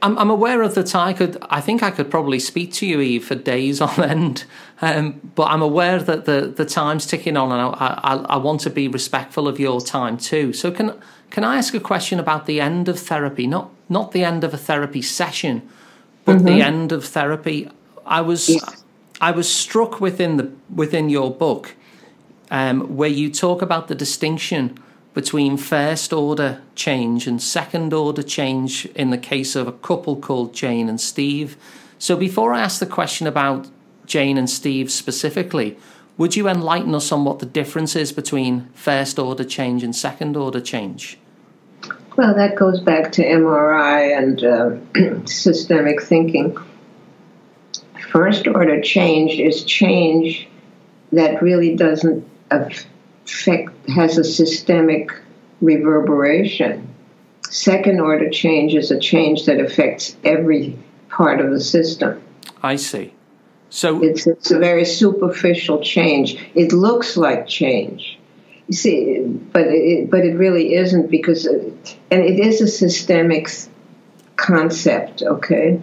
I'm, 0.01 0.17
I'm 0.17 0.29
aware 0.29 0.61
of 0.63 0.75
that. 0.75 0.93
I 0.95 1.13
could, 1.13 1.37
I 1.49 1.61
think 1.61 1.81
I 1.81 1.91
could 1.91 2.11
probably 2.11 2.39
speak 2.39 2.73
to 2.73 2.85
you, 2.85 2.99
Eve, 2.99 3.25
for 3.25 3.35
days 3.35 3.79
on 3.79 4.03
end. 4.03 4.43
Um, 4.81 5.31
but 5.35 5.45
I'm 5.45 5.61
aware 5.61 5.99
that 5.99 6.25
the 6.25 6.53
the 6.55 6.65
time's 6.65 7.05
ticking 7.05 7.37
on, 7.37 7.51
and 7.51 7.61
I, 7.61 7.99
I, 8.03 8.15
I 8.35 8.37
want 8.37 8.61
to 8.61 8.69
be 8.69 8.87
respectful 8.87 9.47
of 9.47 9.59
your 9.59 9.79
time 9.79 10.17
too. 10.17 10.53
So 10.53 10.71
can 10.71 10.99
can 11.29 11.43
I 11.43 11.57
ask 11.57 11.73
a 11.73 11.79
question 11.79 12.19
about 12.19 12.47
the 12.47 12.59
end 12.59 12.89
of 12.89 12.99
therapy? 12.99 13.47
Not 13.47 13.69
not 13.87 14.11
the 14.11 14.23
end 14.23 14.43
of 14.43 14.53
a 14.53 14.57
therapy 14.57 15.01
session, 15.01 15.61
but 16.25 16.37
mm-hmm. 16.37 16.45
the 16.45 16.61
end 16.61 16.91
of 16.91 17.05
therapy. 17.05 17.69
I 18.05 18.21
was 18.21 18.49
yes. 18.49 18.83
I 19.21 19.31
was 19.31 19.47
struck 19.47 20.01
within 20.01 20.37
the 20.37 20.51
within 20.73 21.09
your 21.09 21.31
book 21.31 21.75
um, 22.51 22.95
where 22.97 23.09
you 23.09 23.31
talk 23.31 23.61
about 23.61 23.87
the 23.87 23.95
distinction 23.95 24.77
between 25.13 25.57
first 25.57 26.13
order 26.13 26.61
change 26.75 27.25
and 27.25 27.41
second 27.41 27.93
order 27.93 28.21
change 28.21 28.85
in 28.87 29.09
the 29.09 29.17
case 29.17 29.55
of 29.55 29.67
a 29.67 29.71
couple 29.71 30.17
called 30.17 30.53
Jane 30.53 30.87
and 30.87 31.01
Steve. 31.01 31.57
So 31.97 32.15
before 32.15 32.53
I 32.53 32.61
ask 32.61 32.79
the 32.79 32.85
question 32.85 33.25
about 33.25 33.67
Jane 34.05 34.37
and 34.37 34.49
Steve 34.49 34.91
specifically, 34.91 35.77
would 36.17 36.35
you 36.35 36.47
enlighten 36.47 36.93
us 36.93 37.11
on 37.11 37.25
what 37.25 37.39
the 37.39 37.45
difference 37.45 37.95
is 37.95 38.11
between 38.11 38.67
first 38.73 39.17
order 39.17 39.43
change 39.43 39.81
and 39.83 39.95
second 39.95 40.35
order 40.35 40.61
change? 40.61 41.17
Well, 42.17 42.35
that 42.35 42.55
goes 42.55 42.81
back 42.81 43.13
to 43.13 43.23
MRI 43.23 44.17
and 44.17 44.43
uh, 44.43 45.25
systemic 45.25 46.01
thinking. 46.01 46.57
First 48.11 48.47
order 48.47 48.81
change 48.81 49.39
is 49.39 49.63
change 49.63 50.47
that 51.13 51.41
really 51.41 51.75
doesn't 51.75 52.30
affect, 52.51 53.89
has 53.89 54.17
a 54.17 54.23
systemic 54.23 55.11
reverberation. 55.61 56.87
Second 57.49 57.99
order 57.99 58.29
change 58.29 58.75
is 58.75 58.91
a 58.91 58.99
change 58.99 59.45
that 59.45 59.59
affects 59.59 60.15
every 60.23 60.77
part 61.09 61.39
of 61.41 61.51
the 61.51 61.59
system. 61.59 62.21
I 62.63 62.75
see. 62.75 63.13
So 63.69 64.03
it's, 64.03 64.27
it's 64.27 64.51
a 64.51 64.59
very 64.59 64.85
superficial 64.85 65.81
change. 65.81 66.37
It 66.55 66.73
looks 66.73 67.15
like 67.15 67.47
change. 67.47 68.19
You 68.67 68.73
see, 68.73 69.19
but 69.21 69.63
it, 69.67 70.09
but 70.09 70.25
it 70.25 70.35
really 70.35 70.75
isn't 70.75 71.09
because, 71.09 71.45
it, 71.45 71.97
and 72.09 72.21
it 72.21 72.39
is 72.39 72.61
a 72.61 72.67
systemic 72.67 73.49
concept. 74.35 75.21
Okay. 75.21 75.81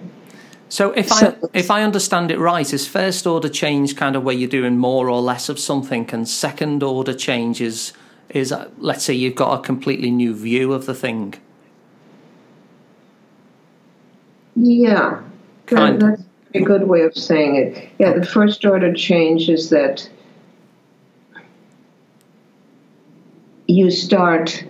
So 0.69 0.93
if 0.93 1.11
I 1.11 1.35
if 1.55 1.71
I 1.71 1.83
understand 1.83 2.31
it 2.31 2.39
right, 2.39 2.73
is 2.73 2.87
first 2.87 3.27
order 3.27 3.49
change 3.49 3.97
kind 3.97 4.17
of 4.17 4.23
where 4.23 4.35
you're 4.35 4.51
doing 4.51 4.77
more 4.77 5.09
or 5.09 5.21
less 5.21 5.49
of 5.49 5.59
something, 5.59 6.09
and 6.13 6.29
second 6.29 6.83
order 6.83 7.15
change 7.15 7.61
is 7.61 7.93
is 8.29 8.53
uh, 8.53 8.69
let's 8.79 9.05
say 9.05 9.15
you've 9.15 9.35
got 9.35 9.59
a 9.59 9.63
completely 9.63 10.11
new 10.11 10.35
view 10.35 10.73
of 10.73 10.85
the 10.87 10.95
thing. 10.95 11.35
Yeah, 14.57 15.23
kind 15.67 16.03
that's 16.03 16.23
a 16.55 16.61
good 16.61 16.87
way 16.87 17.01
of 17.03 17.15
saying 17.15 17.57
it. 17.57 17.89
Yeah, 17.99 18.13
the 18.13 18.27
first 18.27 18.65
order 18.65 18.93
change 18.93 19.49
is 19.49 19.71
that 19.71 20.09
you 23.67 23.91
start 23.91 24.65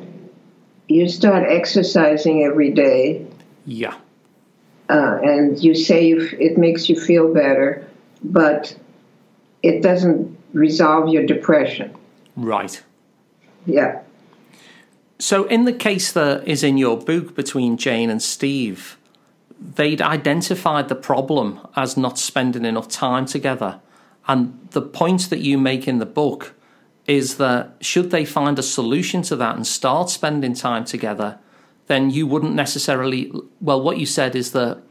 you 0.86 1.09
start 1.09 1.44
exercising 1.49 2.44
every 2.44 2.70
day. 2.70 3.26
Yeah. 3.66 3.96
Uh, 4.89 5.18
and 5.22 5.62
you 5.62 5.74
say 5.74 6.11
it 6.12 6.57
makes 6.57 6.89
you 6.89 6.99
feel 6.99 7.32
better, 7.32 7.86
but 8.22 8.76
it 9.62 9.82
doesn't 9.82 10.36
resolve 10.53 11.09
your 11.09 11.26
depression. 11.26 11.95
Right. 12.36 12.82
Yeah. 13.66 14.01
So, 15.18 15.45
in 15.45 15.64
the 15.64 15.72
case 15.72 16.12
that 16.12 16.47
is 16.47 16.62
in 16.62 16.78
your 16.78 16.97
book 16.97 17.34
between 17.34 17.76
Jane 17.76 18.09
and 18.09 18.22
Steve, 18.22 18.97
they'd 19.61 20.01
identified 20.01 20.89
the 20.89 20.95
problem 20.95 21.61
as 21.74 21.97
not 21.97 22.18
spending 22.18 22.64
enough 22.64 22.89
time 22.89 23.26
together. 23.26 23.80
And 24.28 24.68
the 24.70 24.82
point 24.82 25.30
that 25.30 25.41
you 25.41 25.59
make 25.59 25.89
in 25.89 25.99
the 25.99 26.07
book 26.07 26.55
is 27.07 27.39
that 27.39 27.74
should 27.80 28.11
they 28.11 28.24
find 28.24 28.59
a 28.59 28.62
solution 28.62 29.22
to 29.22 29.36
that 29.36 29.57
and 29.57 29.66
start 29.66 30.11
spending 30.11 30.55
time 30.55 30.84
together, 30.84 31.39
then 31.89 32.11
you 32.11 32.26
wouldn't 32.26 32.55
necessarily. 32.55 33.32
Well, 33.61 33.82
what 33.82 33.99
you 33.99 34.07
said 34.07 34.36
is 34.36 34.53
that 34.53 34.82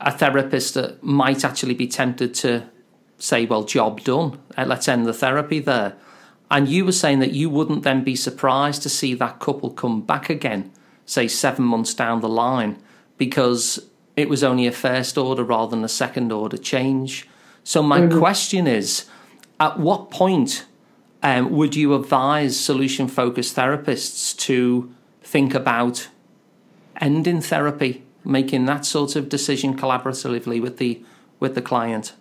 a 0.00 0.12
therapist 0.12 0.76
might 1.02 1.44
actually 1.44 1.74
be 1.74 1.86
tempted 1.86 2.34
to 2.34 2.68
say, 3.18 3.44
well, 3.44 3.64
job 3.64 4.00
done, 4.02 4.38
uh, 4.56 4.64
let's 4.64 4.88
end 4.88 5.06
the 5.06 5.12
therapy 5.12 5.58
there. 5.58 5.96
And 6.50 6.68
you 6.68 6.84
were 6.84 6.92
saying 6.92 7.18
that 7.18 7.32
you 7.32 7.50
wouldn't 7.50 7.82
then 7.82 8.04
be 8.04 8.16
surprised 8.16 8.82
to 8.82 8.88
see 8.88 9.12
that 9.14 9.40
couple 9.40 9.70
come 9.70 10.00
back 10.00 10.30
again, 10.30 10.72
say 11.04 11.28
seven 11.28 11.64
months 11.64 11.92
down 11.92 12.20
the 12.20 12.28
line, 12.28 12.80
because 13.18 13.88
it 14.16 14.28
was 14.28 14.42
only 14.42 14.66
a 14.66 14.72
first 14.72 15.18
order 15.18 15.44
rather 15.44 15.70
than 15.70 15.84
a 15.84 15.88
second 15.88 16.32
order 16.32 16.56
change. 16.56 17.28
So, 17.64 17.82
my 17.82 18.00
mm-hmm. 18.00 18.18
question 18.18 18.66
is 18.66 19.04
at 19.60 19.78
what 19.78 20.10
point 20.10 20.64
um, 21.22 21.50
would 21.50 21.74
you 21.76 21.94
advise 21.94 22.58
solution 22.58 23.08
focused 23.08 23.56
therapists 23.56 24.36
to 24.38 24.94
think 25.20 25.54
about 25.54 26.08
ending 27.00 27.40
therapy, 27.40 28.02
making 28.24 28.66
that 28.66 28.84
sort 28.84 29.16
of 29.16 29.28
decision 29.28 29.76
collaboratively 29.76 30.60
with 30.60 30.78
the 30.78 31.02
with 31.40 31.54
the 31.54 31.62
client? 31.62 32.14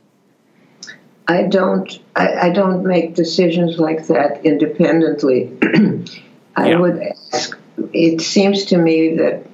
I 1.27 1.43
don't. 1.43 1.99
I, 2.15 2.47
I 2.47 2.49
don't 2.51 2.85
make 2.85 3.15
decisions 3.15 3.79
like 3.79 4.07
that 4.07 4.45
independently. 4.45 5.51
I 6.55 6.69
yeah. 6.69 6.79
would 6.79 7.01
ask. 7.33 7.57
It 7.93 8.21
seems 8.21 8.65
to 8.65 8.77
me 8.77 9.17
that 9.17 9.45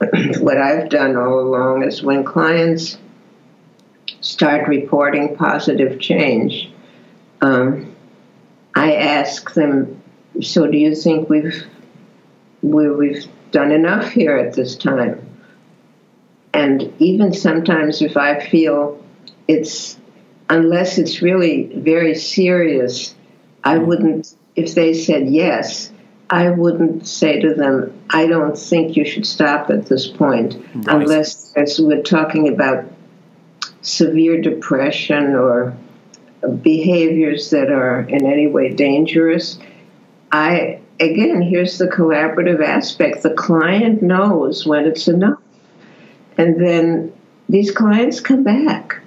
what 0.40 0.58
I've 0.58 0.90
done 0.90 1.16
all 1.16 1.40
along 1.40 1.84
is 1.84 2.02
when 2.02 2.22
clients 2.22 2.98
start 4.20 4.68
reporting 4.68 5.36
positive 5.36 5.98
change, 6.00 6.70
um, 7.40 7.94
I 8.74 8.96
ask 8.96 9.54
them, 9.54 10.02
"So, 10.42 10.66
do 10.66 10.76
you 10.76 10.94
think 10.94 11.30
we've 11.30 11.64
we, 12.62 12.90
we've 12.90 13.26
done 13.50 13.72
enough 13.72 14.10
here 14.10 14.36
at 14.36 14.54
this 14.54 14.76
time?" 14.76 15.20
And 16.52 16.92
even 16.98 17.32
sometimes, 17.32 18.02
if 18.02 18.16
I 18.16 18.40
feel 18.40 18.98
it's 19.48 19.98
unless 20.48 20.98
it's 20.98 21.22
really 21.22 21.70
very 21.74 22.14
serious, 22.14 23.14
I 23.64 23.78
wouldn't. 23.78 24.34
If 24.54 24.74
they 24.74 24.94
said 24.94 25.28
yes, 25.28 25.90
I 26.30 26.50
wouldn't 26.50 27.06
say 27.06 27.40
to 27.40 27.54
them, 27.54 27.92
"I 28.10 28.26
don't 28.26 28.56
think 28.56 28.96
you 28.96 29.04
should 29.04 29.26
stop 29.26 29.70
at 29.70 29.86
this 29.86 30.06
point," 30.06 30.56
right. 30.74 30.86
unless 30.88 31.52
as 31.56 31.80
we're 31.80 32.02
talking 32.02 32.48
about 32.48 32.84
severe 33.82 34.40
depression 34.40 35.34
or 35.34 35.74
behaviors 36.62 37.50
that 37.50 37.70
are 37.70 38.00
in 38.08 38.26
any 38.26 38.46
way 38.46 38.70
dangerous. 38.70 39.58
I 40.32 40.80
again, 41.00 41.42
here's 41.42 41.78
the 41.78 41.86
collaborative 41.86 42.62
aspect. 42.62 43.22
The 43.22 43.34
client 43.34 44.02
knows 44.02 44.66
when 44.66 44.86
it's 44.86 45.08
enough. 45.08 45.40
And 46.38 46.60
then 46.60 47.12
these 47.48 47.70
clients 47.70 48.20
come 48.20 48.42
back. 48.42 49.00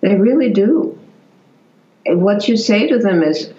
They 0.00 0.14
really 0.16 0.50
do. 0.50 0.98
And 2.06 2.22
what 2.22 2.48
you 2.48 2.56
say 2.56 2.86
to 2.88 2.98
them 2.98 3.22
is 3.22 3.52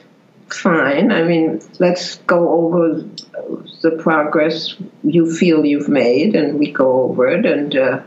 fine. 0.48 1.12
I 1.12 1.24
mean, 1.24 1.62
let's 1.80 2.18
go 2.18 2.50
over 2.50 3.04
the 3.82 3.92
progress 4.00 4.76
you 5.04 5.34
feel 5.34 5.66
you've 5.66 5.90
made, 5.90 6.36
and 6.36 6.60
we 6.60 6.72
go 6.72 7.04
over 7.04 7.28
it. 7.28 7.46
And 7.46 7.76
uh, 7.76 8.04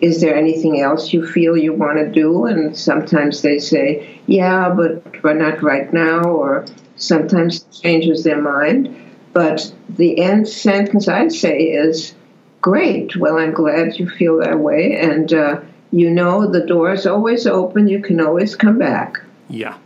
is 0.00 0.20
there 0.20 0.34
anything 0.34 0.80
else 0.80 1.12
you 1.12 1.26
feel 1.26 1.56
you 1.56 1.72
want 1.72 1.98
to 1.98 2.08
do? 2.10 2.46
And 2.46 2.76
sometimes 2.76 3.42
they 3.42 3.58
say, 3.58 4.20
yeah, 4.26 4.70
but, 4.70 5.22
but 5.22 5.36
not 5.36 5.62
right 5.62 5.92
now, 5.92 6.22
or 6.22 6.66
sometimes 6.96 7.60
changes 7.82 8.24
their 8.24 8.40
mind. 8.40 8.94
But 9.32 9.72
the 9.88 10.20
end 10.20 10.48
sentence 10.48 11.06
I'd 11.06 11.32
say 11.32 11.58
is, 11.58 12.14
great. 12.60 13.16
Well, 13.16 13.38
I'm 13.38 13.52
glad 13.52 13.98
you 13.98 14.08
feel 14.08 14.38
that 14.38 14.58
way. 14.58 14.96
And 14.96 15.32
uh, 15.32 15.60
you 15.90 16.10
know 16.10 16.46
the 16.46 16.64
door 16.64 16.92
is 16.92 17.06
always 17.06 17.46
open. 17.46 17.88
You 17.88 18.00
can 18.00 18.20
always 18.20 18.54
come 18.54 18.78
back. 18.78 19.20
Yeah. 19.48 19.78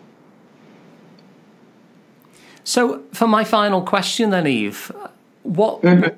So, 2.65 3.03
for 3.12 3.27
my 3.27 3.45
final 3.45 3.83
question, 3.83 4.31
then, 4.31 4.47
Eve, 4.47 4.91
what 5.43 5.83
mm-hmm. 5.83 6.17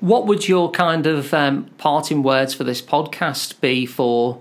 What 0.00 0.26
would 0.26 0.48
your 0.48 0.70
kind 0.70 1.06
of 1.06 1.34
um, 1.34 1.70
parting 1.78 2.22
words 2.22 2.54
for 2.54 2.64
this 2.64 2.80
podcast 2.80 3.60
be 3.60 3.86
for 3.86 4.40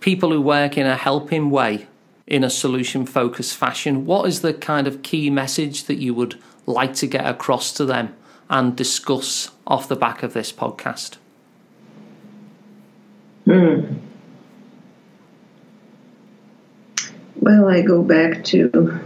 people 0.00 0.30
who 0.30 0.40
work 0.40 0.76
in 0.76 0.86
a 0.86 0.96
helping 0.96 1.50
way, 1.50 1.86
in 2.26 2.42
a 2.42 2.50
solution 2.50 3.06
focused 3.06 3.56
fashion? 3.56 4.04
What 4.04 4.26
is 4.26 4.42
the 4.42 4.52
kind 4.52 4.86
of 4.86 5.02
key 5.02 5.30
message 5.30 5.84
that 5.84 5.96
you 5.96 6.14
would 6.14 6.40
like 6.66 6.94
to 6.94 7.06
get 7.06 7.26
across 7.26 7.72
to 7.74 7.84
them 7.84 8.14
and 8.50 8.76
discuss 8.76 9.50
off 9.66 9.88
the 9.88 9.96
back 9.96 10.22
of 10.22 10.32
this 10.32 10.52
podcast? 10.52 11.16
Hmm. 13.44 13.94
Well, 17.36 17.68
I 17.68 17.82
go 17.82 18.02
back 18.02 18.44
to 18.44 19.00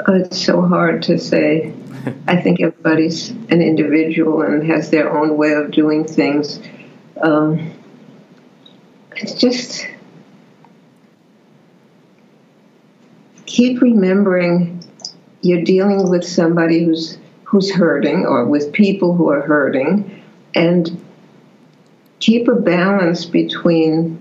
Oh, 0.00 0.14
it's 0.14 0.44
so 0.44 0.62
hard 0.62 1.02
to 1.04 1.18
say. 1.18 1.72
I 2.26 2.40
think 2.40 2.60
everybody's 2.60 3.30
an 3.30 3.62
individual 3.62 4.42
and 4.42 4.66
has 4.66 4.90
their 4.90 5.16
own 5.16 5.36
way 5.36 5.52
of 5.52 5.70
doing 5.70 6.04
things. 6.04 6.60
Um, 7.20 7.70
it's 9.16 9.34
just 9.34 9.86
keep 13.46 13.80
remembering 13.80 14.82
you're 15.42 15.62
dealing 15.62 16.10
with 16.10 16.24
somebody 16.24 16.84
who's 16.84 17.18
who's 17.44 17.72
hurting 17.72 18.26
or 18.26 18.46
with 18.46 18.72
people 18.72 19.14
who 19.14 19.30
are 19.30 19.42
hurting 19.42 20.22
and 20.54 21.00
keep 22.18 22.48
a 22.48 22.54
balance 22.54 23.24
between 23.26 24.18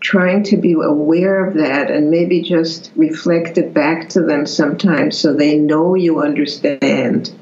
trying 0.00 0.42
to 0.44 0.56
be 0.56 0.72
aware 0.72 1.46
of 1.46 1.54
that 1.54 1.90
and 1.90 2.10
maybe 2.10 2.42
just 2.42 2.92
reflect 2.96 3.58
it 3.58 3.72
back 3.72 4.08
to 4.10 4.22
them 4.22 4.46
sometimes 4.46 5.18
so 5.18 5.32
they 5.32 5.58
know 5.58 5.94
you 5.94 6.20
understand. 6.20 7.32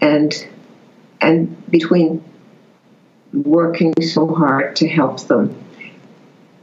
And 0.00 0.32
and 1.20 1.70
between 1.70 2.22
working 3.32 3.94
so 4.02 4.32
hard 4.32 4.76
to 4.76 4.88
help 4.88 5.20
them. 5.22 5.64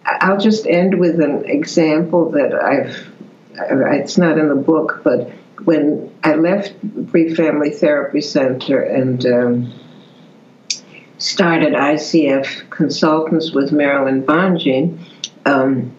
I'll 0.06 0.40
just 0.40 0.66
end 0.68 1.00
with 1.00 1.20
an 1.20 1.46
example 1.46 2.32
that 2.32 2.54
i've 2.54 3.16
it's 3.58 4.18
not 4.18 4.38
in 4.38 4.50
the 4.50 4.56
book, 4.56 5.02
but 5.04 5.30
when 5.64 6.14
I 6.24 6.36
left 6.36 6.82
Brief 6.84 7.36
Family 7.38 7.72
Therapy 7.72 8.22
Center 8.22 8.82
and 8.82 9.26
um, 9.26 9.74
started 11.26 11.74
ICF 11.74 12.70
Consultants 12.70 13.52
with 13.52 13.72
Marilyn 13.72 14.22
Bonjean, 14.22 15.00
um, 15.46 15.96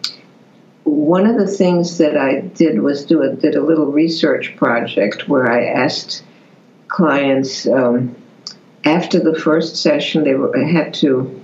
one 0.85 1.25
of 1.25 1.37
the 1.37 1.47
things 1.47 1.97
that 1.97 2.15
I 2.17 2.39
did 2.39 2.81
was 2.81 3.05
do 3.05 3.21
a, 3.21 3.35
did 3.35 3.55
a 3.55 3.61
little 3.61 3.87
research 3.87 4.55
project 4.55 5.27
where 5.27 5.51
I 5.51 5.65
asked 5.65 6.23
clients 6.87 7.67
um, 7.67 8.15
after 8.85 9.19
the 9.19 9.37
first 9.37 9.75
session 9.75 10.23
they 10.23 10.35
were, 10.35 10.57
had 10.65 10.93
to 10.95 11.43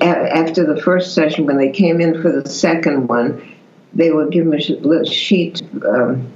after 0.00 0.64
the 0.64 0.80
first 0.80 1.12
session 1.12 1.44
when 1.44 1.58
they 1.58 1.70
came 1.70 2.00
in 2.00 2.22
for 2.22 2.30
the 2.30 2.48
second 2.48 3.08
one 3.08 3.56
they 3.92 4.12
would 4.12 4.30
give 4.30 4.46
me 4.46 4.58
a 4.58 5.04
sheet 5.04 5.60
um, 5.84 6.32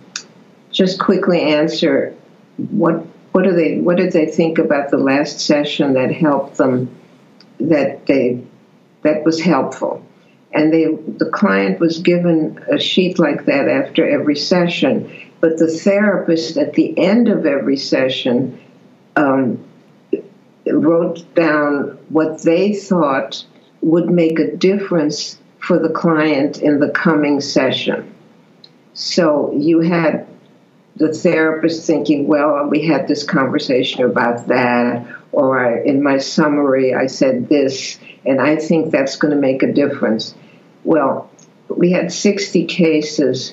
just 0.72 0.98
quickly 0.98 1.40
answer 1.40 2.12
what 2.56 3.06
what 3.36 3.44
do 3.44 3.52
they 3.52 3.76
what 3.76 3.98
did 3.98 4.12
they 4.12 4.24
think 4.24 4.56
about 4.56 4.90
the 4.90 4.96
last 4.96 5.40
session 5.40 5.92
that 5.92 6.10
helped 6.10 6.56
them 6.56 6.88
that 7.60 8.06
they 8.06 8.42
that 9.02 9.24
was 9.24 9.38
helpful? 9.42 10.02
And 10.54 10.72
they 10.72 10.86
the 10.86 11.28
client 11.30 11.78
was 11.78 11.98
given 11.98 12.64
a 12.72 12.78
sheet 12.78 13.18
like 13.18 13.44
that 13.44 13.68
after 13.68 14.08
every 14.08 14.36
session 14.36 15.12
but 15.40 15.58
the 15.58 15.68
therapist 15.68 16.56
at 16.56 16.72
the 16.72 16.98
end 16.98 17.28
of 17.28 17.44
every 17.44 17.76
session 17.76 18.58
um, 19.16 19.62
wrote 20.66 21.22
down 21.34 21.98
what 22.08 22.42
they 22.42 22.74
thought 22.74 23.44
would 23.82 24.08
make 24.08 24.38
a 24.38 24.56
difference 24.56 25.38
for 25.58 25.78
the 25.78 25.90
client 25.90 26.58
in 26.62 26.80
the 26.80 26.88
coming 26.88 27.42
session. 27.42 28.14
So 28.94 29.52
you 29.52 29.80
had 29.80 30.26
the 30.96 31.12
therapist 31.12 31.86
thinking, 31.86 32.26
well, 32.26 32.66
we 32.68 32.86
had 32.86 33.06
this 33.06 33.22
conversation 33.22 34.02
about 34.04 34.48
that, 34.48 35.06
or 35.30 35.58
I, 35.58 35.82
in 35.82 36.02
my 36.02 36.18
summary, 36.18 36.94
I 36.94 37.06
said 37.06 37.48
this, 37.48 37.98
and 38.24 38.40
I 38.40 38.56
think 38.56 38.90
that's 38.90 39.16
going 39.16 39.34
to 39.34 39.40
make 39.40 39.62
a 39.62 39.72
difference. 39.72 40.34
Well, 40.84 41.30
we 41.68 41.92
had 41.92 42.12
60 42.12 42.64
cases, 42.64 43.52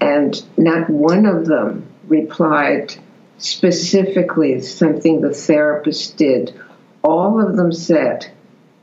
and 0.00 0.42
not 0.56 0.88
one 0.88 1.26
of 1.26 1.44
them 1.46 1.86
replied 2.08 2.94
specifically 3.36 4.60
something 4.60 5.20
the 5.20 5.34
therapist 5.34 6.16
did. 6.16 6.58
All 7.02 7.44
of 7.44 7.56
them 7.56 7.72
said, 7.72 8.30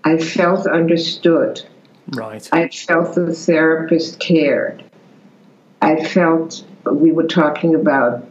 I 0.04 0.18
felt 0.18 0.68
understood. 0.68 1.64
Right. 2.12 2.48
I 2.52 2.68
felt 2.68 3.16
the 3.16 3.34
therapist 3.34 4.20
cared. 4.20 4.84
I 5.82 6.04
felt 6.04 6.64
we 6.94 7.12
were 7.12 7.28
talking 7.28 7.76
about 7.76 8.24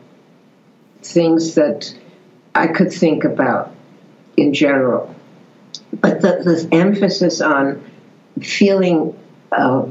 things 1.02 1.54
that 1.54 1.94
I 2.54 2.66
could 2.66 2.92
think 2.92 3.24
about 3.24 3.74
in 4.36 4.52
general. 4.52 5.14
But 5.92 6.20
the, 6.20 6.42
the 6.44 6.68
emphasis 6.72 7.40
on 7.40 7.82
feeling 8.42 9.18
uh, 9.52 9.86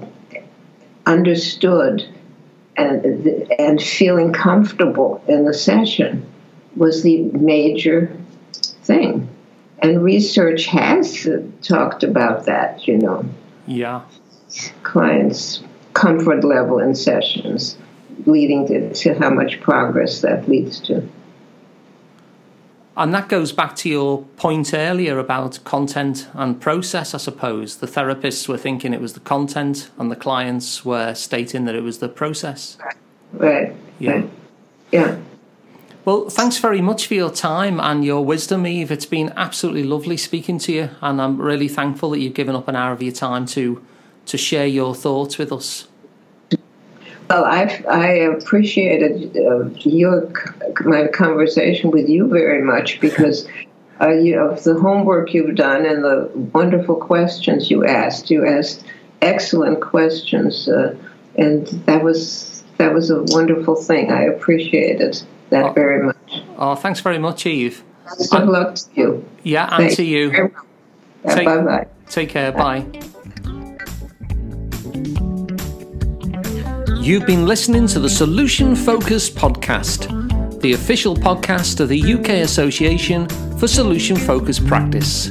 understood 1.06 2.08
and, 2.76 3.06
and 3.58 3.82
feeling 3.82 4.34
comfortable 4.34 5.24
in 5.28 5.46
the 5.46 5.54
session 5.54 6.26
was 6.76 7.04
the 7.04 7.24
major 7.24 8.16
thing. 8.84 9.28
And 9.80 10.04
research 10.04 10.66
has 10.68 11.28
talked 11.62 12.04
about 12.04 12.46
that, 12.46 12.88
you 12.88 12.98
know. 12.98 13.26
Yeah. 13.66 14.02
Clients' 14.84 15.64
comfort 15.94 16.44
level 16.44 16.80
in 16.80 16.96
sessions 16.96 17.78
leading 18.26 18.68
to, 18.68 18.94
to 18.94 19.14
how 19.16 19.30
much 19.30 19.60
progress 19.62 20.22
that 20.22 20.48
leads 20.48 20.80
to. 20.82 21.08
And 22.96 23.14
that 23.14 23.30
goes 23.30 23.52
back 23.52 23.76
to 23.78 23.90
your 23.90 24.24
point 24.38 24.74
earlier 24.74 25.20
about 25.20 25.64
content 25.64 26.28
and 26.34 26.60
process, 26.60 27.14
I 27.14 27.20
suppose. 27.20 27.78
The 27.78 27.86
therapists 27.86 28.48
were 28.48 28.58
thinking 28.58 28.92
it 28.92 29.02
was 29.02 29.14
the 29.14 29.20
content, 29.20 29.92
and 30.00 30.10
the 30.10 30.16
clients 30.16 30.84
were 30.84 31.14
stating 31.14 31.66
that 31.66 31.76
it 31.76 31.84
was 31.84 32.00
the 32.00 32.10
process. 32.10 32.76
Right. 33.34 33.76
Yeah. 34.00 34.12
Right. 34.12 34.30
Yeah. 34.92 35.18
Well, 36.06 36.30
thanks 36.30 36.58
very 36.58 36.82
much 36.82 37.06
for 37.06 37.14
your 37.14 37.30
time 37.30 37.80
and 37.80 38.04
your 38.04 38.26
wisdom, 38.26 38.66
Eve. 38.66 38.92
It's 38.92 39.06
been 39.06 39.32
absolutely 39.36 39.84
lovely 39.84 40.18
speaking 40.18 40.58
to 40.60 40.72
you, 40.72 40.90
and 41.02 41.22
I'm 41.22 41.40
really 41.40 41.68
thankful 41.68 42.12
that 42.12 42.20
you've 42.20 42.34
given 42.34 42.56
up 42.56 42.68
an 42.68 42.76
hour 42.76 42.94
of 42.94 43.04
your 43.04 43.14
time 43.14 43.46
to 43.48 43.84
to 44.26 44.38
share 44.38 44.68
your 44.68 44.96
thoughts 44.96 45.38
with 45.38 45.52
us. 45.52 45.88
Well, 47.30 47.44
I 47.44 47.84
I 47.90 48.08
appreciated 48.08 49.36
uh, 49.38 49.66
your 49.80 50.32
my 50.86 51.08
conversation 51.08 51.92
with 51.92 52.08
you 52.08 52.28
very 52.28 52.62
much 52.62 53.00
because 53.02 53.48
uh, 54.00 54.10
you, 54.10 54.40
of 54.40 54.64
the 54.64 54.80
homework 54.80 55.34
you've 55.34 55.56
done 55.56 55.86
and 55.86 56.04
the 56.04 56.30
wonderful 56.54 56.96
questions 56.96 57.70
you 57.70 57.86
asked. 57.86 58.30
You 58.30 58.46
asked 58.46 58.86
excellent 59.22 59.82
questions, 59.82 60.70
uh, 60.70 60.96
and 61.36 61.68
that 61.86 62.04
was 62.04 62.64
that 62.78 62.94
was 62.94 63.10
a 63.10 63.24
wonderful 63.24 63.76
thing. 63.76 64.12
I 64.12 64.24
appreciated 64.24 65.22
that 65.50 65.66
oh, 65.66 65.74
very 65.74 66.04
much. 66.04 66.44
Oh, 66.58 66.76
thanks 66.76 67.02
very 67.02 67.20
much, 67.20 67.46
Eve. 67.46 67.84
Best 68.06 68.34
of 68.34 68.48
luck 68.48 68.76
to 68.76 68.90
you. 68.94 69.30
Yeah, 69.44 69.68
and 69.72 69.94
to 69.96 70.04
you. 70.04 70.52
Bye 71.24 71.44
bye. 71.44 71.88
Take 72.08 72.30
care. 72.30 72.52
Bye. 72.52 72.86
You've 77.08 77.26
been 77.26 77.46
listening 77.46 77.88
to 77.88 78.00
the 78.02 78.10
Solution 78.10 78.76
Focus 78.76 79.30
podcast, 79.30 80.60
the 80.60 80.74
official 80.74 81.16
podcast 81.16 81.80
of 81.80 81.88
the 81.88 82.14
UK 82.14 82.44
Association 82.44 83.30
for 83.58 83.66
Solution 83.66 84.18
Focus 84.18 84.60
Practice. 84.60 85.28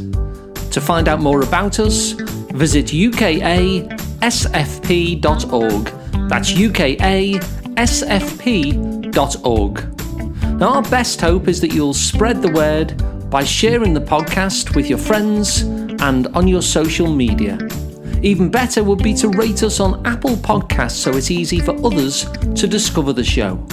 To 0.71 0.81
find 0.81 1.07
out 1.07 1.21
more 1.21 1.43
about 1.43 1.79
us, 1.79 2.13
visit 2.55 2.87
ukasfp.org. 2.87 3.91
That's 6.31 6.53
ukasfp.org. 6.53 7.79
Now, 10.59 10.69
our 10.69 10.83
best 10.83 11.21
hope 11.21 11.47
is 11.47 11.61
that 11.61 11.75
you'll 11.75 11.93
spread 11.93 12.41
the 12.41 12.53
word 12.53 13.29
by 13.29 13.45
sharing 13.45 13.93
the 13.93 14.01
podcast 14.01 14.75
with 14.75 14.89
your 14.89 14.99
friends 14.99 15.61
and 16.01 16.27
on 16.29 16.49
your 16.49 16.63
social 16.63 17.13
media. 17.15 17.59
Even 18.23 18.51
better 18.51 18.83
would 18.83 19.03
be 19.03 19.15
to 19.15 19.29
rate 19.29 19.63
us 19.63 19.81
on 19.81 20.05
Apple 20.07 20.37
Podcasts 20.37 20.93
so 20.93 21.13
it's 21.17 21.31
easy 21.31 21.61
for 21.61 21.73
others 21.85 22.25
to 22.55 22.67
discover 22.67 23.13
the 23.13 23.25
show. 23.25 23.65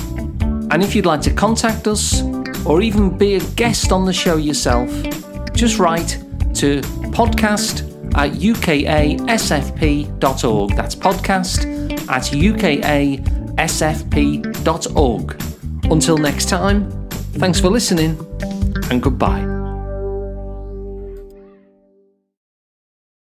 And 0.72 0.84
if 0.84 0.96
you'd 0.96 1.06
like 1.06 1.22
to 1.22 1.34
contact 1.34 1.88
us 1.88 2.22
or 2.66 2.82
even 2.82 3.18
be 3.18 3.36
a 3.36 3.40
guest 3.56 3.92
on 3.92 4.06
the 4.06 4.14
show 4.14 4.38
yourself, 4.38 4.90
just 5.54 5.80
write 5.80 6.18
to 6.56 6.82
podcast 7.12 7.90
at 8.16 8.32
ukasfp.org. 8.34 9.16
That's 10.76 10.96
podcast 10.96 11.66
at 12.10 12.24
ukasfp.org. 12.24 13.52
Until 15.92 16.18
next 16.18 16.50
time, 16.50 17.10
thanks 17.34 17.60
for 17.60 17.70
listening 17.70 18.18
and 18.90 19.02
goodbye. 19.02 19.53